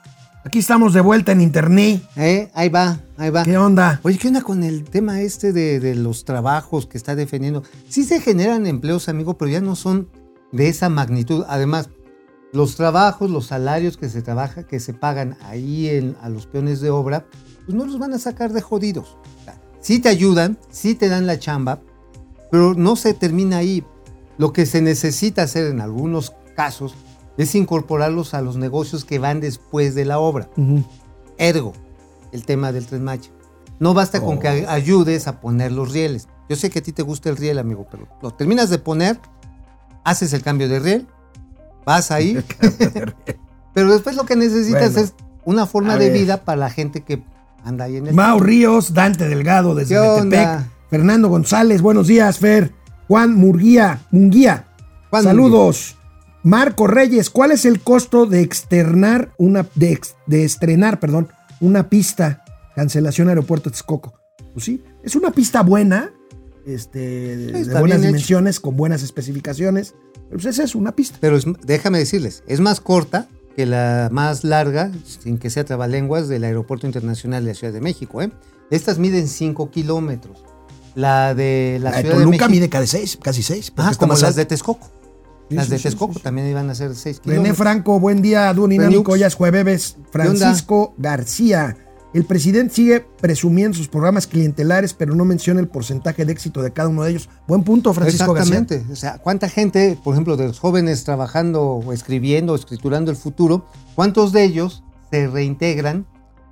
Aquí 0.50 0.58
estamos 0.58 0.96
de 0.96 1.02
vuelta 1.02 1.32
en 1.32 1.42
internet. 1.42 2.02
¿Eh? 2.16 2.50
Ahí 2.56 2.70
va, 2.70 3.00
ahí 3.18 3.30
va. 3.30 3.44
¿Qué 3.44 3.56
onda? 3.56 4.00
Oye, 4.02 4.18
¿qué 4.18 4.30
onda 4.30 4.42
con 4.42 4.64
el 4.64 4.84
tema 4.84 5.22
este 5.22 5.54
de, 5.54 5.80
de 5.80 5.94
los 5.94 6.26
trabajos 6.26 6.88
que 6.88 6.98
está 6.98 7.14
defendiendo? 7.16 7.62
Sí 7.88 8.04
se 8.04 8.20
generan 8.20 8.66
empleos, 8.66 9.10
amigo, 9.10 9.38
pero 9.38 9.52
ya 9.52 9.62
no 9.62 9.76
son 9.76 10.10
de 10.52 10.68
esa 10.68 10.90
magnitud. 10.90 11.46
Además, 11.48 11.90
los 12.52 12.76
trabajos, 12.76 13.30
los 13.30 13.46
salarios 13.46 13.96
que 13.96 14.10
se 14.10 14.24
trabaja, 14.24 14.64
que 14.64 14.80
se 14.80 14.96
pagan 14.96 15.38
ahí 15.44 15.88
en- 15.88 16.16
a 16.20 16.30
los 16.30 16.48
peones 16.48 16.82
de 16.82 16.90
obra, 16.90 17.28
pues 17.68 17.78
no 17.78 17.86
los 17.86 18.00
van 18.00 18.14
a 18.16 18.18
sacar 18.18 18.52
de 18.52 18.62
jodidos. 18.62 19.18
O 19.42 19.44
sea, 19.46 19.62
sí 19.82 20.00
te 20.00 20.10
ayudan, 20.10 20.58
sí 20.72 20.96
te 20.96 21.10
dan 21.10 21.28
la 21.28 21.38
chamba, 21.38 21.80
pero 22.50 22.74
no 22.74 22.96
se 22.96 23.14
termina 23.14 23.58
ahí. 23.58 23.86
Lo 24.40 24.52
que 24.52 24.66
se 24.66 24.82
necesita 24.82 25.44
hacer 25.44 25.68
en 25.68 25.80
algunos 25.80 26.34
casos 26.56 26.96
es 27.44 27.56
incorporarlos 27.56 28.34
a 28.34 28.42
los 28.42 28.58
negocios 28.58 29.06
que 29.06 29.18
van 29.20 29.40
después 29.40 29.96
de 29.96 30.06
la 30.06 30.20
obra. 30.20 30.50
Ergo, 31.38 31.74
el 32.32 32.46
tema 32.46 32.72
del 32.72 32.86
tren 32.86 33.04
Maya. 33.04 33.30
No 33.80 33.94
basta 33.94 34.22
con 34.22 34.40
que 34.40 34.48
Oh. 34.48 34.52
ay- 34.52 34.66
ayudes 34.68 35.28
a 35.28 35.40
poner 35.40 35.72
los 35.72 35.92
rieles. 35.94 36.28
Yo 36.50 36.56
sé 36.56 36.70
que 36.70 36.80
a 36.80 36.84
ti 36.84 36.92
te 36.92 37.02
gusta 37.02 37.30
el 37.30 37.38
riel, 37.38 37.58
amigo, 37.60 37.88
pero 37.90 38.08
lo 38.22 38.32
terminas 38.32 38.70
de 38.70 38.78
poner, 38.80 39.20
haces 40.04 40.34
el 40.34 40.42
cambio 40.44 40.68
de 40.68 40.80
riel, 40.80 41.08
vas 41.86 42.12
ahí, 42.12 42.44
pero 43.74 43.92
después 43.94 44.16
lo 44.16 44.26
que 44.26 44.36
necesitas 44.36 44.94
Bueno. 44.94 45.00
es 45.08 45.14
una 45.46 45.66
forma 45.66 45.96
de 45.96 46.10
ver. 46.10 46.18
vida 46.20 46.44
para 46.44 46.58
la 46.58 46.70
gente 46.70 47.02
que 47.02 47.24
anda 47.64 47.86
ahí 47.86 47.98
en 47.98 48.08
el... 48.08 48.14
Mau 48.16 48.40
Ríos, 48.40 48.94
Dante 48.94 49.28
Delgado 49.28 49.76
desde 49.76 49.96
¿Qué 49.96 50.24
Metepec? 50.26 50.68
Fernando 50.90 51.30
González, 51.30 51.82
buenos 51.82 52.08
días, 52.08 52.40
Fer. 52.40 52.74
Juan 53.08 53.34
Murguía, 53.36 54.02
Munguía, 54.12 54.66
Juan 55.10 55.24
saludos. 55.24 55.96
Marco 56.44 56.88
Reyes, 56.88 57.30
¿cuál 57.30 57.52
es 57.52 57.66
el 57.66 57.82
costo 57.82 58.26
de 58.26 58.42
externar 58.42 59.34
una, 59.38 59.68
de, 59.76 59.92
ex- 59.92 60.16
de 60.26 60.44
estrenar, 60.46 61.00
perdón, 61.00 61.30
una 61.60 61.90
pista? 61.90 62.44
Cancelación 62.76 63.28
Aeropuerto 63.28 63.70
Texcoco. 63.70 64.14
Pues 64.54 64.66
sí, 64.66 64.82
es 65.04 65.16
una 65.16 65.32
pista 65.32 65.62
buena, 65.64 66.12
este, 66.66 67.00
de, 67.38 67.66
de 67.66 67.80
buenas 67.80 67.98
hecho. 68.00 68.08
dimensiones, 68.08 68.60
con 68.60 68.78
buenas 68.78 69.04
especificaciones. 69.04 69.96
Pero 70.30 70.42
pues 70.42 70.60
es 70.60 70.76
una 70.76 70.96
pista. 70.96 71.18
Pero 71.20 71.36
es- 71.38 71.46
déjame 71.66 71.98
decirles, 72.00 72.44
es 72.48 72.60
más 72.62 72.80
corta 72.80 73.28
que 73.56 73.66
la 73.66 74.08
más 74.12 74.44
larga, 74.46 74.92
sin 75.06 75.38
que 75.40 75.50
sea 75.50 75.66
trabalenguas, 75.66 76.30
del 76.30 76.46
Aeropuerto 76.46 76.88
Internacional 76.88 77.44
de 77.44 77.52
la 77.52 77.56
Ciudad 77.56 77.74
de 77.74 77.82
México. 77.82 78.22
¿eh? 78.22 78.32
Estas 78.72 78.98
miden 78.98 79.28
5 79.28 79.72
kilómetros. 79.72 80.44
La 80.96 81.36
de 81.36 81.80
la, 81.82 81.90
La 81.92 81.98
de 81.98 82.02
Ciudad 82.04 82.16
de 82.16 82.20
Toluca 82.24 82.48
México... 82.48 82.50
mide 82.52 82.70
casi 82.70 82.88
seis, 82.88 83.18
casi 83.22 83.44
seis. 83.44 83.72
porque 83.72 83.88
Ah, 83.88 83.92
está 83.92 84.00
como 84.00 84.14
más 84.14 84.22
las 84.22 84.30
alta. 84.30 84.40
de 84.42 84.46
Texcoco. 84.46 84.90
Las 85.50 85.70
de 85.70 85.80
Texcoco 85.80 86.20
también 86.20 86.48
iban 86.48 86.70
a 86.70 86.76
ser 86.76 86.96
6 86.96 87.18
René 87.18 87.22
kilómetros. 87.24 87.58
Franco, 87.58 88.00
buen 88.00 88.22
día, 88.22 88.54
dúo 88.54 88.68
dinámico, 88.68 89.16
ya 89.16 89.28
es 89.28 89.36
jueves. 89.36 89.98
Francisco 90.12 90.94
García, 90.98 91.76
el 92.14 92.26
presidente 92.26 92.74
sigue 92.74 93.02
presumiendo 93.22 93.78
sus 93.78 93.88
programas 93.88 94.28
clientelares, 94.28 94.94
pero 94.94 95.16
no 95.16 95.26
menciona 95.26 95.60
el 95.60 95.68
porcentaje 95.68 96.26
de 96.26 96.32
éxito 96.32 96.62
de 96.62 96.72
cada 96.72 96.90
uno 96.90 97.04
de 97.04 97.12
ellos. 97.12 97.30
Buen 97.48 97.64
punto, 97.64 97.94
Francisco 97.94 98.34
García. 98.34 98.60
Exactamente. 98.60 98.94
O 98.94 98.96
sea, 98.96 99.18
¿cuánta 99.20 99.50
gente, 99.50 99.98
por 100.04 100.14
ejemplo, 100.14 100.38
de 100.38 100.48
los 100.48 100.60
jóvenes 100.60 101.04
trabajando 101.04 101.64
o 101.64 101.94
escribiendo 101.94 102.54
o 102.54 102.56
escriturando 102.56 103.12
el 103.12 103.18
futuro, 103.18 103.66
cuántos 103.96 104.32
de 104.32 104.44
ellos 104.44 104.84
se 105.12 105.28
reintegran 105.28 106.08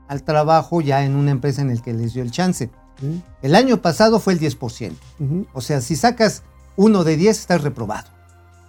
al 0.07 0.23
trabajo 0.23 0.81
ya 0.81 1.05
en 1.05 1.15
una 1.15 1.31
empresa 1.31 1.61
en 1.61 1.69
el 1.69 1.81
que 1.81 1.93
les 1.93 2.13
dio 2.13 2.23
el 2.23 2.31
chance? 2.31 2.69
Mm, 3.01 3.17
El 3.43 3.55
año 3.55 3.81
pasado 3.81 4.19
fue 4.19 4.33
el 4.33 4.39
10%. 4.39 4.93
ujú. 5.19 5.45
O 5.53 5.61
sea, 5.61 5.81
si 5.81 5.95
sacas 5.95 6.43
uno 6.75 7.03
de 7.03 7.17
10, 7.17 7.39
estás 7.39 7.61
reprobado. 7.61 8.09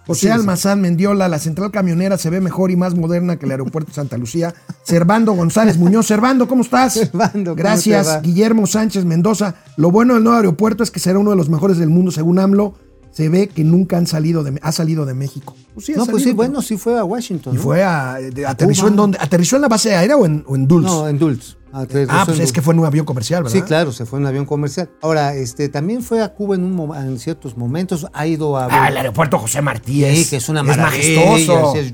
José 0.09 0.27
Sí. 0.27 0.29
Almazán 0.29 0.81
Mendiola, 0.81 1.27
la 1.27 1.39
central 1.39 1.71
camionera 1.71 2.17
se 2.17 2.29
ve 2.29 2.41
mejor 2.41 2.71
y 2.71 2.75
más 2.75 2.95
moderna 2.95 3.37
que 3.37 3.45
el 3.45 3.51
aeropuerto 3.51 3.89
de 3.91 3.95
Santa 3.95 4.17
Lucía. 4.17 4.53
Servando 4.83 5.33
González 5.33 5.77
Muñoz. 5.77 6.07
Servando, 6.07 6.47
¿cómo 6.47 6.63
estás? 6.63 6.93
Servando, 6.93 7.51
¿cómo 7.51 7.55
te 7.55 7.61
Gracias? 7.61 8.21
Guillermo 8.21 8.65
Sánchez 8.67 9.05
Mendoza. 9.05 9.55
Lo 9.77 9.91
bueno 9.91 10.15
del 10.15 10.23
nuevo 10.23 10.37
aeropuerto 10.37 10.83
es 10.83 10.91
que 10.91 10.99
será 10.99 11.19
uno 11.19 11.29
de 11.31 11.37
los 11.37 11.49
mejores 11.49 11.77
del 11.77 11.89
mundo, 11.89 12.11
según 12.11 12.39
AMLO. 12.39 12.73
Se 13.11 13.27
ve 13.27 13.47
que 13.47 13.63
nunca 13.63 13.97
han 13.97 14.05
salido 14.07 14.43
de, 14.43 14.59
ha 14.61 14.71
salido 14.71 15.05
de 15.05 15.13
México. 15.15 15.55
Pues 15.73 15.87
sí, 15.87 15.93
No, 15.95 16.05
pues 16.05 16.23
sí, 16.23 16.31
bueno, 16.31 16.61
sí 16.61 16.77
fue 16.77 16.97
a 16.97 17.03
Washington. 17.03 17.53
Y 17.53 17.57
¿no? 17.57 17.63
fue 17.63 17.83
a. 17.83 18.15
de- 18.15 18.45
aterrizó 18.45 18.81
Cuba. 18.83 18.89
en 18.91 18.95
dónde? 18.95 19.17
¿Aterrizó 19.19 19.55
en 19.55 19.63
la 19.63 19.67
base 19.67 19.95
aérea 19.95 20.15
o 20.15 20.25
en, 20.25 20.43
o 20.47 20.55
en 20.55 20.67
Dulce? 20.67 20.89
No, 20.89 21.07
en 21.07 21.17
Dulce. 21.19 21.55
Ah, 21.71 21.83
en 21.89 22.25
pues 22.25 22.39
es 22.39 22.51
que 22.51 22.61
fue 22.61 22.73
en 22.73 22.79
un 22.79 22.85
avión 22.85 23.05
comercial, 23.05 23.43
¿verdad? 23.43 23.55
Sí, 23.55 23.61
claro, 23.61 23.91
se 23.91 24.05
fue 24.05 24.17
en 24.17 24.23
un 24.23 24.27
avión 24.29 24.45
comercial. 24.45 24.89
Ahora, 25.01 25.35
este, 25.35 25.69
también 25.69 26.01
fue 26.01 26.21
a 26.23 26.33
Cuba 26.33 26.55
en, 26.55 26.63
un, 26.63 26.73
mo- 26.75 26.95
en 26.95 27.19
ciertos 27.19 27.55
momentos, 27.57 28.07
ha 28.13 28.25
ido 28.25 28.57
a... 28.57 28.67
Ah, 28.71 28.87
el 28.89 28.97
aeropuerto 28.97 29.37
José 29.37 29.61
Martí 29.61 30.03
Sí, 30.15 30.29
que 30.29 30.35
es 30.37 30.49
una 30.49 30.61
es 30.61 30.65
maravilla, 30.67 31.25
majestuoso. 31.25 31.75
es- 31.75 31.93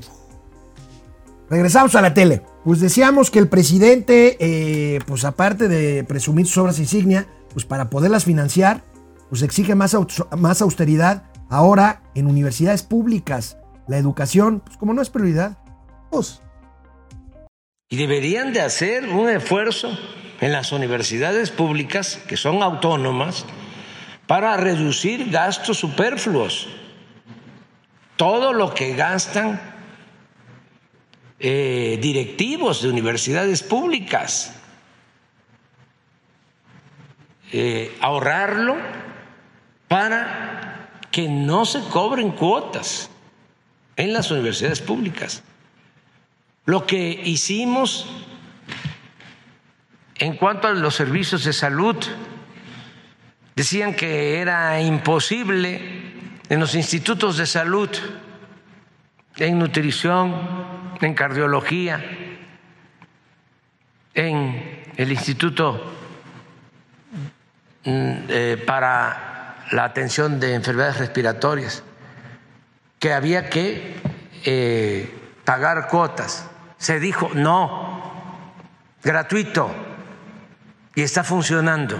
Regresamos 1.48 1.94
a 1.94 2.00
la 2.02 2.12
tele. 2.14 2.42
Pues 2.64 2.80
decíamos 2.80 3.30
que 3.30 3.38
el 3.38 3.48
presidente, 3.48 4.36
eh, 4.40 4.98
pues 5.06 5.24
aparte 5.24 5.68
de 5.68 6.02
presumir 6.04 6.46
sus 6.46 6.58
obras 6.58 6.78
insignia, 6.80 7.26
pues 7.52 7.64
para 7.64 7.88
poderlas 7.90 8.24
financiar, 8.24 8.82
pues 9.28 9.42
exige 9.42 9.74
más, 9.74 9.96
más 10.36 10.62
austeridad 10.62 11.24
Ahora, 11.48 12.02
en 12.16 12.26
universidades 12.26 12.82
públicas, 12.82 13.56
la 13.86 13.98
educación, 13.98 14.62
pues 14.66 14.76
como 14.78 14.94
no 14.94 15.00
es 15.00 15.10
prioridad, 15.10 15.58
pues 16.10 16.40
Y 17.88 17.96
deberían 17.96 18.52
de 18.52 18.60
hacer 18.60 19.08
un 19.08 19.28
esfuerzo 19.28 19.96
en 20.40 20.52
las 20.52 20.72
universidades 20.72 21.50
públicas, 21.50 22.20
que 22.26 22.36
son 22.36 22.62
autónomas, 22.62 23.46
para 24.26 24.56
reducir 24.56 25.30
gastos 25.30 25.78
superfluos. 25.78 26.68
Todo 28.16 28.52
lo 28.52 28.74
que 28.74 28.94
gastan 28.94 29.60
eh, 31.38 31.98
directivos 32.00 32.82
de 32.82 32.88
universidades 32.88 33.62
públicas, 33.62 34.52
eh, 37.52 37.96
ahorrarlo 38.00 38.76
para 39.86 40.90
que 41.12 41.28
no 41.28 41.64
se 41.64 41.80
cobren 41.88 42.32
cuotas 42.32 43.10
en 43.96 44.12
las 44.12 44.30
universidades 44.30 44.80
públicas. 44.80 45.42
Lo 46.66 46.86
que 46.86 46.98
hicimos 47.24 48.06
en 50.18 50.36
cuanto 50.36 50.68
a 50.68 50.72
los 50.72 50.94
servicios 50.94 51.44
de 51.44 51.52
salud, 51.52 51.96
decían 53.54 53.94
que 53.94 54.40
era 54.40 54.80
imposible 54.80 55.80
en 56.48 56.60
los 56.60 56.74
institutos 56.74 57.36
de 57.36 57.46
salud, 57.46 57.90
en 59.36 59.58
nutrición, 59.58 60.34
en 61.00 61.14
cardiología, 61.14 62.02
en 64.14 64.92
el 64.96 65.12
Instituto 65.12 65.92
mm, 67.84 68.12
eh, 68.28 68.64
para 68.66 69.64
la 69.72 69.84
atención 69.84 70.40
de 70.40 70.54
enfermedades 70.54 70.96
respiratorias, 70.96 71.82
que 72.98 73.12
había 73.12 73.50
que 73.50 73.96
eh, 74.44 75.14
pagar 75.44 75.88
cuotas. 75.88 76.48
Se 76.78 77.00
dijo, 77.00 77.30
no, 77.34 78.00
gratuito, 79.02 79.70
y 80.94 81.02
está 81.02 81.24
funcionando. 81.24 81.96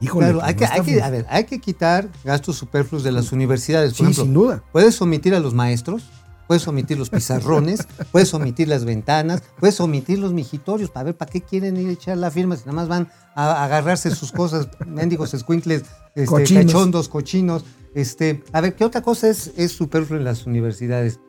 híjole. 0.00 0.26
Claro, 0.32 0.40
pues, 0.40 0.48
hay 0.48 0.54
no 0.54 0.58
que, 0.58 0.64
hay, 0.66 0.70
que, 0.82 0.90
estamos- 0.92 1.06
a 1.06 1.10
ver, 1.10 1.26
hay 1.28 1.44
que 1.44 1.60
quitar 1.60 2.08
gastos 2.24 2.56
superfluos 2.56 3.04
de 3.04 3.12
las 3.12 3.32
universidades. 3.32 3.90
Por 3.92 3.98
Sí, 3.98 4.02
ejemplo, 4.04 4.24
sin 4.24 4.34
duda. 4.34 4.62
Puedes 4.72 5.00
omitir 5.00 5.34
a 5.34 5.40
los 5.40 5.54
maestros, 5.54 6.04
puedes 6.48 6.66
omitir 6.68 6.98
los 6.98 7.08
pizarrones, 7.08 7.86
puedes 8.12 8.34
omitir 8.34 8.68
las 8.68 8.84
ventanas, 8.84 9.42
puedes 9.60 9.80
omitir 9.80 10.18
los 10.18 10.32
mijitorios 10.32 10.90
para 10.90 11.04
ver 11.04 11.16
para 11.16 11.30
qué 11.30 11.40
quieren 11.40 11.76
ir 11.76 11.88
a 11.88 11.92
echar 11.92 12.16
la 12.18 12.30
firma 12.30 12.56
si 12.56 12.62
nada 12.62 12.72
más 12.72 12.88
van 12.88 13.08
a 13.34 13.64
agarrarse 13.64 14.10
sus 14.14 14.32
cosas, 14.32 14.68
mendigos 14.86 15.32
escuincles, 15.34 15.84
este, 16.14 16.26
Cochinos. 16.26 16.66
cachondos, 16.66 17.08
cochinos. 17.08 17.64
Este, 17.94 18.42
a 18.52 18.60
ver, 18.60 18.74
¿qué 18.74 18.84
otra 18.84 19.02
cosa 19.02 19.28
es, 19.28 19.52
es 19.56 19.72
superfluo 19.72 20.18
en 20.18 20.24
las 20.24 20.46
universidades? 20.46 21.20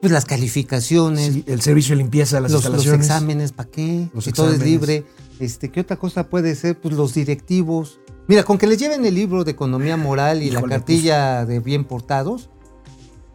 Pues 0.00 0.12
las 0.12 0.24
calificaciones, 0.24 1.32
Sí, 1.34 1.44
el 1.46 1.60
servicio 1.60 1.94
de 1.94 2.02
limpieza 2.02 2.40
las 2.40 2.50
los, 2.52 2.64
los 2.64 2.72
instalaciones. 2.72 3.06
exámenes, 3.06 3.52
¿para 3.52 3.68
qué? 3.70 4.08
Los 4.14 4.24
si 4.24 4.32
todo 4.32 4.52
es 4.52 4.62
libre. 4.62 5.04
Este, 5.38 5.70
¿Qué 5.70 5.80
otra 5.80 5.96
cosa 5.96 6.28
puede 6.28 6.54
ser? 6.54 6.78
Pues 6.80 6.94
los 6.94 7.14
directivos. 7.14 8.00
Mira, 8.26 8.44
con 8.44 8.56
que 8.58 8.66
les 8.66 8.78
lleven 8.78 9.04
el 9.04 9.14
libro 9.14 9.44
de 9.44 9.50
economía 9.52 9.96
moral 9.96 10.42
y 10.42 10.50
la 10.50 10.60
Híjole, 10.60 10.74
cartilla 10.76 11.44
de 11.44 11.60
bien 11.60 11.84
portados. 11.84 12.48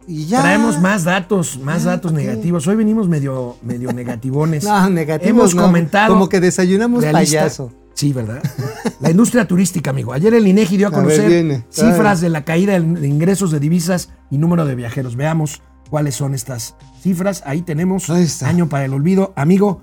Y 0.08 0.26
ya. 0.26 0.40
Traemos 0.40 0.80
más 0.80 1.04
datos, 1.04 1.58
más 1.58 1.84
datos 1.84 2.12
negativos. 2.12 2.66
Hoy 2.66 2.76
venimos 2.76 3.08
medio, 3.08 3.56
medio 3.62 3.92
negativones. 3.92 4.64
No, 4.64 4.88
negativos. 4.88 5.28
Hemos 5.30 5.54
no. 5.54 5.62
comentado. 5.62 6.12
Como 6.12 6.28
que 6.28 6.40
desayunamos 6.40 7.02
realista- 7.02 7.38
payaso. 7.40 7.72
Sí, 7.94 8.12
¿verdad? 8.12 8.42
La 9.00 9.10
industria 9.10 9.48
turística, 9.48 9.90
amigo. 9.90 10.12
Ayer 10.12 10.34
el 10.34 10.46
INEGI 10.46 10.76
dio 10.76 10.86
a 10.86 10.90
A 10.90 10.92
ver, 10.92 11.00
conocer 11.00 11.28
viene. 11.30 11.64
cifras 11.70 12.20
de 12.20 12.28
la 12.28 12.44
caída 12.44 12.78
de 12.78 13.08
ingresos 13.08 13.50
de 13.50 13.58
divisas 13.58 14.10
y 14.30 14.36
número 14.38 14.64
de 14.66 14.74
viajeros. 14.74 15.16
Veamos 15.16 15.62
cuáles 15.90 16.14
son 16.14 16.34
estas 16.34 16.74
cifras. 17.02 17.42
Ahí 17.46 17.62
tenemos 17.62 18.08
Ahí 18.10 18.26
año 18.42 18.68
para 18.68 18.84
el 18.84 18.92
olvido. 18.94 19.32
Amigo, 19.36 19.80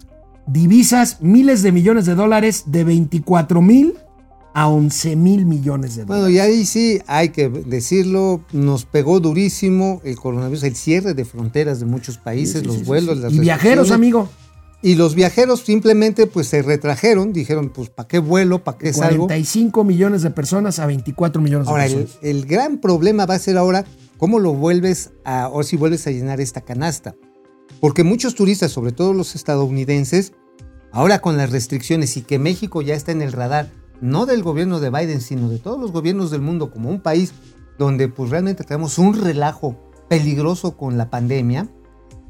divisas, 0.47 1.17
miles 1.21 1.61
de 1.63 1.71
millones 1.71 2.05
de 2.05 2.15
dólares, 2.15 2.63
de 2.67 2.83
24 2.83 3.61
mil 3.61 3.95
a 4.55 4.67
11 4.67 5.15
mil 5.15 5.45
millones 5.45 5.95
de 5.95 6.03
Bueno, 6.05 6.23
dólares. 6.23 6.37
y 6.37 6.39
ahí 6.39 6.65
sí 6.65 7.01
hay 7.07 7.29
que 7.29 7.49
decirlo, 7.49 8.41
nos 8.51 8.85
pegó 8.85 9.19
durísimo 9.19 9.99
el 10.03 10.15
coronavirus, 10.15 10.63
el 10.63 10.75
cierre 10.75 11.13
de 11.15 11.25
fronteras 11.25 11.79
de 11.79 11.87
muchos 11.87 12.17
países, 12.19 12.55
Sí, 12.55 12.59
sí, 12.61 12.65
los 12.67 12.75
sí, 12.77 12.83
vuelos, 12.83 13.17
las 13.17 13.33
Y 13.33 13.39
viajeros, 13.39 13.89
amigo. 13.91 14.29
Y 14.83 14.95
los 14.95 15.15
viajeros 15.15 15.61
simplemente 15.61 16.27
pues 16.27 16.47
se 16.49 16.61
retrajeron, 16.61 17.31
dijeron, 17.31 17.69
pues 17.73 17.89
¿para 17.89 18.05
qué 18.07 18.19
vuelo? 18.19 18.63
¿Para 18.65 18.77
qué 18.77 18.91
salgo? 18.93 19.27
45 19.27 19.83
millones 19.85 20.21
de 20.23 20.29
personas 20.29 20.77
a 20.79 20.85
24 20.85 21.41
millones 21.41 21.67
de 21.67 21.71
Ahora, 21.71 21.85
el, 21.85 21.93
personas. 21.93 22.17
el 22.21 22.45
gran 22.45 22.77
problema 22.79 23.25
va 23.25 23.35
a 23.35 23.39
ser 23.39 23.57
ahora 23.57 23.85
cómo 24.23 24.39
lo 24.39 24.53
vuelves 24.53 25.11
a, 25.25 25.49
o 25.49 25.63
si 25.63 25.75
vuelves 25.75 26.07
a 26.07 26.11
llenar 26.11 26.39
esta 26.39 26.61
canasta. 26.61 27.13
Porque 27.81 28.05
muchos 28.05 28.35
turistas, 28.35 28.71
sobre 28.71 28.93
todo 28.93 29.11
los 29.11 29.35
estadounidenses, 29.35 30.31
ahora 30.93 31.19
con 31.19 31.35
las 31.35 31.51
restricciones 31.51 32.15
y 32.15 32.21
que 32.21 32.39
México 32.39 32.81
ya 32.81 32.95
está 32.95 33.11
en 33.11 33.21
el 33.21 33.33
radar, 33.33 33.69
no 33.99 34.25
del 34.25 34.41
gobierno 34.41 34.79
de 34.79 34.91
Biden, 34.91 35.19
sino 35.19 35.49
de 35.49 35.59
todos 35.59 35.77
los 35.77 35.91
gobiernos 35.91 36.31
del 36.31 36.39
mundo 36.39 36.71
como 36.71 36.89
un 36.89 37.01
país 37.01 37.33
donde 37.77 38.07
pues 38.07 38.29
realmente 38.29 38.63
tenemos 38.63 38.97
un 38.97 39.21
relajo 39.21 39.77
peligroso 40.07 40.77
con 40.77 40.97
la 40.97 41.09
pandemia, 41.09 41.67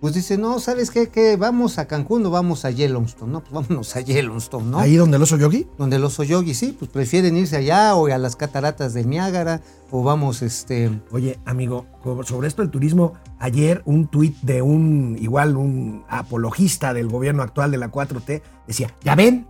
pues 0.03 0.15
dice, 0.15 0.37
no, 0.37 0.59
¿sabes 0.59 0.91
qué? 0.91 1.07
¿Qué? 1.07 1.37
¿Vamos 1.37 1.79
a 1.79 1.87
Cancún 1.87 2.25
o 2.25 2.29
vamos 2.29 2.65
a 2.65 2.71
Yellowstone? 2.71 3.31
No, 3.31 3.39
pues 3.39 3.53
vámonos 3.53 3.95
a 3.95 4.01
Yellowstone, 4.01 4.69
¿no? 4.69 4.77
Ahí 4.77 4.97
donde 4.97 5.15
el 5.15 5.23
oso 5.23 5.37
yogi. 5.37 5.65
donde 5.77 5.97
los 5.97 6.19
oyogis 6.19 6.57
sí, 6.57 6.75
pues 6.77 6.91
prefieren 6.91 7.37
irse 7.37 7.55
allá 7.55 7.95
o 7.95 8.07
a 8.07 8.17
las 8.17 8.35
cataratas 8.35 8.93
del 8.93 9.09
Niágara 9.09 9.61
o 9.91 10.03
vamos, 10.03 10.41
este, 10.41 10.91
Oye, 11.11 11.39
amigo, 11.45 11.85
sobre 12.25 12.49
esto 12.49 12.61
del 12.61 12.69
turismo, 12.69 13.13
ayer 13.39 13.81
un 13.85 14.07
tuit 14.07 14.35
de 14.41 14.61
un, 14.61 15.17
igual, 15.21 15.55
un 15.55 16.03
apologista 16.09 16.93
del 16.93 17.07
gobierno 17.07 17.41
actual 17.41 17.71
de 17.71 17.77
la 17.77 17.89
4T, 17.89 18.41
decía, 18.67 18.93
ya 19.05 19.15
ven, 19.15 19.47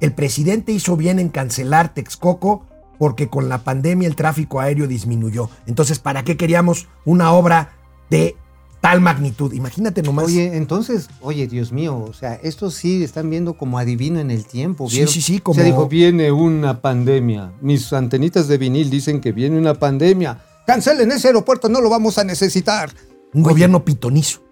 el 0.00 0.12
presidente 0.12 0.72
hizo 0.72 0.94
bien 0.98 1.18
en 1.18 1.30
cancelar 1.30 1.94
Texcoco 1.94 2.66
porque 2.98 3.30
con 3.30 3.48
la 3.48 3.64
pandemia 3.64 4.08
el 4.08 4.14
tráfico 4.14 4.60
aéreo 4.60 4.86
disminuyó. 4.86 5.48
Entonces, 5.64 6.00
¿para 6.00 6.22
qué 6.22 6.36
queríamos 6.36 6.86
una 7.06 7.32
obra 7.32 7.70
de 8.10 8.36
tal 8.84 9.00
magnitud? 9.00 9.52
Imagínate 9.54 10.02
nomás. 10.02 10.26
oye, 10.26 10.56
entonces, 10.58 11.08
oye, 11.22 11.46
Dios 11.46 11.72
mío, 11.72 11.96
o 11.96 12.12
sea, 12.12 12.34
estos 12.34 12.74
sí 12.74 13.02
están 13.02 13.30
viendo 13.30 13.54
como 13.54 13.78
adivino 13.78 14.20
en 14.20 14.30
el 14.30 14.44
tiempo, 14.44 14.90
Sí, 14.90 14.96
¿vieron? 14.96 15.12
sí, 15.14 15.22
sí, 15.22 15.38
como- 15.40 15.54
sea, 15.54 15.64
dijo, 15.64 15.88
viene 15.88 16.30
una 16.32 16.82
pandemia, 16.82 17.52
mis 17.62 17.90
antenitas 17.94 18.46
de 18.46 18.58
vinil 18.58 18.90
dicen 18.90 19.22
que 19.22 19.32
viene 19.32 19.58
una 19.58 19.72
pandemia, 19.72 20.38
cancelen 20.66 21.10
ese 21.12 21.28
aeropuerto, 21.28 21.70
no 21.70 21.80
lo 21.80 21.88
vamos 21.88 22.18
a 22.18 22.24
necesitar. 22.24 22.90
un 23.32 23.42
gobierno 23.42 23.84
pitonizo. 23.84 24.42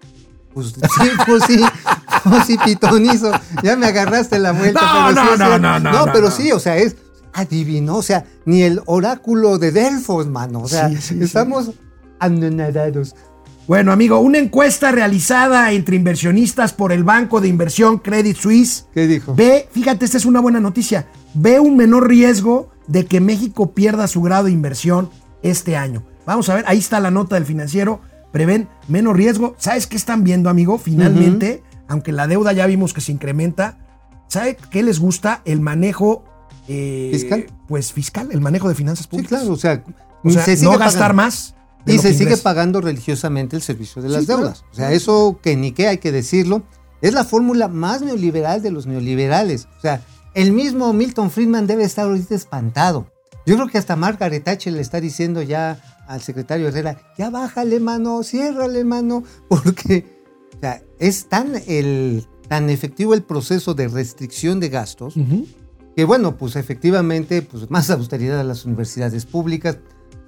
Pues 0.53 0.67
sí, 0.73 0.81
pues 1.27 1.43
sí, 1.47 1.59
pues 2.23 2.45
sí, 2.47 2.57
pitonizo, 2.65 3.31
ya 3.63 3.75
me 3.77 3.85
agarraste 3.85 4.39
la 4.39 4.51
vuelta. 4.51 4.81
No, 4.81 5.07
pero 5.07 5.09
sí 5.09 5.15
no, 5.15 5.33
es 5.33 5.39
no, 5.39 5.59
no, 5.59 5.79
no, 5.79 5.91
no, 6.05 6.11
pero 6.11 6.31
sí, 6.31 6.51
o 6.51 6.59
sea, 6.59 6.75
es 6.77 6.95
adivino, 7.33 7.95
o 7.97 8.01
sea, 8.01 8.25
ni 8.45 8.63
el 8.63 8.81
oráculo 8.87 9.57
de 9.59 9.71
Delfos, 9.71 10.27
mano, 10.27 10.61
o 10.63 10.67
sea, 10.67 10.89
Sí, 10.89 10.95
sí, 10.97 11.17
sí. 11.19 11.23
estamos 11.23 11.71
anonadados. 12.19 13.15
Bueno, 13.67 13.93
amigo, 13.93 14.19
una 14.19 14.39
encuesta 14.39 14.91
realizada 14.91 15.71
entre 15.71 15.95
inversionistas 15.95 16.73
por 16.73 16.91
el 16.91 17.03
banco 17.05 17.39
de 17.39 17.47
inversión 17.47 17.97
Credit 17.99 18.35
Suisse 18.35 18.87
¿Qué 18.93 19.07
dijo? 19.07 19.33
ve, 19.35 19.69
fíjate, 19.71 20.03
esta 20.03 20.17
es 20.17 20.25
una 20.25 20.41
buena 20.41 20.59
noticia, 20.59 21.07
ve 21.33 21.59
un 21.61 21.77
menor 21.77 22.09
riesgo 22.09 22.71
de 22.87 23.05
que 23.05 23.21
México 23.21 23.71
pierda 23.73 24.07
su 24.07 24.21
grado 24.21 24.45
de 24.45 24.51
inversión 24.51 25.09
este 25.43 25.77
año. 25.77 26.03
Vamos 26.25 26.49
a 26.49 26.55
ver, 26.55 26.65
ahí 26.67 26.77
está 26.79 26.99
la 26.99 27.09
nota 27.11 27.35
del 27.35 27.45
financiero, 27.45 28.01
prevén 28.33 28.67
menos 28.89 29.15
riesgo. 29.15 29.55
¿Sabes 29.57 29.87
qué 29.87 29.95
están 29.95 30.25
viendo, 30.25 30.49
amigo? 30.49 30.77
Finalmente, 30.77 31.63
aunque 31.87 32.11
la 32.11 32.27
deuda 32.27 32.51
ya 32.51 32.65
vimos 32.67 32.93
que 32.93 32.99
se 32.99 33.13
incrementa, 33.13 33.77
¿sabe 34.27 34.57
qué 34.71 34.83
les 34.83 34.99
gusta? 34.99 35.41
El 35.45 35.61
manejo 35.61 36.25
eh, 36.67 37.09
¿Fiscal? 37.13 37.45
Pues 37.67 37.93
fiscal, 37.93 38.29
el 38.31 38.41
manejo 38.41 38.67
de 38.67 38.75
finanzas 38.75 39.05
Sí, 39.05 39.09
públicas. 39.09 39.39
claro, 39.39 39.53
o 39.53 39.57
sea, 39.57 39.83
O 40.23 40.29
sea, 40.29 40.43
se 40.43 40.57
sigue 40.57 40.69
no 40.71 40.77
gastar 40.77 41.11
pagando. 41.11 41.23
más. 41.23 41.55
Y 41.85 41.97
se 41.97 42.11
sigue 42.13 42.23
ingresa. 42.23 42.43
pagando 42.43 42.81
religiosamente 42.81 43.55
el 43.55 43.61
servicio 43.61 44.01
de 44.01 44.09
las 44.09 44.21
Sí, 44.21 44.25
claro, 44.27 44.41
deudas. 44.43 44.63
O 44.71 44.75
sea, 44.75 44.91
eso 44.91 45.39
que 45.41 45.55
ni 45.55 45.71
qué 45.73 45.87
hay 45.87 45.97
que 45.97 46.11
decirlo, 46.11 46.63
es 47.01 47.13
la 47.13 47.25
fórmula 47.25 47.67
más 47.67 48.01
neoliberal 48.01 48.61
de 48.61 48.71
los 48.71 48.85
neoliberales. 48.87 49.67
O 49.77 49.81
sea, 49.81 50.01
el 50.33 50.51
mismo 50.53 50.93
Milton 50.93 51.29
Friedman 51.29 51.67
debe 51.67 51.83
estar 51.83 52.05
ahorita 52.07 52.35
espantado. 52.35 53.07
Yo 53.45 53.55
creo 53.55 53.67
que 53.67 53.77
hasta 53.77 53.95
Margaret 53.97 54.43
Thatcher 54.43 54.71
le 54.73 54.81
está 54.81 55.01
diciendo 55.01 55.41
ya 55.41 55.81
al 56.07 56.21
secretario 56.21 56.67
Herrera, 56.69 56.97
ya 57.17 57.29
bájale 57.29 57.79
mano, 57.81 58.23
ciérrale 58.23 58.83
mano, 58.85 59.23
porque 59.49 60.05
o 60.55 60.59
sea, 60.61 60.81
es 60.99 61.27
tan, 61.27 61.53
el, 61.67 62.25
tan 62.47 62.69
efectivo 62.69 63.13
el 63.13 63.23
proceso 63.23 63.73
de 63.73 63.89
restricción 63.89 64.59
de 64.61 64.69
gastos 64.69 65.17
Ujú. 65.17 65.45
que 65.95 66.05
bueno, 66.05 66.37
pues 66.37 66.55
efectivamente, 66.55 67.41
pues 67.41 67.69
más 67.69 67.89
austeridad 67.89 68.39
a 68.39 68.43
las 68.45 68.63
universidades 68.65 69.25
públicas, 69.25 69.77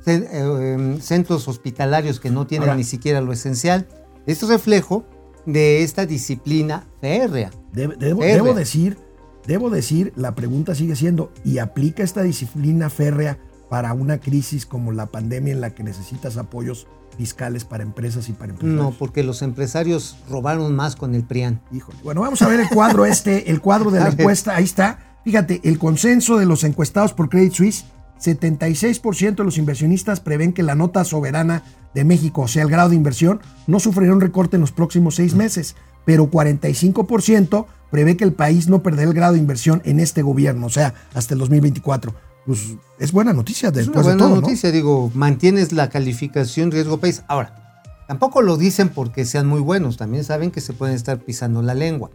eh, 0.07 0.73
em, 0.73 0.99
centros 0.99 1.47
hospitalarios 1.47 2.19
que 2.19 2.29
no 2.29 2.47
tienen 2.47 2.69
Ahora- 2.69 2.77
ni 2.77 2.83
siquiera 2.83 3.21
lo 3.21 3.31
esencial. 3.33 3.87
Es 4.25 4.41
reflejo 4.47 5.05
de 5.45 5.83
esta 5.83 6.05
disciplina 6.05 6.85
férrea. 7.01 7.51
Deb- 7.73 7.97
Debo, 7.97 8.21
Férrea. 8.21 8.35
debo 8.35 8.53
decir, 8.53 8.97
debo 9.45 9.69
decir, 9.69 10.13
la 10.15 10.33
pregunta 10.35 10.73
sigue 10.75 10.95
siendo, 10.95 11.31
¿y 11.43 11.59
aplica 11.59 12.03
esta 12.03 12.23
disciplina 12.23 12.89
férrea 12.89 13.37
para 13.69 13.93
una 13.93 14.19
crisis 14.19 14.65
como 14.65 14.91
la 14.91 15.07
pandemia 15.07 15.53
en 15.53 15.61
la 15.61 15.69
que 15.71 15.83
necesitas 15.83 16.37
apoyos 16.37 16.87
fiscales 17.17 17.63
para 17.65 17.83
empresas 17.83 18.27
y 18.29 18.33
para 18.33 18.51
empresarios? 18.51 18.83
No, 18.83 18.91
porque 18.97 19.23
los 19.23 19.41
empresarios 19.41 20.17
robaron 20.29 20.75
más 20.75 20.95
con 20.95 21.13
el 21.15 21.23
PRIAN. 21.23 21.61
Híjole. 21.71 21.97
Bueno, 22.03 22.21
vamos 22.21 22.41
a 22.41 22.47
ver 22.47 22.59
el 22.59 22.69
cuadro 22.69 23.05
este, 23.05 23.51
el 23.51 23.61
cuadro 23.61 23.91
de 23.91 23.99
la 23.99 24.09
encuesta. 24.17 24.55
Ahí 24.55 24.63
está. 24.65 24.99
Fíjate, 25.23 25.61
el 25.63 25.79
consenso 25.79 26.37
de 26.37 26.45
los 26.45 26.63
encuestados 26.63 27.13
por 27.13 27.29
Credit 27.29 27.53
Suisse, 27.53 27.85
76% 28.21 29.35
de 29.35 29.43
los 29.43 29.57
inversionistas 29.57 30.19
prevén 30.19 30.53
que 30.53 30.63
la 30.63 30.75
nota 30.75 31.03
soberana 31.03 31.63
de 31.93 32.03
México, 32.03 32.41
o 32.41 32.47
sea, 32.47 32.63
el 32.63 32.69
grado 32.69 32.89
de 32.89 32.95
inversión, 32.95 33.39
no 33.67 33.79
sufrirá 33.79 34.13
un 34.13 34.21
recorte 34.21 34.57
en 34.57 34.61
los 34.61 34.71
próximos 34.71 35.15
seis 35.15 35.35
meses, 35.35 35.75
pero 36.05 36.29
45% 36.29 37.65
prevé 37.89 38.17
que 38.17 38.23
el 38.23 38.33
país 38.33 38.67
no 38.67 38.83
perderá 38.83 39.09
el 39.09 39.15
grado 39.15 39.33
de 39.33 39.39
inversión 39.39 39.81
en 39.85 39.99
este 39.99 40.21
gobierno, 40.21 40.67
o 40.67 40.69
sea, 40.69 40.93
hasta 41.13 41.33
el 41.33 41.39
2024. 41.39 42.13
Pues 42.45 42.75
es 42.99 43.11
buena 43.11 43.33
noticia 43.33 43.69
Es 43.69 43.73
una 43.73 43.81
después 43.81 44.03
buena 44.03 44.11
de 44.11 44.19
todo, 44.19 44.35
¿no? 44.35 44.41
noticia, 44.41 44.71
digo, 44.71 45.11
mantienes 45.15 45.71
la 45.71 45.89
calificación 45.89 46.71
riesgo 46.71 46.99
país. 46.99 47.23
Ahora, 47.27 47.83
tampoco 48.07 48.41
lo 48.41 48.57
dicen 48.57 48.89
porque 48.89 49.25
sean 49.25 49.47
muy 49.47 49.61
buenos, 49.61 49.97
también 49.97 50.23
saben 50.23 50.51
que 50.51 50.61
se 50.61 50.73
pueden 50.73 50.95
estar 50.95 51.19
pisando 51.19 51.61
la 51.61 51.73
lengua. 51.73 52.11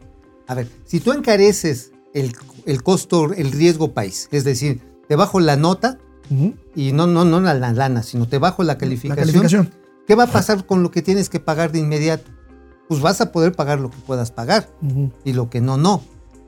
A 0.46 0.55
ver, 0.55 0.68
si 0.84 1.01
tú 1.01 1.12
encareces 1.12 1.92
el, 2.14 2.36
el 2.66 2.82
costo, 2.82 3.32
el 3.32 3.51
riesgo 3.51 3.92
país, 3.92 4.28
es 4.30 4.44
decir, 4.44 4.89
te 5.11 5.16
bajo 5.16 5.40
la 5.40 5.56
nota 5.56 5.98
y 6.76 6.92
no, 6.92 7.08
no, 7.08 7.24
no 7.24 7.40
la, 7.40 7.52
la 7.54 7.72
lana, 7.72 8.04
sino 8.04 8.28
te 8.28 8.38
bajo 8.38 8.62
la 8.62 8.74
La 8.74 8.78
calificación. 8.78 9.68
¿qué 10.06 10.14
va 10.14 10.22
a 10.22 10.26
pasar 10.28 10.66
con 10.66 10.84
lo 10.84 10.92
que 10.92 11.02
tienes 11.02 11.28
que 11.28 11.40
pagar 11.40 11.72
de 11.72 11.80
inmediato? 11.80 12.30
Pues 12.88 13.00
vas 13.00 13.20
a 13.20 13.32
poder 13.32 13.50
pagar 13.50 13.80
lo 13.80 13.90
que 13.90 13.96
puedas 14.06 14.30
pagar 14.30 14.68
y 15.24 15.32
lo 15.32 15.50
que 15.50 15.61
no, 15.61 15.76
no. 15.76 16.00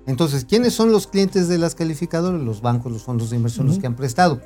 Entonces, 0.07 0.45
¿quiénes 0.45 0.75
son 0.75 0.93
los 0.93 1.09
clientes 1.09 1.49
de 1.49 1.59
las 1.59 1.75
calificadoras? 1.75 2.41
Los 2.41 2.63
bancos, 2.63 2.93
los 2.93 3.03
fondos 3.03 3.31
de 3.31 3.37
inversión, 3.37 3.67
los 3.67 3.81
que 3.81 3.89
han 3.89 3.97
prestado. 3.97 4.41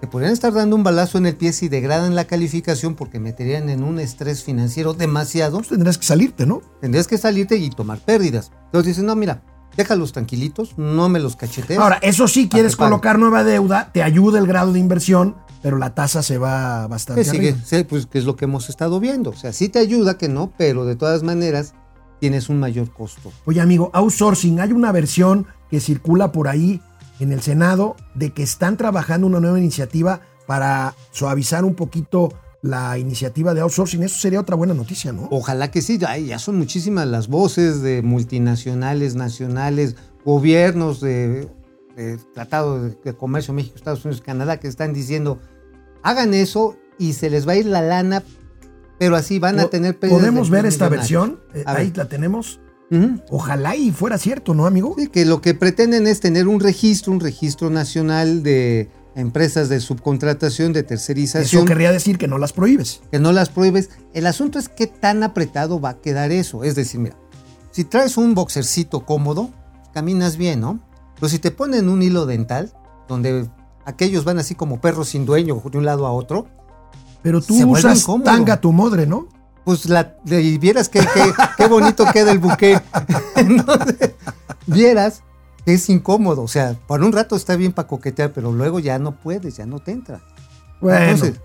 Te 0.00 0.08
podrían 0.08 0.32
estar 0.32 0.52
dando 0.52 0.74
un 0.74 0.82
balazo 0.82 1.18
en 1.18 1.26
el 1.26 1.36
pie 1.36 1.52
si 1.52 1.68
degradan 1.68 2.16
la 2.16 2.24
calificación 2.24 2.96
porque 2.96 3.20
meterían 3.20 3.70
en 3.70 3.84
un 3.84 4.00
estrés 4.00 4.42
financiero 4.42 4.92
demasiado. 4.92 5.58
Pues 5.58 5.68
tendrás 5.68 5.98
que 5.98 6.04
salirte, 6.04 6.46
¿no? 6.46 6.62
Tendrías 6.80 7.06
que 7.06 7.16
salirte 7.16 7.58
y 7.58 7.70
tomar 7.70 8.00
pérdidas. 8.00 8.50
Entonces 8.64 8.88
dicen, 8.96 9.06
no, 9.06 9.14
mira, 9.14 9.44
déjalos 9.76 10.12
tranquilitos, 10.12 10.76
no 10.76 11.08
me 11.08 11.20
los 11.20 11.36
cachetees. 11.36 11.78
Ahora, 11.78 11.98
eso 12.02 12.28
sí, 12.28 12.48
quieres 12.48 12.76
pague. 12.76 12.90
colocar 12.90 13.18
nueva 13.18 13.44
deuda, 13.44 13.90
te 13.92 14.02
ayuda 14.02 14.38
el 14.38 14.46
grado 14.46 14.72
de 14.72 14.78
inversión, 14.78 15.36
pero 15.62 15.78
la 15.78 15.94
tasa 15.94 16.22
se 16.22 16.38
va 16.38 16.86
bastante 16.88 17.24
sigue, 17.24 17.50
arriba. 17.50 17.64
sí, 17.64 17.84
pues 17.84 18.06
que 18.06 18.18
es 18.18 18.24
lo 18.24 18.36
que 18.36 18.46
hemos 18.46 18.68
estado 18.68 19.00
viendo. 19.00 19.30
O 19.30 19.36
sea, 19.36 19.52
sí 19.52 19.68
te 19.68 19.78
ayuda 19.78 20.18
que 20.18 20.28
no, 20.28 20.52
pero 20.56 20.84
de 20.84 20.96
todas 20.96 21.22
maneras 21.22 21.74
tienes 22.20 22.48
un 22.48 22.58
mayor 22.60 22.92
costo. 22.92 23.32
Oye, 23.46 23.60
amigo, 23.60 23.90
outsourcing, 23.92 24.60
hay 24.60 24.72
una 24.72 24.92
versión 24.92 25.46
que 25.70 25.80
circula 25.80 26.32
por 26.32 26.48
ahí 26.48 26.80
en 27.20 27.32
el 27.32 27.42
Senado 27.42 27.96
de 28.14 28.32
que 28.32 28.42
están 28.42 28.76
trabajando 28.76 29.26
una 29.26 29.40
nueva 29.40 29.58
iniciativa 29.58 30.20
para 30.46 30.94
suavizar 31.12 31.64
un 31.64 31.74
poquito 31.74 32.32
la 32.62 32.96
iniciativa 32.96 33.52
de 33.54 33.60
outsourcing. 33.60 34.02
Eso 34.02 34.18
sería 34.18 34.40
otra 34.40 34.56
buena 34.56 34.72
noticia, 34.72 35.12
¿no? 35.12 35.28
Ojalá 35.30 35.70
que 35.70 35.82
sí, 35.82 35.98
ay, 36.06 36.26
ya 36.26 36.38
son 36.38 36.56
muchísimas 36.56 37.06
las 37.08 37.28
voces 37.28 37.82
de 37.82 38.02
multinacionales, 38.02 39.16
nacionales, 39.16 39.96
gobiernos 40.24 41.00
de, 41.00 41.48
de 41.96 42.18
Tratado 42.32 42.84
de, 42.84 43.14
Comercio 43.14 43.52
México, 43.52 43.74
Estados 43.76 44.04
Unidos, 44.04 44.22
Canadá, 44.24 44.58
que 44.58 44.68
están 44.68 44.94
diciendo, 44.94 45.40
hagan 46.02 46.34
eso 46.34 46.76
y 46.98 47.14
se 47.14 47.28
les 47.28 47.46
va 47.46 47.52
a 47.52 47.56
ir 47.56 47.66
la 47.66 47.82
lana, 47.82 48.22
pero 48.98 49.16
así 49.16 49.40
van 49.40 49.58
a 49.58 49.66
tener 49.66 49.98
pérdidas 49.98 50.20
¿Podemos 50.20 50.48
de 50.48 50.56
ver 50.56 50.66
esta 50.66 50.88
versión? 50.88 51.40
Eh, 51.54 51.64
ver. 51.66 51.68
ahí 51.68 51.92
la 51.94 52.08
tenemos. 52.08 52.60
Ojalá 53.30 53.74
y 53.74 53.90
fuera 53.90 54.18
cierto, 54.18 54.54
¿no, 54.54 54.66
amigo? 54.66 54.94
Sí, 54.98 55.08
que 55.08 55.24
lo 55.24 55.40
que 55.40 55.54
pretenden 55.54 56.06
es 56.06 56.20
tener 56.20 56.46
un 56.46 56.60
registro, 56.60 57.10
un 57.10 57.20
registro 57.20 57.70
nacional 57.70 58.42
de 58.42 58.90
empresas 59.14 59.68
de 59.68 59.80
subcontratación, 59.80 60.72
de 60.72 60.80
Eso 60.80 60.88
tercerización. 60.88 61.66
querría 61.66 61.92
decir 61.92 62.18
que 62.18 62.28
no 62.28 62.38
las 62.38 62.52
prohíbes. 62.52 63.00
que 63.10 63.18
no 63.18 63.32
las 63.32 63.48
prohíbes. 63.50 63.90
El 64.14 64.26
asunto 64.26 64.58
es 64.58 64.68
qué 64.68 64.86
tan 64.86 65.22
apretado 65.22 65.80
va 65.80 65.90
a 65.90 65.98
quedar 66.00 66.32
eso. 66.32 66.64
Es 66.64 66.74
decir, 66.74 67.00
mira, 67.00 67.16
si 67.70 67.84
traes 67.84 68.16
un 68.16 68.34
boxercito 68.34 69.04
cómodo, 69.04 69.50
caminas 69.92 70.36
bien, 70.36 70.60
¿no? 70.60 70.80
Pero 71.16 71.28
si 71.28 71.38
te 71.38 71.50
ponen 71.50 71.88
un 71.88 72.02
hilo 72.02 72.26
dental, 72.26 72.72
donde 73.08 73.48
aquellos 73.84 74.24
van 74.24 74.38
así 74.38 74.54
como 74.54 74.80
perros 74.80 75.10
sin 75.10 75.24
dueño 75.26 75.62
de 75.70 75.78
un 75.78 75.84
lado 75.84 76.06
a 76.06 76.12
otro, 76.12 76.46
Pero 77.22 77.40
tú 77.40 77.56
Se 77.56 77.64
usas 77.64 78.00
incómodo. 78.00 78.24
tanga 78.24 78.60
tu 78.60 78.72
madre, 78.72 79.06
¿no? 79.06 79.28
pues 79.64 79.88
la, 79.88 80.16
y 80.26 80.58
vieras 80.58 80.88
qué, 80.88 80.98
qué, 80.98 81.32
qué 81.56 81.66
bonito 81.68 82.04
queda 82.12 82.32
el 82.32 82.40
buque. 82.40 82.80
Entonces, 83.36 84.10
vieras 84.66 85.22
es 85.66 85.88
incómodo. 85.88 86.42
O 86.42 86.48
sea, 86.48 86.76
por 86.86 87.02
un 87.02 87.12
rato 87.12 87.36
está 87.36 87.56
bien 87.56 87.72
para 87.72 87.88
coquetear, 87.88 88.32
pero 88.32 88.52
luego 88.52 88.80
ya 88.80 88.98
no 88.98 89.12
puedes, 89.12 89.56
ya 89.56 89.66
no 89.66 89.78
te 89.78 89.92
entra. 89.92 90.20
Bueno. 90.80 91.04
Entonces, 91.04 91.40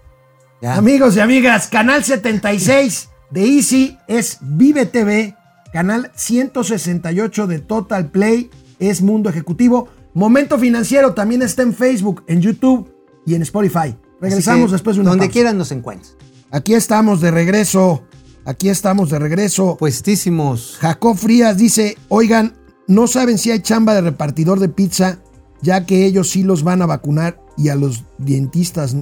ya. 0.62 0.76
Amigos 0.76 1.16
y 1.16 1.20
amigas, 1.20 1.68
canal 1.68 2.04
76 2.04 3.10
de 3.30 3.46
Easy 3.46 3.98
es 4.08 4.40
Vive 4.42 4.86
TV, 4.86 5.36
canal 5.72 6.12
168 6.16 7.48
de 7.48 7.60
Total 7.60 8.10
Play 8.10 8.50
es 8.80 9.02
Mundo 9.02 9.30
Ejecutivo. 9.30 9.90
Momento 10.14 10.58
Financiero 10.58 11.14
también 11.14 11.42
está 11.42 11.62
en 11.62 11.74
Facebook, 11.74 12.24
en 12.28 12.42
YouTube 12.42 12.92
y 13.26 13.36
en 13.36 13.44
Spotify. 13.44 13.96
Regresamos 14.20 14.72
después 14.72 14.96
de 14.96 15.02
una 15.02 15.12
Donde 15.12 15.26
pausa. 15.26 15.34
quieran 15.34 15.58
nos 15.58 15.72
encuentras. 15.72 16.16
Aquí 16.50 16.74
estamos 16.74 17.22
de 17.22 17.30
regreso. 17.30 18.04
Aquí 18.46 18.70
estamos 18.70 19.10
de 19.10 19.20
regreso. 19.20 19.78
Puestísimos. 19.78 20.78
Jacob 20.80 21.18
Frías 21.18 21.58
dice, 21.58 21.98
oigan, 22.08 22.54
no 22.88 23.08
saben 23.08 23.38
si 23.38 23.52
hay 23.52 23.60
chamba 23.62 23.94
de 23.94 24.02
repartidor 24.02 24.60
de 24.60 24.70
pizza, 24.70 25.20
ya 25.62 25.86
que 25.86 26.06
ellos 26.06 26.30
sí 26.30 26.44
los 26.44 26.64
van 26.64 26.82
a 26.82 26.86
vacunar 26.86 27.40
y 27.58 27.70
a 27.70 27.76
los 27.76 28.04
dentistas 28.18 28.96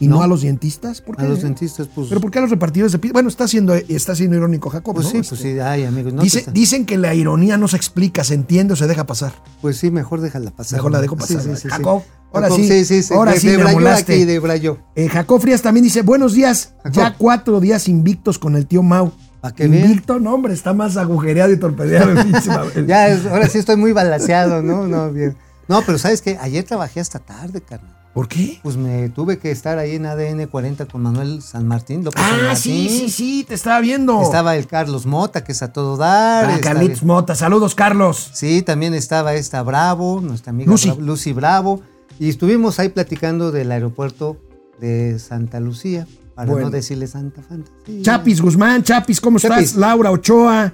y 0.00 0.06
no, 0.06 0.16
No. 0.16 0.22
a 0.22 0.26
los 0.28 0.42
dentistas. 0.42 1.00
¿Por 1.00 1.16
qué? 1.16 1.24
A 1.24 1.28
los 1.28 1.42
dentistas, 1.42 1.88
pues. 1.92 2.08
Pero 2.08 2.20
¿por 2.20 2.30
qué 2.30 2.38
a 2.38 2.42
los 2.42 2.50
repartidores 2.50 2.92
de 2.92 2.98
pizza? 2.98 3.12
Bueno, 3.14 3.28
está 3.28 3.48
siendo, 3.48 3.74
está 3.74 4.14
siendo 4.14 4.36
irónico 4.36 4.70
Jacob. 4.70 4.94
Pues 4.94 5.06
¿no? 5.06 5.10
sí, 5.12 5.18
Este, 5.18 5.28
pues 5.30 5.40
sí, 5.40 5.58
ay, 5.58 5.84
amigos. 5.84 6.12
No 6.12 6.22
dice- 6.22 6.46
dicen 6.52 6.86
que 6.86 6.96
la 6.98 7.14
ironía 7.14 7.56
no 7.56 7.66
se 7.66 7.76
explica, 7.76 8.22
se 8.22 8.34
entiende 8.34 8.74
o 8.74 8.76
se 8.76 8.86
deja 8.86 9.06
pasar. 9.06 9.32
Pues 9.60 9.76
sí, 9.78 9.90
mejor 9.90 10.20
déjala 10.20 10.50
pasar. 10.52 10.78
Mejor 10.78 10.92
la 10.92 11.00
dejo 11.00 11.16
pasar. 11.16 11.40
Sí. 11.56 11.68
Jacob, 11.68 12.02
ahora 12.32 12.50
sí, 12.50 12.68
sí, 12.68 12.84
sí, 12.84 13.02
sí, 13.02 13.14
ahora 13.14 13.32
de- 13.32 13.40
sí 13.40 13.48
de 13.48 13.56
me 13.56 13.62
Brayo 13.64 13.78
molaste. 13.78 14.12
aquí, 14.14 14.24
de. 14.24 14.76
Eh, 14.94 15.08
Jacob 15.08 15.40
Frías 15.40 15.62
también 15.62 15.82
dice, 15.82 16.02
buenos 16.02 16.32
días, 16.32 16.74
Jacob. 16.84 16.92
ya 16.94 17.14
cuatro 17.18 17.58
días 17.60 17.88
invictos 17.88 18.38
con 18.38 18.54
el 18.54 18.66
tío 18.66 18.82
Mau. 18.84 19.10
Que 19.52 19.68
vean. 19.68 19.84
Invicto, 19.90 20.18
no 20.18 20.34
hombre, 20.34 20.52
está 20.54 20.72
más 20.72 20.96
agujereado 20.96 21.52
y 21.52 21.56
torpedeado. 21.58 22.12
Ya, 22.86 23.08
es- 23.08 23.26
ahora 23.26 23.48
sí 23.48 23.58
estoy 23.58 23.76
muy 23.76 23.92
balanceado, 23.92 24.62
¿no? 24.62 24.86
No, 24.86 25.12
bien. 25.12 25.36
No, 25.68 25.82
pero 25.82 25.98
¿sabes 25.98 26.22
qué? 26.22 26.38
Ayer 26.40 26.64
trabajé 26.64 27.00
hasta 27.00 27.18
tarde, 27.18 27.60
carnal. 27.60 27.94
¿Por 28.14 28.26
qué? 28.26 28.58
Pues 28.62 28.76
me 28.76 29.10
tuve 29.10 29.38
que 29.38 29.50
estar 29.50 29.78
ahí 29.78 29.94
en 29.94 30.06
ADN 30.06 30.46
40 30.48 30.86
con 30.86 31.02
Manuel 31.02 31.40
San 31.42 31.68
Martín. 31.68 32.02
López 32.02 32.20
Ah, 32.24 32.56
sí, 32.56 32.70
Martín. 32.84 32.88
sí, 32.88 33.10
sí, 33.10 33.44
te 33.46 33.54
estaba 33.54 33.80
viendo. 33.80 34.20
Estaba 34.22 34.56
el 34.56 34.66
Carlos 34.66 35.06
Mota, 35.06 35.44
que 35.44 35.52
es 35.52 35.62
a 35.62 35.72
todo 35.72 35.96
dar. 35.96 36.46
Ah, 36.46 36.58
Carlitos 36.60 37.02
Mota, 37.04 37.34
saludos 37.36 37.74
Carlos. 37.76 38.30
Sí, 38.32 38.62
también 38.62 38.94
estaba 38.94 39.34
esta 39.34 39.62
Bravo, 39.62 40.20
nuestra 40.20 40.50
amiga 40.50 40.70
Lucy. 40.70 40.88
Bravo- 40.88 41.02
Lucy 41.02 41.32
Bravo. 41.32 41.80
Y 42.18 42.28
estuvimos 42.30 42.80
ahí 42.80 42.88
platicando 42.88 43.52
del 43.52 43.70
aeropuerto 43.70 44.38
de 44.80 45.18
Santa 45.20 45.60
Lucía, 45.60 46.06
para 46.38 46.52
Bueno. 46.52 46.66
no 46.66 46.70
decirle 46.70 47.06
Santa 47.08 47.42
Fantasía. 47.42 48.00
Chapis 48.02 48.40
Guzmán, 48.40 48.84
Chapis, 48.84 49.20
¿cómo 49.20 49.38
Chapis. 49.40 49.58
estás? 49.70 49.76
Laura 49.76 50.12
Ochoa, 50.12 50.72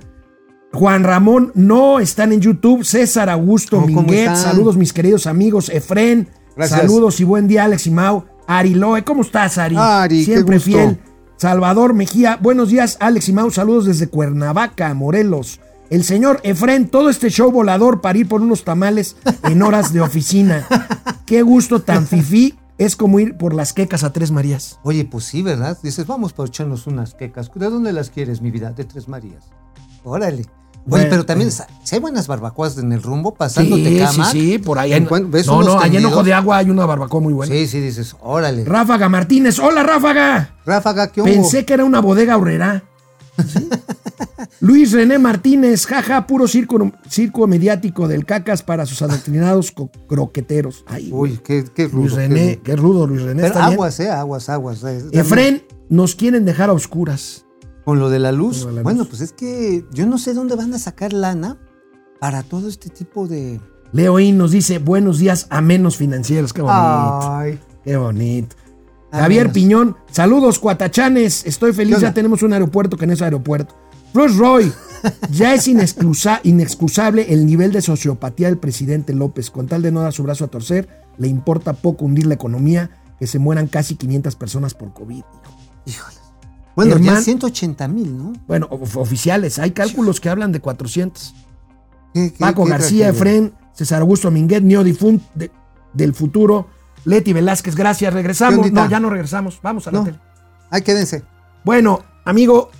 Juan 0.74 1.04
Ramón, 1.04 1.52
no, 1.54 2.00
están 2.00 2.32
en 2.32 2.40
YouTube. 2.40 2.84
César 2.84 3.30
Augusto 3.30 3.80
¿cómo 3.80 3.86
Minguet, 4.02 4.34
saludos 4.36 4.76
mis 4.76 4.92
queridos 4.92 5.26
amigos. 5.26 5.70
Efren, 5.70 6.28
Gracias. 6.54 6.80
saludos 6.80 7.18
y 7.20 7.24
buen 7.24 7.48
día 7.48 7.64
Alex 7.64 7.86
y 7.86 7.90
Mau. 7.92 8.24
Ari 8.46 8.74
Loe, 8.74 9.04
¿cómo 9.04 9.22
estás 9.22 9.56
Ari? 9.56 9.74
Ari, 9.78 10.18
qué 10.26 10.32
Siempre 10.34 10.56
gusto. 10.56 10.70
fiel. 10.70 10.98
Salvador 11.36 11.94
Mejía, 11.94 12.38
buenos 12.42 12.68
días 12.68 12.98
Alex 13.00 13.28
y 13.30 13.32
Mau, 13.32 13.50
saludos 13.50 13.86
desde 13.86 14.08
Cuernavaca, 14.08 14.92
Morelos. 14.92 15.60
El 15.88 16.04
señor 16.04 16.40
Efren, 16.42 16.88
todo 16.88 17.08
este 17.08 17.30
show 17.30 17.50
volador 17.50 18.00
para 18.02 18.18
ir 18.18 18.28
por 18.28 18.42
unos 18.42 18.64
tamales 18.64 19.16
en 19.44 19.62
horas 19.62 19.92
de 19.94 20.00
oficina. 20.02 20.66
Qué 21.24 21.40
gusto 21.42 21.80
tan 21.80 22.06
fifí 22.06 22.54
es 22.78 22.96
como 22.96 23.20
ir 23.20 23.36
por 23.36 23.54
las 23.54 23.72
quecas 23.72 24.02
a 24.04 24.12
Tres 24.12 24.30
Marías. 24.30 24.78
Oye, 24.82 25.04
pues 25.04 25.24
sí, 25.24 25.42
¿verdad? 25.42 25.78
Dices, 25.82 26.06
vamos 26.06 26.32
para 26.32 26.48
echarnos 26.48 26.86
unas 26.86 27.14
quecas. 27.14 27.50
¿De 27.54 27.70
dónde 27.70 27.92
las 27.92 28.10
quieres, 28.10 28.40
mi 28.42 28.50
vida? 28.50 28.72
De 28.72 28.84
Tres 28.84 29.08
Marías. 29.08 29.44
Órale. 30.02 30.42
Oye, 30.42 30.46
Bueno, 30.86 31.06
pero 31.08 31.24
también, 31.24 31.48
eh. 31.48 31.52
si 31.82 31.94
hay 31.94 32.00
buenas 32.00 32.26
barbacoas 32.26 32.76
en 32.76 32.92
el 32.92 33.02
rumbo, 33.02 33.32
pasándote 33.34 33.88
Sí, 33.88 33.98
cama. 33.98 34.30
sí, 34.30 34.40
sí, 34.52 34.58
por 34.58 34.78
ahí. 34.78 34.92
hay- 34.92 35.00
Encuent- 35.00 35.30
¿ves 35.30 35.46
no, 35.46 35.62
no, 35.62 35.78
allá 35.80 35.98
en? 35.98 36.04
Ojo 36.04 36.22
de 36.22 36.34
Agua 36.34 36.58
hay 36.58 36.68
una 36.68 36.84
barbacoa 36.84 37.20
muy 37.22 37.32
buena. 37.32 37.54
Sí, 37.54 37.66
sí, 37.66 37.80
dices, 37.80 38.14
órale. 38.20 38.64
Ráfaga 38.66 39.08
Martínez, 39.08 39.58
hola 39.60 39.82
Ráfaga. 39.82 40.54
Ráfaga, 40.66 41.06
¿qué 41.06 41.22
hubo? 41.22 41.30
Pensé 41.30 41.64
que 41.64 41.72
era 41.72 41.84
una 41.86 42.00
bodega 42.00 42.36
horrera. 42.36 42.84
¿Sí? 43.46 43.68
Luis 44.60 44.92
René 44.92 45.18
Martínez, 45.18 45.86
jaja, 45.86 46.26
puro 46.26 46.46
circo, 46.46 46.92
circo 47.08 47.46
mediático 47.46 48.08
del 48.08 48.24
cacas 48.24 48.62
para 48.62 48.86
sus 48.86 49.02
adoctrinados 49.02 49.72
croqueteros. 50.06 50.84
Ay. 50.86 51.10
Uy, 51.12 51.40
qué, 51.44 51.64
qué 51.74 51.86
rudo. 51.88 52.00
Luis 52.02 52.12
René, 52.14 52.60
qué 52.62 52.76
rudo, 52.76 53.06
Luis 53.06 53.22
René. 53.22 53.42
Pero 53.42 53.46
está 53.54 53.60
bien. 53.66 53.72
aguas, 53.74 54.00
eh, 54.00 54.10
aguas, 54.10 54.48
aguas. 54.48 54.84
eh. 54.84 55.02
Efren, 55.12 55.62
nos 55.88 56.14
quieren 56.14 56.44
dejar 56.44 56.70
a 56.70 56.72
oscuras. 56.72 57.44
Con 57.84 57.98
lo 57.98 58.08
de 58.08 58.18
la 58.18 58.32
luz. 58.32 58.64
De 58.64 58.72
la 58.72 58.82
bueno, 58.82 59.04
pues 59.04 59.20
es 59.20 59.32
que 59.32 59.84
yo 59.92 60.06
no 60.06 60.16
sé 60.18 60.32
dónde 60.32 60.54
van 60.56 60.72
a 60.72 60.78
sacar 60.78 61.12
lana 61.12 61.58
para 62.20 62.42
todo 62.42 62.68
este 62.68 62.88
tipo 62.88 63.26
de. 63.26 63.60
Leoín 63.92 64.38
nos 64.38 64.50
dice, 64.52 64.78
buenos 64.78 65.18
días 65.18 65.46
a 65.50 65.60
menos 65.60 65.96
financieros. 65.96 66.52
Qué 66.52 66.62
bonito. 66.62 67.32
Ay. 67.36 67.60
Qué 67.84 67.96
bonito. 67.96 68.56
Javier. 69.22 69.52
Piñón, 69.52 69.96
saludos 70.10 70.58
cuatachanes. 70.58 71.44
Estoy 71.46 71.72
feliz, 71.72 71.96
¿Qué 71.96 72.02
ya 72.02 72.14
tenemos 72.14 72.42
un 72.42 72.52
aeropuerto 72.52 72.96
que 72.96 73.06
no 73.06 73.12
es 73.12 73.22
aeropuerto. 73.22 73.74
Bruce 74.12 74.36
Roy, 74.36 74.72
ya 75.32 75.54
es 75.54 75.66
inexcusa- 75.68 76.40
inexcusable 76.44 77.32
el 77.32 77.46
nivel 77.46 77.72
de 77.72 77.82
sociopatía 77.82 78.46
del 78.48 78.58
presidente 78.58 79.12
López. 79.12 79.50
Con 79.50 79.66
tal 79.66 79.82
de 79.82 79.90
no 79.92 80.00
dar 80.02 80.12
su 80.12 80.22
brazo 80.22 80.44
a 80.44 80.48
torcer, 80.48 80.88
le 81.18 81.28
importa 81.28 81.72
poco 81.72 82.04
hundir 82.04 82.26
la 82.26 82.34
economía, 82.34 82.90
que 83.18 83.26
se 83.26 83.38
mueran 83.38 83.66
casi 83.68 83.94
500 83.96 84.36
personas 84.36 84.74
por 84.74 84.92
COVID. 84.92 85.22
Híjole. 85.86 86.16
Bueno, 86.76 86.96
Herman- 86.96 87.04
ya 87.04 87.20
180 87.20 87.86
mil, 87.88 88.16
¿no? 88.18 88.32
Bueno, 88.48 88.66
of- 88.70 88.96
oficiales, 88.96 89.58
hay 89.60 89.70
cálculos 89.72 90.20
que 90.20 90.28
hablan 90.28 90.50
de 90.52 90.60
400. 90.60 91.34
¿Qué- 92.12 92.32
qué- 92.32 92.38
Paco 92.38 92.64
qué 92.64 92.70
García? 92.70 93.08
Efren, 93.10 93.52
César 93.72 94.00
Augusto 94.00 94.30
Minguet, 94.30 94.62
Nio 94.62 94.82
Difun 94.84 95.20
de- 95.34 95.50
del 95.92 96.14
futuro, 96.14 96.68
Leti 97.04 97.32
Velázquez, 97.32 97.74
gracias. 97.74 98.10
¿Qué 98.10 98.16
Regresamos. 98.16 98.72
No, 98.72 98.88
ya 98.88 99.00
no 99.00 99.10
regresamos. 99.10 99.60
Vamos 99.62 99.86
a 99.86 99.92
la 99.92 99.98
No. 99.98 100.04
tele. 100.04 100.18
Ahí 100.70 100.82
quédense. 100.82 101.22
Bueno, 101.64 102.04
amigo. 102.24 102.70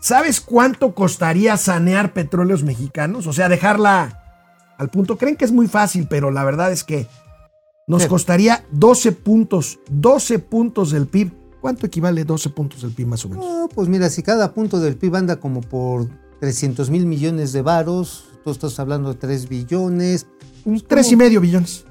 ¿sabes 0.00 0.40
cuánto 0.40 0.94
costaría 0.94 1.56
sanear 1.56 2.12
petróleos 2.12 2.64
mexicanos? 2.64 3.26
O 3.26 3.32
sea, 3.32 3.48
dejarla 3.48 4.22
al 4.78 4.88
punto. 4.88 5.16
Creen 5.18 5.36
que 5.36 5.44
es 5.44 5.52
muy 5.52 5.68
fácil, 5.68 6.06
pero 6.08 6.30
la 6.30 6.42
verdad 6.42 6.72
es 6.72 6.84
que 6.84 7.06
nos 7.86 8.06
costaría 8.06 8.64
12 8.72 9.12
puntos, 9.12 9.78
12 9.90 10.38
puntos 10.38 10.90
del 10.90 11.06
PIB. 11.06 11.32
¿Cuánto 11.60 11.84
equivale 11.86 12.24
12 12.24 12.48
puntos 12.50 12.80
del 12.80 12.92
PIB 12.92 13.06
más 13.08 13.24
o 13.26 13.28
menos? 13.28 13.44
No, 13.44 13.68
pues 13.68 13.88
mira, 13.88 14.08
si 14.08 14.22
cada 14.22 14.54
punto 14.54 14.80
del 14.80 14.96
PIB 14.96 15.16
anda 15.16 15.36
como 15.36 15.60
por 15.60 16.08
300 16.40 16.88
mil 16.88 17.04
millones 17.04 17.52
de 17.52 17.60
varos, 17.60 18.24
tú 18.42 18.50
estás 18.50 18.78
hablando 18.80 19.10
de 19.12 19.18
3 19.18 19.48
billones. 19.48 20.26
Tres 20.88 21.12
y 21.12 21.16
medio 21.16 21.40
billones. 21.40 21.84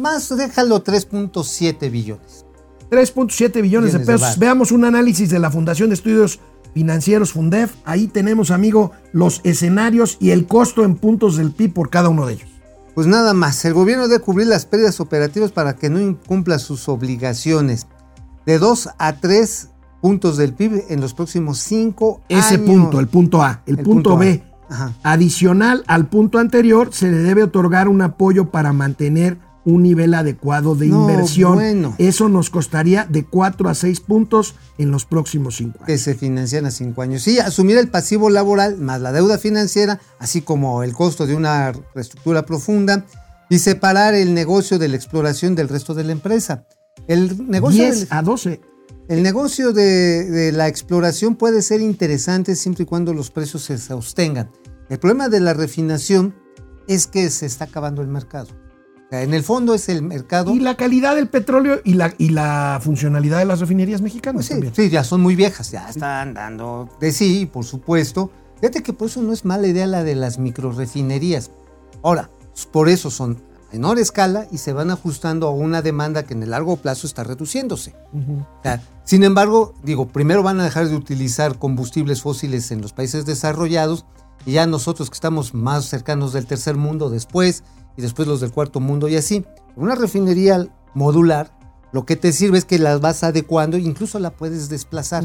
Más, 0.00 0.34
déjalo 0.36 0.82
3.7 0.82 1.90
billones. 1.90 2.46
3.7 2.90 3.62
billones 3.62 3.92
de 3.92 4.00
pesos. 4.00 4.38
Veamos 4.38 4.72
un 4.72 4.84
análisis 4.84 5.30
de 5.30 5.38
la 5.38 5.50
Fundación 5.50 5.90
de 5.90 5.94
Estudios 5.94 6.40
Financieros 6.74 7.32
Fundef. 7.32 7.74
Ahí 7.84 8.06
tenemos, 8.06 8.50
amigo, 8.50 8.92
los 9.12 9.40
escenarios 9.44 10.16
y 10.20 10.30
el 10.30 10.46
costo 10.46 10.84
en 10.84 10.96
puntos 10.96 11.36
del 11.36 11.50
PIB 11.50 11.74
por 11.74 11.90
cada 11.90 12.08
uno 12.08 12.26
de 12.26 12.34
ellos. 12.34 12.48
Pues 12.94 13.06
nada 13.06 13.34
más, 13.34 13.64
el 13.64 13.74
gobierno 13.74 14.08
debe 14.08 14.22
cubrir 14.22 14.46
las 14.48 14.64
pérdidas 14.64 15.00
operativas 15.00 15.52
para 15.52 15.76
que 15.76 15.90
no 15.90 16.00
incumpla 16.00 16.58
sus 16.58 16.88
obligaciones. 16.88 17.86
De 18.46 18.58
2 18.58 18.88
a 18.98 19.16
3 19.20 19.68
puntos 20.00 20.36
del 20.36 20.54
PIB 20.54 20.86
en 20.88 21.00
los 21.00 21.14
próximos 21.14 21.58
5 21.58 22.22
años. 22.28 22.46
Ese 22.46 22.58
punto, 22.58 23.00
el 23.00 23.08
punto 23.08 23.42
A. 23.42 23.62
El, 23.66 23.78
El 23.78 23.84
punto. 23.84 24.16
B. 24.16 24.42
Ajá. 24.70 24.94
Adicional 25.02 25.84
al 25.86 26.08
punto 26.08 26.38
anterior, 26.38 26.90
se 26.92 27.10
le 27.10 27.18
debe 27.18 27.42
otorgar 27.42 27.88
un 27.88 28.02
apoyo 28.02 28.50
para 28.50 28.72
mantener 28.72 29.38
un 29.68 29.82
nivel 29.82 30.14
adecuado 30.14 30.74
de 30.74 30.86
No, 30.86 31.08
inversión. 31.08 31.54
bueno. 31.54 31.94
Eso 31.98 32.28
nos 32.28 32.50
costaría 32.50 33.04
de 33.04 33.24
4 33.24 33.68
a 33.68 33.74
6 33.74 34.00
puntos 34.00 34.54
en 34.78 34.90
los 34.90 35.04
próximos 35.04 35.56
5 35.56 35.78
años. 35.78 35.86
que 35.86 35.98
se 35.98 36.14
financian 36.14 36.66
a 36.66 36.70
cinco 36.70 37.02
años. 37.02 37.22
Sí, 37.22 37.38
asumir 37.38 37.76
el 37.78 37.88
pasivo 37.88 38.30
laboral 38.30 38.78
más 38.78 39.00
la 39.00 39.12
deuda 39.12 39.38
financiera, 39.38 40.00
así 40.18 40.42
como 40.42 40.82
el 40.82 40.92
costo 40.94 41.26
de 41.26 41.34
una 41.36 41.72
reestructura 41.94 42.46
profunda 42.46 43.04
y 43.50 43.58
separar 43.58 44.14
el 44.14 44.34
negocio 44.34 44.78
de 44.78 44.88
la 44.88 44.96
exploración 44.96 45.54
del 45.54 45.68
resto 45.68 45.94
de 45.94 46.04
la 46.04 46.12
empresa. 46.12 46.66
El 47.06 47.48
negocio, 47.48 47.84
10 47.84 48.00
del- 48.00 48.08
a 48.10 48.22
12. 48.22 48.60
el 49.08 49.22
negocio 49.22 49.72
de, 49.72 50.24
de 50.30 50.52
la 50.52 50.68
exploración 50.68 51.36
puede 51.36 51.62
ser 51.62 51.80
interesante 51.80 52.54
siempre 52.56 52.82
y 52.82 52.86
cuando 52.86 53.14
los 53.14 53.30
precios 53.30 53.62
se 53.64 53.78
sostengan. 53.78 54.50
El 54.88 54.98
problema 54.98 55.28
de 55.28 55.40
la 55.40 55.52
refinación 55.54 56.34
es 56.86 57.06
que 57.06 57.28
se 57.30 57.44
está 57.46 57.64
acabando 57.66 58.00
el 58.02 58.08
mercado. 58.08 58.48
En 59.10 59.32
el 59.32 59.42
fondo 59.42 59.74
es 59.74 59.88
el 59.88 60.02
mercado. 60.02 60.54
Y 60.54 60.60
la 60.60 60.76
calidad 60.76 61.14
del 61.16 61.28
petróleo 61.28 61.80
y 61.82 61.94
la, 61.94 62.14
y 62.18 62.28
la 62.28 62.78
funcionalidad 62.82 63.38
de 63.38 63.46
las 63.46 63.60
refinerías 63.60 64.02
mexicanas 64.02 64.36
Pues 64.40 64.46
sí, 64.46 64.52
también. 64.54 64.74
sí, 64.74 64.90
ya 64.90 65.02
son 65.02 65.22
muy 65.22 65.34
viejas, 65.34 65.70
ya 65.70 65.88
están 65.88 66.34
dando 66.34 66.90
de 67.00 67.12
sí, 67.12 67.48
por 67.50 67.64
supuesto. 67.64 68.30
Fíjate 68.60 68.82
que 68.82 68.92
por 68.92 69.08
eso 69.08 69.22
no 69.22 69.32
es 69.32 69.44
mala 69.44 69.66
idea 69.66 69.86
la 69.86 70.04
de 70.04 70.14
las 70.14 70.38
microrefinerías. 70.38 71.50
Ahora, 72.02 72.28
pues, 72.52 72.66
por 72.66 72.88
eso 72.88 73.10
son 73.10 73.38
a 73.70 73.72
menor 73.72 73.98
escala 73.98 74.46
y 74.50 74.58
se 74.58 74.72
van 74.72 74.90
ajustando 74.90 75.46
a 75.46 75.50
una 75.52 75.80
demanda 75.82 76.24
que 76.24 76.34
en 76.34 76.42
el 76.42 76.50
largo 76.50 76.76
plazo 76.76 77.06
está 77.06 77.24
reduciéndose. 77.24 77.94
Ujú. 78.12 78.40
O 78.40 78.62
sea, 78.62 78.82
sin 79.04 79.24
embargo, 79.24 79.74
digo, 79.82 80.08
primero 80.08 80.42
van 80.42 80.60
a 80.60 80.64
dejar 80.64 80.88
de 80.88 80.96
utilizar 80.96 81.58
combustibles 81.58 82.20
fósiles 82.22 82.70
en 82.72 82.82
los 82.82 82.92
países 82.92 83.24
desarrollados 83.26 84.04
y 84.44 84.52
ya 84.52 84.66
nosotros 84.66 85.08
que 85.10 85.14
estamos 85.14 85.54
más 85.54 85.86
cercanos 85.86 86.32
del 86.32 86.46
tercer 86.46 86.76
mundo 86.76 87.08
después 87.10 87.62
y 87.98 88.00
después 88.02 88.26
los 88.26 88.40
del 88.40 88.52
cuarto 88.52 88.80
mundo 88.80 89.08
y 89.08 89.16
así. 89.16 89.44
Una 89.76 89.94
refinería 89.94 90.66
modular 90.94 91.52
lo 91.92 92.06
que 92.06 92.16
te 92.16 92.32
sirve 92.32 92.56
es 92.58 92.64
que 92.64 92.78
la 92.78 92.96
vas 92.98 93.24
adecuando 93.24 93.76
e 93.76 93.80
incluso 93.80 94.18
la 94.18 94.30
puedes 94.30 94.68
desplazar. 94.70 95.24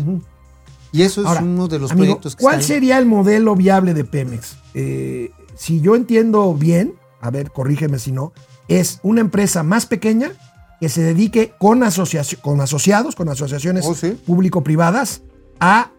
Y 0.92 1.02
eso 1.04 1.22
es 1.22 1.28
Ahora, 1.28 1.42
uno 1.44 1.68
de 1.68 1.80
los 1.80 1.92
amigo, 1.92 2.06
proyectos 2.06 2.36
que 2.36 2.42
¿Cuál 2.44 2.60
están- 2.60 2.68
sería 2.68 2.98
el 2.98 3.06
modelo 3.06 3.56
viable 3.56 3.94
de 3.94 4.04
Pemex? 4.06 4.58
Eh, 4.74 5.32
si 5.56 5.82
yo 5.82 5.96
entiendo 5.96 6.54
bien, 6.54 6.96
a 7.22 7.30
ver, 7.32 7.52
corrígeme 7.52 8.00
si 8.00 8.12
no, 8.12 8.34
es 8.68 9.00
una 9.04 9.22
empresa 9.22 9.62
más 9.64 9.86
pequeña 9.86 10.32
que 10.80 10.90
se 10.90 11.02
dedique 11.02 11.54
con, 11.60 11.82
asociaci- 11.82 12.40
con 12.42 12.60
asociados, 12.62 13.16
con 13.16 13.30
asociaciones 13.30 13.86
Oh, 13.88 13.94
sí. 13.96 14.12
público-privadas, 14.26 15.22
a 15.60 15.92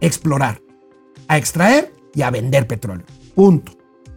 explorar, 0.00 0.60
a 1.28 1.38
extraer 1.38 1.92
y 2.14 2.22
a 2.22 2.30
vender 2.30 2.66
petróleo. 2.66 3.06
Punto. 3.34 3.72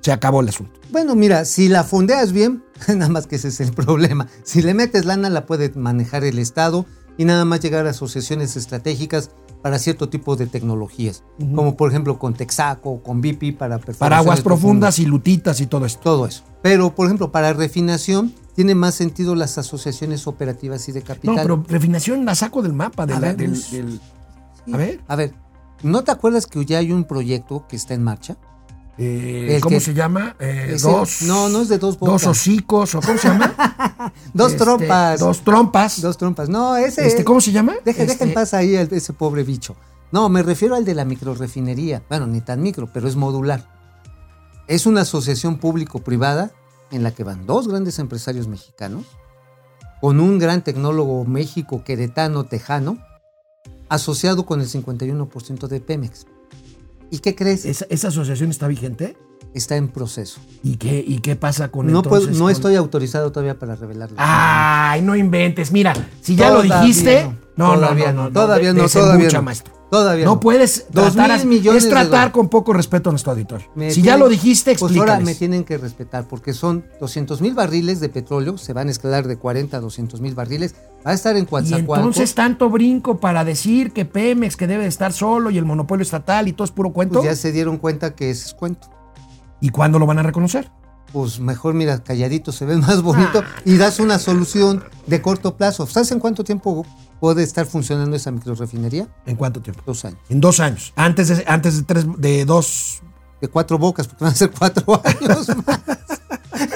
Se 0.08 0.14
acabó 0.14 0.40
el 0.40 0.48
asunto. 0.48 0.80
Bueno, 0.90 1.16
mira, 1.16 1.44
si 1.44 1.68
la 1.68 1.84
fondeas 1.84 2.32
bien, 2.32 2.64
nada 2.88 3.10
más 3.10 3.28
que 3.28 3.36
ese 3.36 3.50
es 3.50 3.60
el 3.60 3.74
problema. 3.74 4.28
Si 4.44 4.62
le 4.62 4.74
metes 4.74 5.04
lana, 5.04 5.30
la 5.30 5.46
puede 5.46 5.70
manejar 5.76 6.24
el 6.24 6.40
Estado 6.40 6.86
y 7.18 7.26
nada 7.26 7.44
más 7.44 7.60
llegar 7.60 7.86
a 7.88 7.90
asociaciones 7.90 8.56
estratégicas 8.56 9.32
para 9.62 9.80
cierto 9.80 10.08
tipo 10.08 10.38
de 10.38 10.48
tecnologías, 10.48 11.24
como 11.54 11.76
por 11.76 11.90
ejemplo 11.90 12.18
con 12.20 12.36
Texaco 12.36 13.04
con 13.04 13.20
BP 13.20 13.58
para 13.58 13.80
Para 13.80 14.20
aguas 14.20 14.40
profundas 14.40 14.98
y 15.00 15.06
lutitas 15.06 15.60
y 15.60 15.68
todo 15.68 15.86
esto. 15.86 16.00
todo 16.02 16.26
eso. 16.26 16.44
Pero, 16.62 16.96
por 16.96 17.08
ejemplo, 17.08 17.34
para 17.34 17.52
refinación 17.52 18.34
tiene 18.56 18.76
más 18.76 18.96
sentido 18.96 19.36
las 19.36 19.58
asociaciones 19.58 20.26
operativas 20.26 20.88
y 20.88 20.94
de 20.94 21.02
capital. 21.02 21.36
No, 21.36 21.42
pero 21.42 21.64
refinación 21.68 22.24
la 22.24 22.34
saco 22.34 22.62
del 22.62 22.72
mapa. 22.72 23.06
de 23.06 23.14
A 23.16 23.20
la- 23.20 23.28
ver, 23.28 23.36
del- 23.36 23.62
del- 23.72 24.00
Sí. 24.66 24.74
a 24.74 24.78
ver. 24.78 25.02
A 25.10 25.16
ver, 25.18 25.34
¿no 25.84 26.06
te 26.06 26.12
acuerdas 26.12 26.48
que 26.48 26.64
ya 26.64 26.78
hay 26.78 26.94
un 26.94 27.04
proyecto 27.04 27.66
que 27.68 27.76
está 27.76 27.94
en 27.94 28.04
marcha? 28.04 28.38
Eh, 28.98 29.56
El 29.56 29.62
¿Cómo 29.62 29.80
se 29.80 29.94
llama? 29.94 30.36
Eh, 30.40 30.78
dos. 30.82 31.22
No, 31.24 31.50
no 31.50 31.62
es 31.62 31.70
de 31.70 31.78
dos 31.78 32.00
Dos 32.00 32.10
bocas. 32.10 32.28
hocicos, 32.28 32.96
o 32.96 33.02
¿cómo 33.02 33.18
se 33.18 33.28
llama? 33.28 33.54
Dos 34.34 34.54
Este, 34.54 34.64
trompas. 34.64 35.20
Dos 35.20 35.42
trompas. 35.44 36.02
Dos 36.02 36.18
trompas. 36.18 36.50
No, 36.50 36.76
ese. 36.78 37.06
Este, 37.06 37.24
¿Cómo 37.24 37.42
se 37.42 37.52
llama? 37.52 37.74
Deja, 37.86 38.04
deja 38.06 38.24
en 38.24 38.30
Este, 38.30 38.34
paz 38.34 38.54
ahí 38.54 38.76
al- 38.76 38.92
ese 38.92 39.14
pobre 39.14 39.44
bicho. 39.44 39.76
No, 40.12 40.30
me 40.30 40.42
refiero 40.44 40.76
al 40.76 40.86
de 40.86 40.96
la 40.96 41.06
microrefinería. 41.06 42.02
Bueno, 42.10 42.26
ni 42.28 42.42
tan 42.42 42.62
micro, 42.62 42.90
pero 42.94 43.08
es 43.08 43.16
modular. 43.16 43.68
Es 44.68 44.86
una 44.86 45.02
asociación 45.02 45.58
público-privada 45.58 46.52
en 46.92 47.04
la 47.04 47.12
que 47.12 47.24
van 47.24 47.46
dos 47.46 47.68
grandes 47.68 48.00
empresarios 48.00 48.48
mexicanos, 48.48 49.06
con 50.02 50.20
un 50.20 50.40
gran 50.40 50.64
tecnólogo 50.64 51.26
México 51.26 51.84
queretano 51.84 52.46
tejano, 52.46 52.98
asociado 53.90 54.46
con 54.46 54.62
el 54.62 54.68
51% 54.70 55.68
de 55.68 55.80
Pemex. 55.82 56.26
¿Y 57.10 57.20
qué 57.20 57.36
crees? 57.36 57.66
¿Esa, 57.66 57.86
esa 57.90 58.10
asociación 58.10 58.50
está 58.50 58.68
vigente? 58.68 59.16
Está 59.54 59.76
en 59.76 59.88
proceso. 59.88 60.40
¿Y 60.64 60.76
qué, 60.78 61.04
y 61.06 61.20
qué 61.20 61.36
pasa 61.36 61.70
con 61.70 61.88
No, 61.92 62.02
puedo- 62.04 62.18
entonces 62.18 62.38
no 62.38 62.46
con- 62.46 62.52
estoy 62.52 62.76
autorizado 62.76 63.32
todavía 63.32 63.58
para 63.58 63.76
revelarlo. 63.76 64.18
Ay, 64.20 65.02
no 65.02 65.16
inventes. 65.16 65.72
Mira, 65.72 65.94
si 66.22 66.36
ya 66.36 66.52
lo 66.52 66.62
dijiste. 66.62 67.24
No, 67.56 67.70
no, 67.70 67.80
todavía 67.80 68.12
no, 68.14 68.26
no, 68.26 68.32
todavía 68.32 68.72
no, 68.74 68.88
todavía 68.88 69.30
no. 69.32 69.42
maestro. 69.42 69.74
Todavía 69.90 70.26
No 70.26 70.34
no. 70.36 70.40
puedes 70.42 70.86
Dos 70.92 71.14
tratar, 71.16 71.40
mil 71.40 71.48
millones 71.48 71.86
es 71.86 71.90
tratar 71.90 72.32
con 72.34 72.50
poco 72.50 72.74
respeto 72.74 73.10
a 73.10 73.14
nuestro 73.14 73.32
auditorio. 73.32 73.68
Me 73.74 73.90
si 73.90 74.02
ya 74.02 74.18
lo 74.18 74.28
dijiste, 74.28 74.72
Pues 74.78 74.92
ahora 74.92 75.14
explícales. 75.14 75.26
me 75.26 75.34
tienen 75.34 75.64
que 75.64 75.78
respetar 75.78 76.28
porque 76.28 76.54
son 76.54 76.84
200 77.00 77.40
mil 77.42 77.56
barriles 77.56 78.00
de 78.02 78.10
petróleo, 78.10 78.58
se 78.58 78.74
van 78.74 78.90
a 78.90 78.92
escalar 78.92 79.26
de 79.28 79.38
40 79.38 79.78
a 79.78 79.80
200 79.80 80.20
mil 80.20 80.36
barriles, 80.36 80.76
va 81.08 81.12
a 81.12 81.14
estar 81.14 81.38
en 81.38 81.44
y 81.44 81.48
Coatzacoalcos. 81.48 81.98
entonces 82.00 82.36
tanto 82.36 82.70
brinco 82.70 83.18
para 83.22 83.46
decir 83.46 83.94
que 83.94 84.04
Pemex 84.04 84.58
que 84.58 84.68
debe 84.68 84.84
de 84.84 84.90
estar 84.90 85.14
solo 85.14 85.50
y 85.50 85.58
el 85.58 85.64
monopolio 85.66 86.04
estatal 86.04 86.50
y 86.50 86.52
todo 86.54 86.66
es 86.66 86.72
puro 86.72 86.92
cuento. 86.92 87.20
pues 87.20 87.30
ya 87.30 87.36
se 87.36 87.54
dieron 87.54 87.78
cuenta 87.78 88.14
que 88.14 88.30
ese 88.30 88.46
es 88.48 88.54
cuento. 88.54 88.90
¿Y 89.62 89.70
cuándo 89.70 90.00
lo 90.00 90.06
van 90.06 90.20
a 90.20 90.24
reconocer? 90.24 90.72
Pues 91.14 91.40
mejor 91.40 91.74
mira, 91.74 92.04
calladito 92.04 92.52
se 92.52 92.66
ve 92.66 92.76
más 92.78 93.02
bonito 93.02 93.44
y 93.66 93.78
das 93.78 94.00
una 94.00 94.20
solución 94.20 94.84
de 95.08 95.22
corto 95.22 95.56
plazo. 95.58 95.88
¿Sabes 95.88 96.12
en 96.12 96.20
cuánto 96.20 96.44
tiempo 96.44 96.86
puede 97.20 97.44
estar 97.44 97.66
funcionando 97.66 98.16
esa 98.16 98.30
microrefinería? 98.32 99.08
¿En 99.26 99.36
cuánto 99.36 99.62
tiempo? 99.62 99.82
Dos 99.86 100.04
años. 100.06 100.20
En 100.30 100.42
dos 100.42 100.60
años. 100.60 100.94
Antes 100.96 101.30
de, 101.30 101.44
antes 101.48 101.78
de 101.78 101.84
tres, 101.84 102.06
de 102.18 102.46
dos. 102.46 103.02
De 103.40 103.48
cuatro 103.48 103.78
bocas, 103.78 104.08
porque 104.08 104.24
van 104.24 104.34
a 104.34 104.36
ser 104.36 104.50
cuatro 104.52 105.00
años 105.04 105.48
más. 105.66 105.80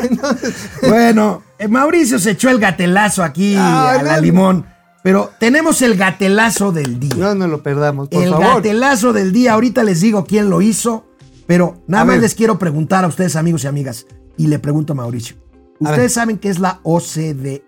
Entonces, 0.04 0.54
Bueno, 0.88 1.42
eh, 1.58 1.68
Mauricio 1.68 2.20
se 2.20 2.32
echó 2.32 2.50
el 2.50 2.60
gatelazo 2.60 3.24
aquí 3.24 3.56
Ah, 3.58 3.92
a 4.00 4.04
la 4.04 4.16
no. 4.18 4.22
limón. 4.22 4.66
Pero 5.04 5.32
tenemos 5.40 5.82
el 5.82 5.98
gatelazo 5.98 6.72
del 6.72 7.00
día. 7.00 7.16
no 7.16 7.34
nos 7.34 7.50
lo 7.50 7.64
perdamos, 7.64 8.10
por 8.10 8.22
el 8.24 8.30
favor. 8.30 8.56
gatelazo 8.58 9.12
del 9.14 9.32
día. 9.34 9.54
Ahorita 9.54 9.84
les 9.84 10.02
digo 10.02 10.24
quién 10.26 10.50
lo 10.52 10.62
hizo. 10.62 11.08
Pero 11.52 11.82
nada 11.86 12.04
A 12.04 12.06
más 12.06 12.16
ver. 12.16 12.22
les 12.22 12.34
quiero 12.34 12.58
preguntar 12.58 13.04
a 13.04 13.08
ustedes, 13.10 13.36
amigos 13.36 13.66
y 13.66 13.68
amigas. 13.68 14.06
Y 14.38 14.48
le 14.48 14.58
pregunto 14.58 14.94
a 14.94 14.96
Mauricio. 14.96 15.36
¿Ustedes 15.82 16.14
saben 16.14 16.38
qué 16.38 16.48
es 16.50 16.60
la 16.60 16.80
OCDE? 16.84 17.62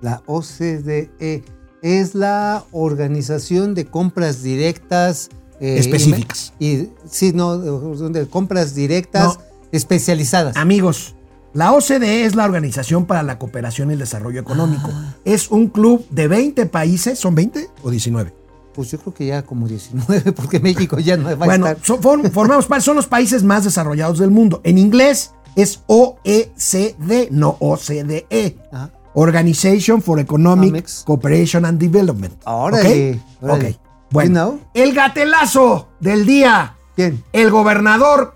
La 0.00 0.22
OCDE 0.24 1.44
es 1.82 2.14
la 2.14 2.64
Organización 2.72 3.74
de 3.74 3.84
Compras 3.84 4.42
Directas 4.42 5.28
eh, 5.60 5.76
Específicas. 5.78 6.54
Y, 6.58 6.66
y- 6.70 6.92
sí, 7.06 7.32
no, 7.34 7.58
de 7.58 8.26
compras 8.28 8.74
directas 8.74 9.36
No. 9.36 9.42
especializadas. 9.72 10.56
Amigos, 10.56 11.14
la 11.52 11.72
OCDE 11.74 12.24
es 12.24 12.34
la 12.34 12.46
Organización 12.46 13.04
para 13.04 13.22
la 13.22 13.38
Cooperación 13.38 13.90
y 13.90 13.92
el 13.92 13.98
Desarrollo 13.98 14.40
Económico. 14.40 14.88
Ah. 14.90 15.14
Es 15.26 15.50
un 15.50 15.68
club 15.68 16.06
de 16.08 16.28
20 16.28 16.64
países, 16.64 17.18
¿son 17.18 17.34
20 17.34 17.68
o 17.82 17.90
19? 17.90 18.32
Pues 18.74 18.90
yo 18.90 18.98
creo 18.98 19.12
que 19.14 19.26
ya 19.26 19.42
como 19.42 19.68
19, 19.68 20.32
porque 20.36 20.58
México 20.60 20.98
ya 20.98 21.16
no 21.16 21.24
va 21.24 21.34
Bueno, 21.46 21.66
a 21.66 21.72
estar. 21.72 21.86
son, 21.86 22.00
form- 22.00 22.30
formamos 22.32 22.66
parte, 22.66 22.84
son 22.84 22.96
los 22.96 23.06
países 23.06 23.42
más 23.42 23.64
desarrollados 23.64 24.18
del 24.18 24.30
mundo. 24.30 24.60
En 24.64 24.78
inglés 24.78 25.32
es 25.56 25.82
OECD, 25.86 27.28
no 27.30 27.56
OCDE. 27.60 28.26
Ajá. 28.72 28.90
E. 28.94 29.02
Organization 29.14 30.00
for 30.00 30.18
Economic. 30.18 30.88
Cooperation 31.04 31.66
and 31.66 31.78
Development. 31.78 32.34
Órale, 32.46 33.12
¿Ok? 33.12 33.42
órale. 33.42 33.68
Ok. 33.70 33.76
Bueno, 34.10 34.28
You 34.52 34.56
know? 34.56 34.60
el 34.74 34.94
gatelazo 34.94 35.88
del 36.00 36.24
día. 36.24 36.76
¿Quién? 36.96 37.22
El 37.32 37.50
gobernador 37.50 38.34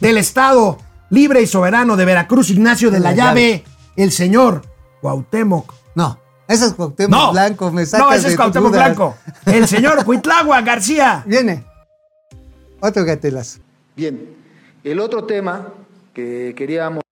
del 0.00 0.18
estado 0.18 0.78
libre 1.10 1.40
y 1.42 1.46
soberano 1.46 1.96
de 1.96 2.04
Veracruz, 2.04 2.50
Ignacio 2.50 2.90
de 2.90 3.00
la 3.00 3.10
La 3.10 3.16
Llave, 3.16 3.40
Llave. 3.58 3.64
el 3.96 4.12
señor 4.12 4.62
Cuauhtémoc. 5.00 5.72
No, 5.94 6.18
ese 6.48 6.66
es 6.66 6.74
Cuauhtémoc 6.74 7.10
No, 7.10 7.32
Blanco, 7.32 7.70
me 7.70 7.86
sacas 7.86 8.06
no, 8.06 8.12
ese 8.12 8.28
es 8.28 8.36
Cuauhtémoc 8.36 8.72
dudas. 8.72 8.86
Blanco. 8.86 9.16
El 9.46 9.66
señor 9.66 10.04
Cuitlagua 10.04 10.60
García. 10.62 11.22
Viene. 11.26 11.64
Otro 12.80 13.04
gatelazo. 13.04 13.60
Bien, 13.96 14.36
el 14.82 15.00
otro 15.00 15.24
tema 15.24 15.72
que 16.12 16.54
queríamos 16.56 17.02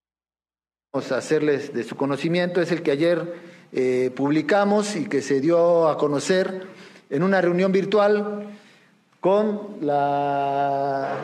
hacerles 1.10 1.72
de 1.72 1.84
su 1.84 1.96
conocimiento 1.96 2.60
es 2.60 2.70
el 2.70 2.82
que 2.82 2.90
ayer 2.90 3.34
eh, 3.72 4.10
publicamos 4.14 4.96
y 4.96 5.06
que 5.06 5.22
se 5.22 5.40
dio 5.40 5.88
a 5.88 5.96
conocer 5.96 6.66
en 7.08 7.22
una 7.22 7.40
reunión 7.40 7.72
virtual 7.72 8.48
con 9.20 9.78
la 9.80 11.16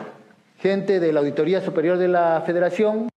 gente 0.58 1.00
de 1.00 1.12
la 1.12 1.20
Auditoría 1.20 1.60
Superior 1.60 1.98
de 1.98 2.08
la 2.08 2.42
Federación, 2.46 3.08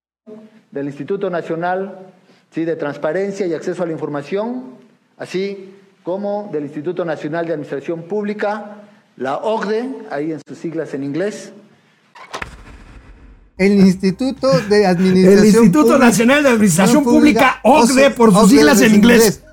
del 0.71 0.87
Instituto 0.87 1.29
Nacional 1.29 2.11
¿sí? 2.49 2.65
de 2.65 2.75
Transparencia 2.75 3.45
y 3.47 3.53
Acceso 3.53 3.83
a 3.83 3.85
la 3.85 3.93
Información, 3.93 4.77
así 5.21 5.73
como 6.03 6.49
del 6.51 6.63
Instituto 6.63 7.05
Nacional 7.05 7.45
de 7.45 7.53
Administración 7.53 8.03
Pública, 8.03 8.81
la 9.17 9.37
OCDE, 9.37 9.87
ahí 10.09 10.31
en 10.31 10.41
sus 10.47 10.57
siglas 10.57 10.93
en 10.95 11.03
inglés, 11.03 11.53
El 13.57 13.73
Instituto 13.79 14.49
de 14.61 14.85
Administración 14.93 15.39
El 15.39 15.45
Instituto 15.45 15.83
Pública- 15.85 16.05
Nacional 16.05 16.43
de 16.43 16.49
Administración 16.49 17.03
Pública, 17.03 17.59
OCDE, 17.63 17.91
OCDE, 18.07 18.09
por 18.11 18.33
sus 18.33 18.49
siglas 18.49 18.81
en 18.81 18.95
inglés. 18.95 19.43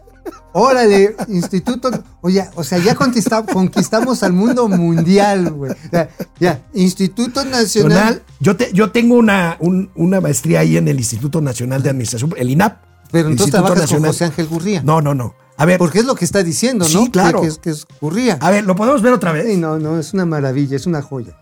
Órale, 0.54 1.14
Instituto. 1.28 1.90
Oye, 2.22 2.42
o 2.54 2.64
sea, 2.64 2.78
ya 2.78 2.94
conquista- 2.94 3.44
conquistamos 3.44 4.22
al 4.22 4.32
mundo 4.32 4.66
mundial, 4.68 5.50
güey. 5.52 5.72
Ya, 5.92 6.08
ya, 6.40 6.62
Instituto 6.72 7.44
Nacional. 7.44 7.90
Nacional. 7.92 8.22
Yo, 8.40 8.56
te- 8.56 8.72
yo 8.72 8.90
tengo 8.90 9.16
una, 9.16 9.56
un- 9.60 9.90
una 9.94 10.20
maestría 10.22 10.60
ahí 10.60 10.78
en 10.78 10.88
el 10.88 10.96
Instituto 10.98 11.42
Nacional 11.42 11.82
de 11.82 11.90
Administración, 11.90 12.32
el 12.38 12.48
INAP. 12.50 12.78
Pero 13.12 13.28
entonces 13.28 13.52
trabajas 13.52 13.90
con 13.90 14.04
José 14.04 14.24
Ángel 14.24 14.46
Gurría. 14.48 14.82
No, 14.82 15.00
no, 15.02 15.14
no. 15.14 15.34
A 15.60 15.66
ver, 15.66 15.76
Porque 15.78 15.98
es 15.98 16.06
lo 16.06 16.14
que 16.14 16.24
está 16.24 16.44
diciendo, 16.44 16.84
¿no? 16.84 17.00
Sí, 17.00 17.10
claro. 17.10 17.42
Que, 17.42 17.72
Gurría. 18.00 18.38
a 18.40 18.50
ver, 18.52 18.64
¿lo 18.64 18.76
podemos 18.76 19.02
ver 19.02 19.12
otra 19.12 19.32
vez? 19.32 19.46
Sí, 19.46 19.56
no, 19.56 19.76
no, 19.78 19.98
es 19.98 20.14
una 20.14 20.24
maravilla, 20.24 20.76
es 20.76 20.86
una 20.86 21.02
joya. 21.02 21.36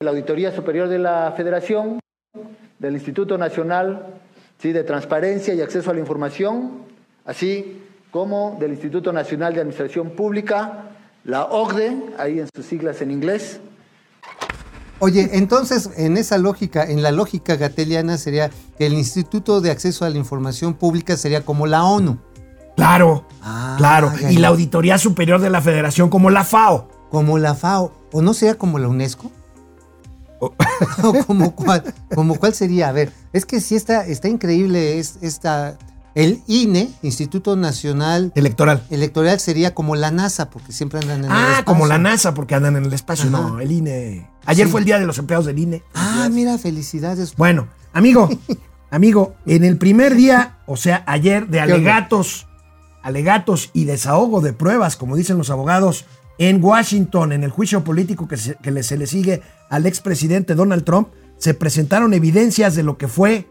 la 0.00 0.10
Auditoría 0.10 0.54
Superior 0.54 0.88
de 0.88 0.98
la 0.98 1.32
Federación, 1.34 1.98
del 2.78 2.94
Instituto 2.94 3.38
Nacional 3.38 4.06
¿sí? 4.58 4.72
de 4.72 4.84
Transparencia 4.84 5.54
y 5.54 5.62
Acceso 5.62 5.90
a 5.90 5.94
la 5.94 6.00
Información, 6.00 6.82
así 7.24 7.82
como 8.10 8.58
del 8.60 8.72
Instituto 8.72 9.12
Nacional 9.14 9.54
de 9.54 9.60
Administración 9.60 10.10
Pública, 10.10 10.90
la 11.24 11.44
OCDE, 11.44 12.02
ahí 12.18 12.40
en 12.40 12.48
sus 12.54 12.66
siglas 12.66 13.00
en 13.00 13.12
inglés, 13.12 13.60
Oye, 15.00 15.30
entonces, 15.32 15.90
en 15.96 16.16
esa 16.16 16.38
lógica, 16.38 16.84
en 16.84 17.02
la 17.02 17.10
lógica 17.10 17.56
gateliana 17.56 18.18
sería 18.18 18.50
que 18.78 18.86
el 18.86 18.92
Instituto 18.92 19.60
de 19.60 19.70
Acceso 19.70 20.04
a 20.04 20.10
la 20.10 20.18
Información 20.18 20.74
Pública 20.74 21.16
sería 21.16 21.44
como 21.44 21.66
la 21.66 21.84
ONU. 21.84 22.18
Claro, 22.76 23.24
Ah, 23.42 23.74
claro. 23.78 24.12
ya, 24.20 24.30
Y 24.30 24.36
la 24.36 24.48
Auditoría 24.48 24.96
Superior 24.98 25.40
de 25.40 25.50
la 25.50 25.60
Federación 25.60 26.08
como 26.10 26.30
la 26.30 26.44
FAO. 26.44 26.88
como 27.10 27.38
la 27.38 27.54
FAO, 27.54 27.92
o 28.12 28.22
no 28.22 28.34
sería 28.34 28.54
como 28.56 28.78
la 28.78 28.88
UNESCO. 28.88 29.30
Oh. 30.38 30.52
O 31.02 31.12
como 31.26 31.54
cuál, 31.54 31.82
como 32.14 32.36
cuál 32.36 32.54
sería, 32.54 32.88
a 32.88 32.92
ver, 32.92 33.12
es 33.32 33.44
que 33.44 33.60
sí 33.60 33.76
está, 33.76 34.06
está 34.06 34.28
increíble 34.28 34.98
es, 34.98 35.16
esta, 35.20 35.76
el 36.14 36.40
INE, 36.46 36.90
Instituto 37.02 37.56
Nacional 37.56 38.32
Electoral. 38.34 38.82
Electoral, 38.90 39.38
sería 39.40 39.74
como 39.74 39.94
la 39.96 40.10
NASA, 40.10 40.50
porque 40.50 40.72
siempre 40.72 40.98
andan 41.00 41.20
en 41.20 41.24
el 41.26 41.30
Ah, 41.32 41.42
espacio. 41.58 41.64
como 41.66 41.86
la 41.86 41.98
NASA, 41.98 42.34
porque 42.34 42.54
andan 42.54 42.76
en 42.76 42.84
el 42.84 42.92
espacio. 42.92 43.28
Ajá. 43.28 43.40
No, 43.48 43.60
el 43.60 43.70
INE. 43.72 44.28
Ayer 44.46 44.66
Sí. 44.66 44.70
fue 44.72 44.80
el 44.80 44.86
día 44.86 44.98
de 44.98 45.06
los 45.06 45.18
empleados 45.18 45.46
del 45.46 45.58
INE. 45.58 45.82
Ah, 45.94 46.28
mira, 46.30 46.58
felicidades. 46.58 47.36
Bueno, 47.36 47.68
amigo, 47.92 48.28
amigo, 48.90 49.34
en 49.46 49.64
el 49.64 49.76
primer 49.76 50.14
día, 50.14 50.58
o 50.66 50.76
sea, 50.76 51.04
ayer, 51.06 51.46
de 51.48 51.60
alegatos, 51.60 52.46
alegatos 53.02 53.70
y 53.72 53.84
desahogo 53.84 54.40
de 54.40 54.52
pruebas, 54.52 54.96
como 54.96 55.16
dicen 55.16 55.38
los 55.38 55.50
abogados, 55.50 56.04
en 56.38 56.62
Washington, 56.64 57.32
en 57.32 57.44
el 57.44 57.50
juicio 57.50 57.84
político 57.84 58.26
que 58.26 58.36
se, 58.36 58.54
que 58.56 58.82
se 58.82 58.96
le 58.96 59.06
sigue 59.06 59.42
al 59.68 59.86
expresidente 59.86 60.54
Donald 60.54 60.84
Trump, 60.84 61.08
se 61.36 61.54
presentaron 61.54 62.12
evidencias 62.14 62.74
de 62.74 62.82
lo 62.82 62.98
que 62.98 63.08
fue, 63.08 63.46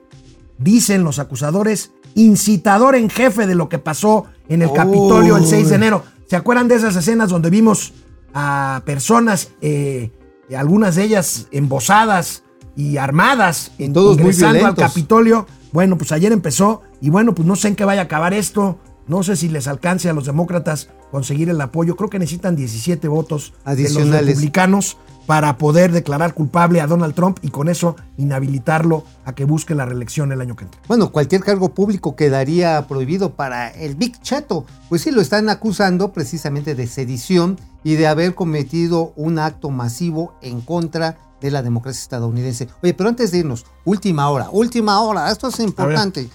dicen 0.60 1.03
los 1.03 1.18
acusadores, 1.18 1.91
incitador 2.16 2.95
en 2.95 3.10
jefe 3.10 3.47
de 3.47 3.55
lo 3.55 3.70
que 3.70 3.80
pasó 3.80 4.26
en 4.47 4.62
el 4.62 4.72
Capitolio 4.72 5.38
el 5.38 5.45
6 5.45 5.70
de 5.70 5.76
enero. 5.76 6.03
¿Se 6.28 6.36
acuerdan 6.36 6.68
de 6.68 6.76
esas 6.76 6.95
escenas 6.95 7.30
donde 7.30 7.49
vimos 7.49 7.93
a 8.34 8.84
personas, 8.86 9.49
eh, 9.62 10.12
algunas 10.55 10.95
de 10.95 11.03
ellas 11.03 11.47
embosadas 11.51 12.43
y 12.76 12.97
armadas, 12.97 13.72
en, 13.80 13.93
Todos 13.93 14.18
muy 14.18 14.32
ingresando 14.32 14.68
al. 14.68 14.76
Capitolio? 14.76 15.47
Bueno, 15.72 15.97
pues 15.97 16.12
ayer 16.12 16.32
empezó 16.32 16.82
y 17.01 17.10
bueno, 17.10 17.34
pues 17.34 17.47
no 17.47 17.55
sé 17.55 17.70
en 17.70 17.76
qué 17.76 17.86
vaya 17.86 18.01
a 18.01 18.03
acabar 18.05 18.34
esto. 18.34 18.78
No 19.07 19.24
sé 19.24 19.36
si 19.36 19.49
les 19.49 19.68
alcance 19.68 20.07
a 20.07 20.14
los 20.14 20.26
demócratas 20.26 20.89
conseguir 21.10 21.49
el 21.49 21.60
apoyo. 21.62 21.95
Creo 21.95 22.10
que 22.12 22.20
necesitan 22.20 22.55
17 22.55 23.07
votos 23.07 23.53
de 23.66 23.72
los 23.72 23.74
Adicionales. 23.74 24.28
republicanos 24.28 24.97
para 25.26 25.57
poder 25.57 25.91
declarar 25.91 26.34
culpable 26.34 26.82
a 26.82 26.88
Donald 26.88 27.13
Trump 27.13 27.39
y 27.41 27.49
con 27.49 27.70
eso 27.70 27.95
inhabilitarlo 28.17 29.03
a 29.26 29.34
que 29.36 29.45
busque 29.45 29.76
la 29.76 29.86
reelección 29.86 30.32
el 30.32 30.41
año 30.41 30.55
que 30.55 30.65
entra. 30.65 30.82
Bueno, 30.88 31.11
cualquier 31.11 31.41
cargo 31.41 31.74
público 31.74 32.15
quedaría 32.15 32.88
prohibido 32.88 33.36
para 33.36 33.70
el 33.70 33.95
Big 33.95 34.20
Chato. 34.22 34.65
Pues 34.89 35.03
sí, 35.03 35.11
lo 35.11 35.22
están 35.22 35.49
acusando 35.49 36.11
precisamente 36.11 36.76
de 36.76 36.88
sedición 36.88 37.59
y 37.84 37.95
de 37.95 38.07
haber 38.07 38.36
cometido 38.36 39.13
un 39.15 39.39
acto 39.39 39.70
masivo 39.70 40.34
en 40.41 40.61
contra 40.61 41.17
de 41.41 41.51
la 41.51 41.61
democracia 41.61 42.01
estadounidense. 42.01 42.67
Oye, 42.84 42.93
pero 42.93 43.09
antes 43.09 43.32
de 43.32 43.39
irnos, 43.39 43.65
última 43.86 44.30
hora, 44.30 44.49
última 44.51 44.99
hora, 45.01 45.32
esto 45.32 45.47
es 45.47 45.59
importante. 45.59 46.30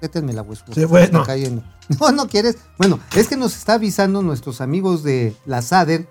Méteme 0.00 0.32
la 0.32 0.42
hueso. 0.42 0.64
Sí, 0.72 0.84
bueno. 0.84 1.24
No, 2.00 2.12
no 2.12 2.28
quieres. 2.28 2.58
Bueno, 2.76 3.00
es 3.16 3.28
que 3.28 3.36
nos 3.38 3.56
está 3.56 3.74
avisando 3.74 4.20
nuestros 4.20 4.60
amigos 4.60 5.02
de 5.02 5.34
la 5.46 5.62
SADER 5.62 6.06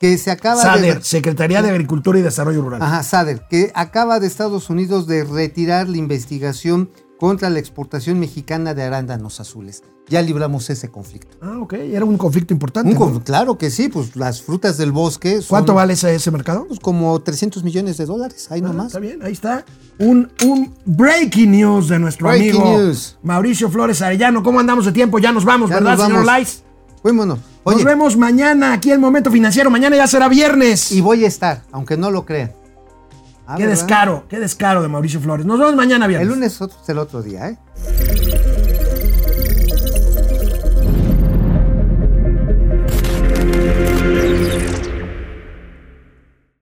que 0.00 0.16
se 0.18 0.30
acaba 0.30 0.62
SADER, 0.62 0.98
de. 0.98 1.04
Secretaría 1.04 1.62
de 1.62 1.70
Agricultura 1.70 2.18
y 2.18 2.22
Desarrollo 2.22 2.62
Rural. 2.62 2.82
Ajá, 2.82 3.02
SADER, 3.02 3.42
que 3.50 3.72
acaba 3.74 4.20
de 4.20 4.26
Estados 4.26 4.70
Unidos 4.70 5.06
de 5.06 5.24
retirar 5.24 5.88
la 5.88 5.96
investigación 5.96 6.90
contra 7.18 7.50
la 7.50 7.58
exportación 7.58 8.20
mexicana 8.20 8.74
de 8.74 8.84
arándanos 8.84 9.40
azules. 9.40 9.82
Ya 10.08 10.22
libramos 10.22 10.70
ese 10.70 10.88
conflicto. 10.88 11.36
Ah, 11.42 11.58
ok. 11.60 11.72
Era 11.74 12.04
un 12.04 12.16
conflicto 12.16 12.54
importante. 12.54 12.88
Un 12.88 12.94
¿no? 12.94 13.00
con- 13.00 13.20
claro 13.20 13.58
que 13.58 13.70
sí, 13.70 13.88
pues 13.88 14.14
las 14.16 14.40
frutas 14.40 14.78
del 14.78 14.90
bosque 14.92 15.38
son 15.42 15.48
¿Cuánto 15.48 15.74
vale 15.74 15.92
ese, 15.94 16.14
ese 16.14 16.30
mercado? 16.30 16.64
pues, 16.66 16.80
como 16.80 17.20
300 17.20 17.62
millones 17.64 17.98
de 17.98 18.06
dólares, 18.06 18.46
ahí 18.50 18.60
Ah, 18.64 18.68
nomás. 18.68 18.86
Está 18.86 19.00
bien, 19.00 19.20
ahí 19.22 19.32
está. 19.32 19.66
Un, 19.98 20.30
un 20.46 20.72
breaking 20.86 21.50
news 21.50 21.88
de 21.88 21.98
nuestro 21.98 22.28
Breaking 22.28 22.62
amigo 22.62 22.78
news. 22.78 23.18
Mauricio 23.22 23.68
Flores 23.68 24.00
Arellano. 24.00 24.42
¿Cómo 24.42 24.60
andamos 24.60 24.86
de 24.86 24.92
tiempo? 24.92 25.18
Ya 25.18 25.32
nos 25.32 25.44
vamos, 25.44 25.68
Ya 25.68 25.76
¿verdad, 25.76 25.98
nos 25.98 26.06
señor 26.06 26.24
vamos. 26.24 26.62
Lais? 27.16 27.40
Vámonos. 27.64 27.84
Nos 27.84 27.84
vemos 27.84 28.16
mañana 28.16 28.72
aquí 28.72 28.90
en 28.92 29.00
Momento 29.00 29.30
Financiero. 29.30 29.70
Mañana 29.70 29.96
ya 29.96 30.06
será 30.06 30.28
viernes. 30.28 30.92
y 30.92 31.00
voy 31.00 31.24
a 31.24 31.28
estar, 31.28 31.62
aunque 31.72 31.96
no 31.96 32.10
lo 32.10 32.24
crean. 32.24 32.52
Ah, 33.46 33.56
qué 33.56 33.66
¿verdad? 33.66 33.78
descaro, 33.78 34.24
qué 34.28 34.38
descaro 34.38 34.82
de 34.82 34.88
Mauricio 34.88 35.20
Flores. 35.20 35.46
Nos 35.46 35.58
vemos 35.58 35.74
mañana 35.74 36.06
viernes. 36.06 36.28
El 36.28 36.34
lunes 36.34 36.60
es 36.60 36.88
el 36.88 36.98
otro 36.98 37.22
día, 37.22 37.48
¿eh? 37.48 37.58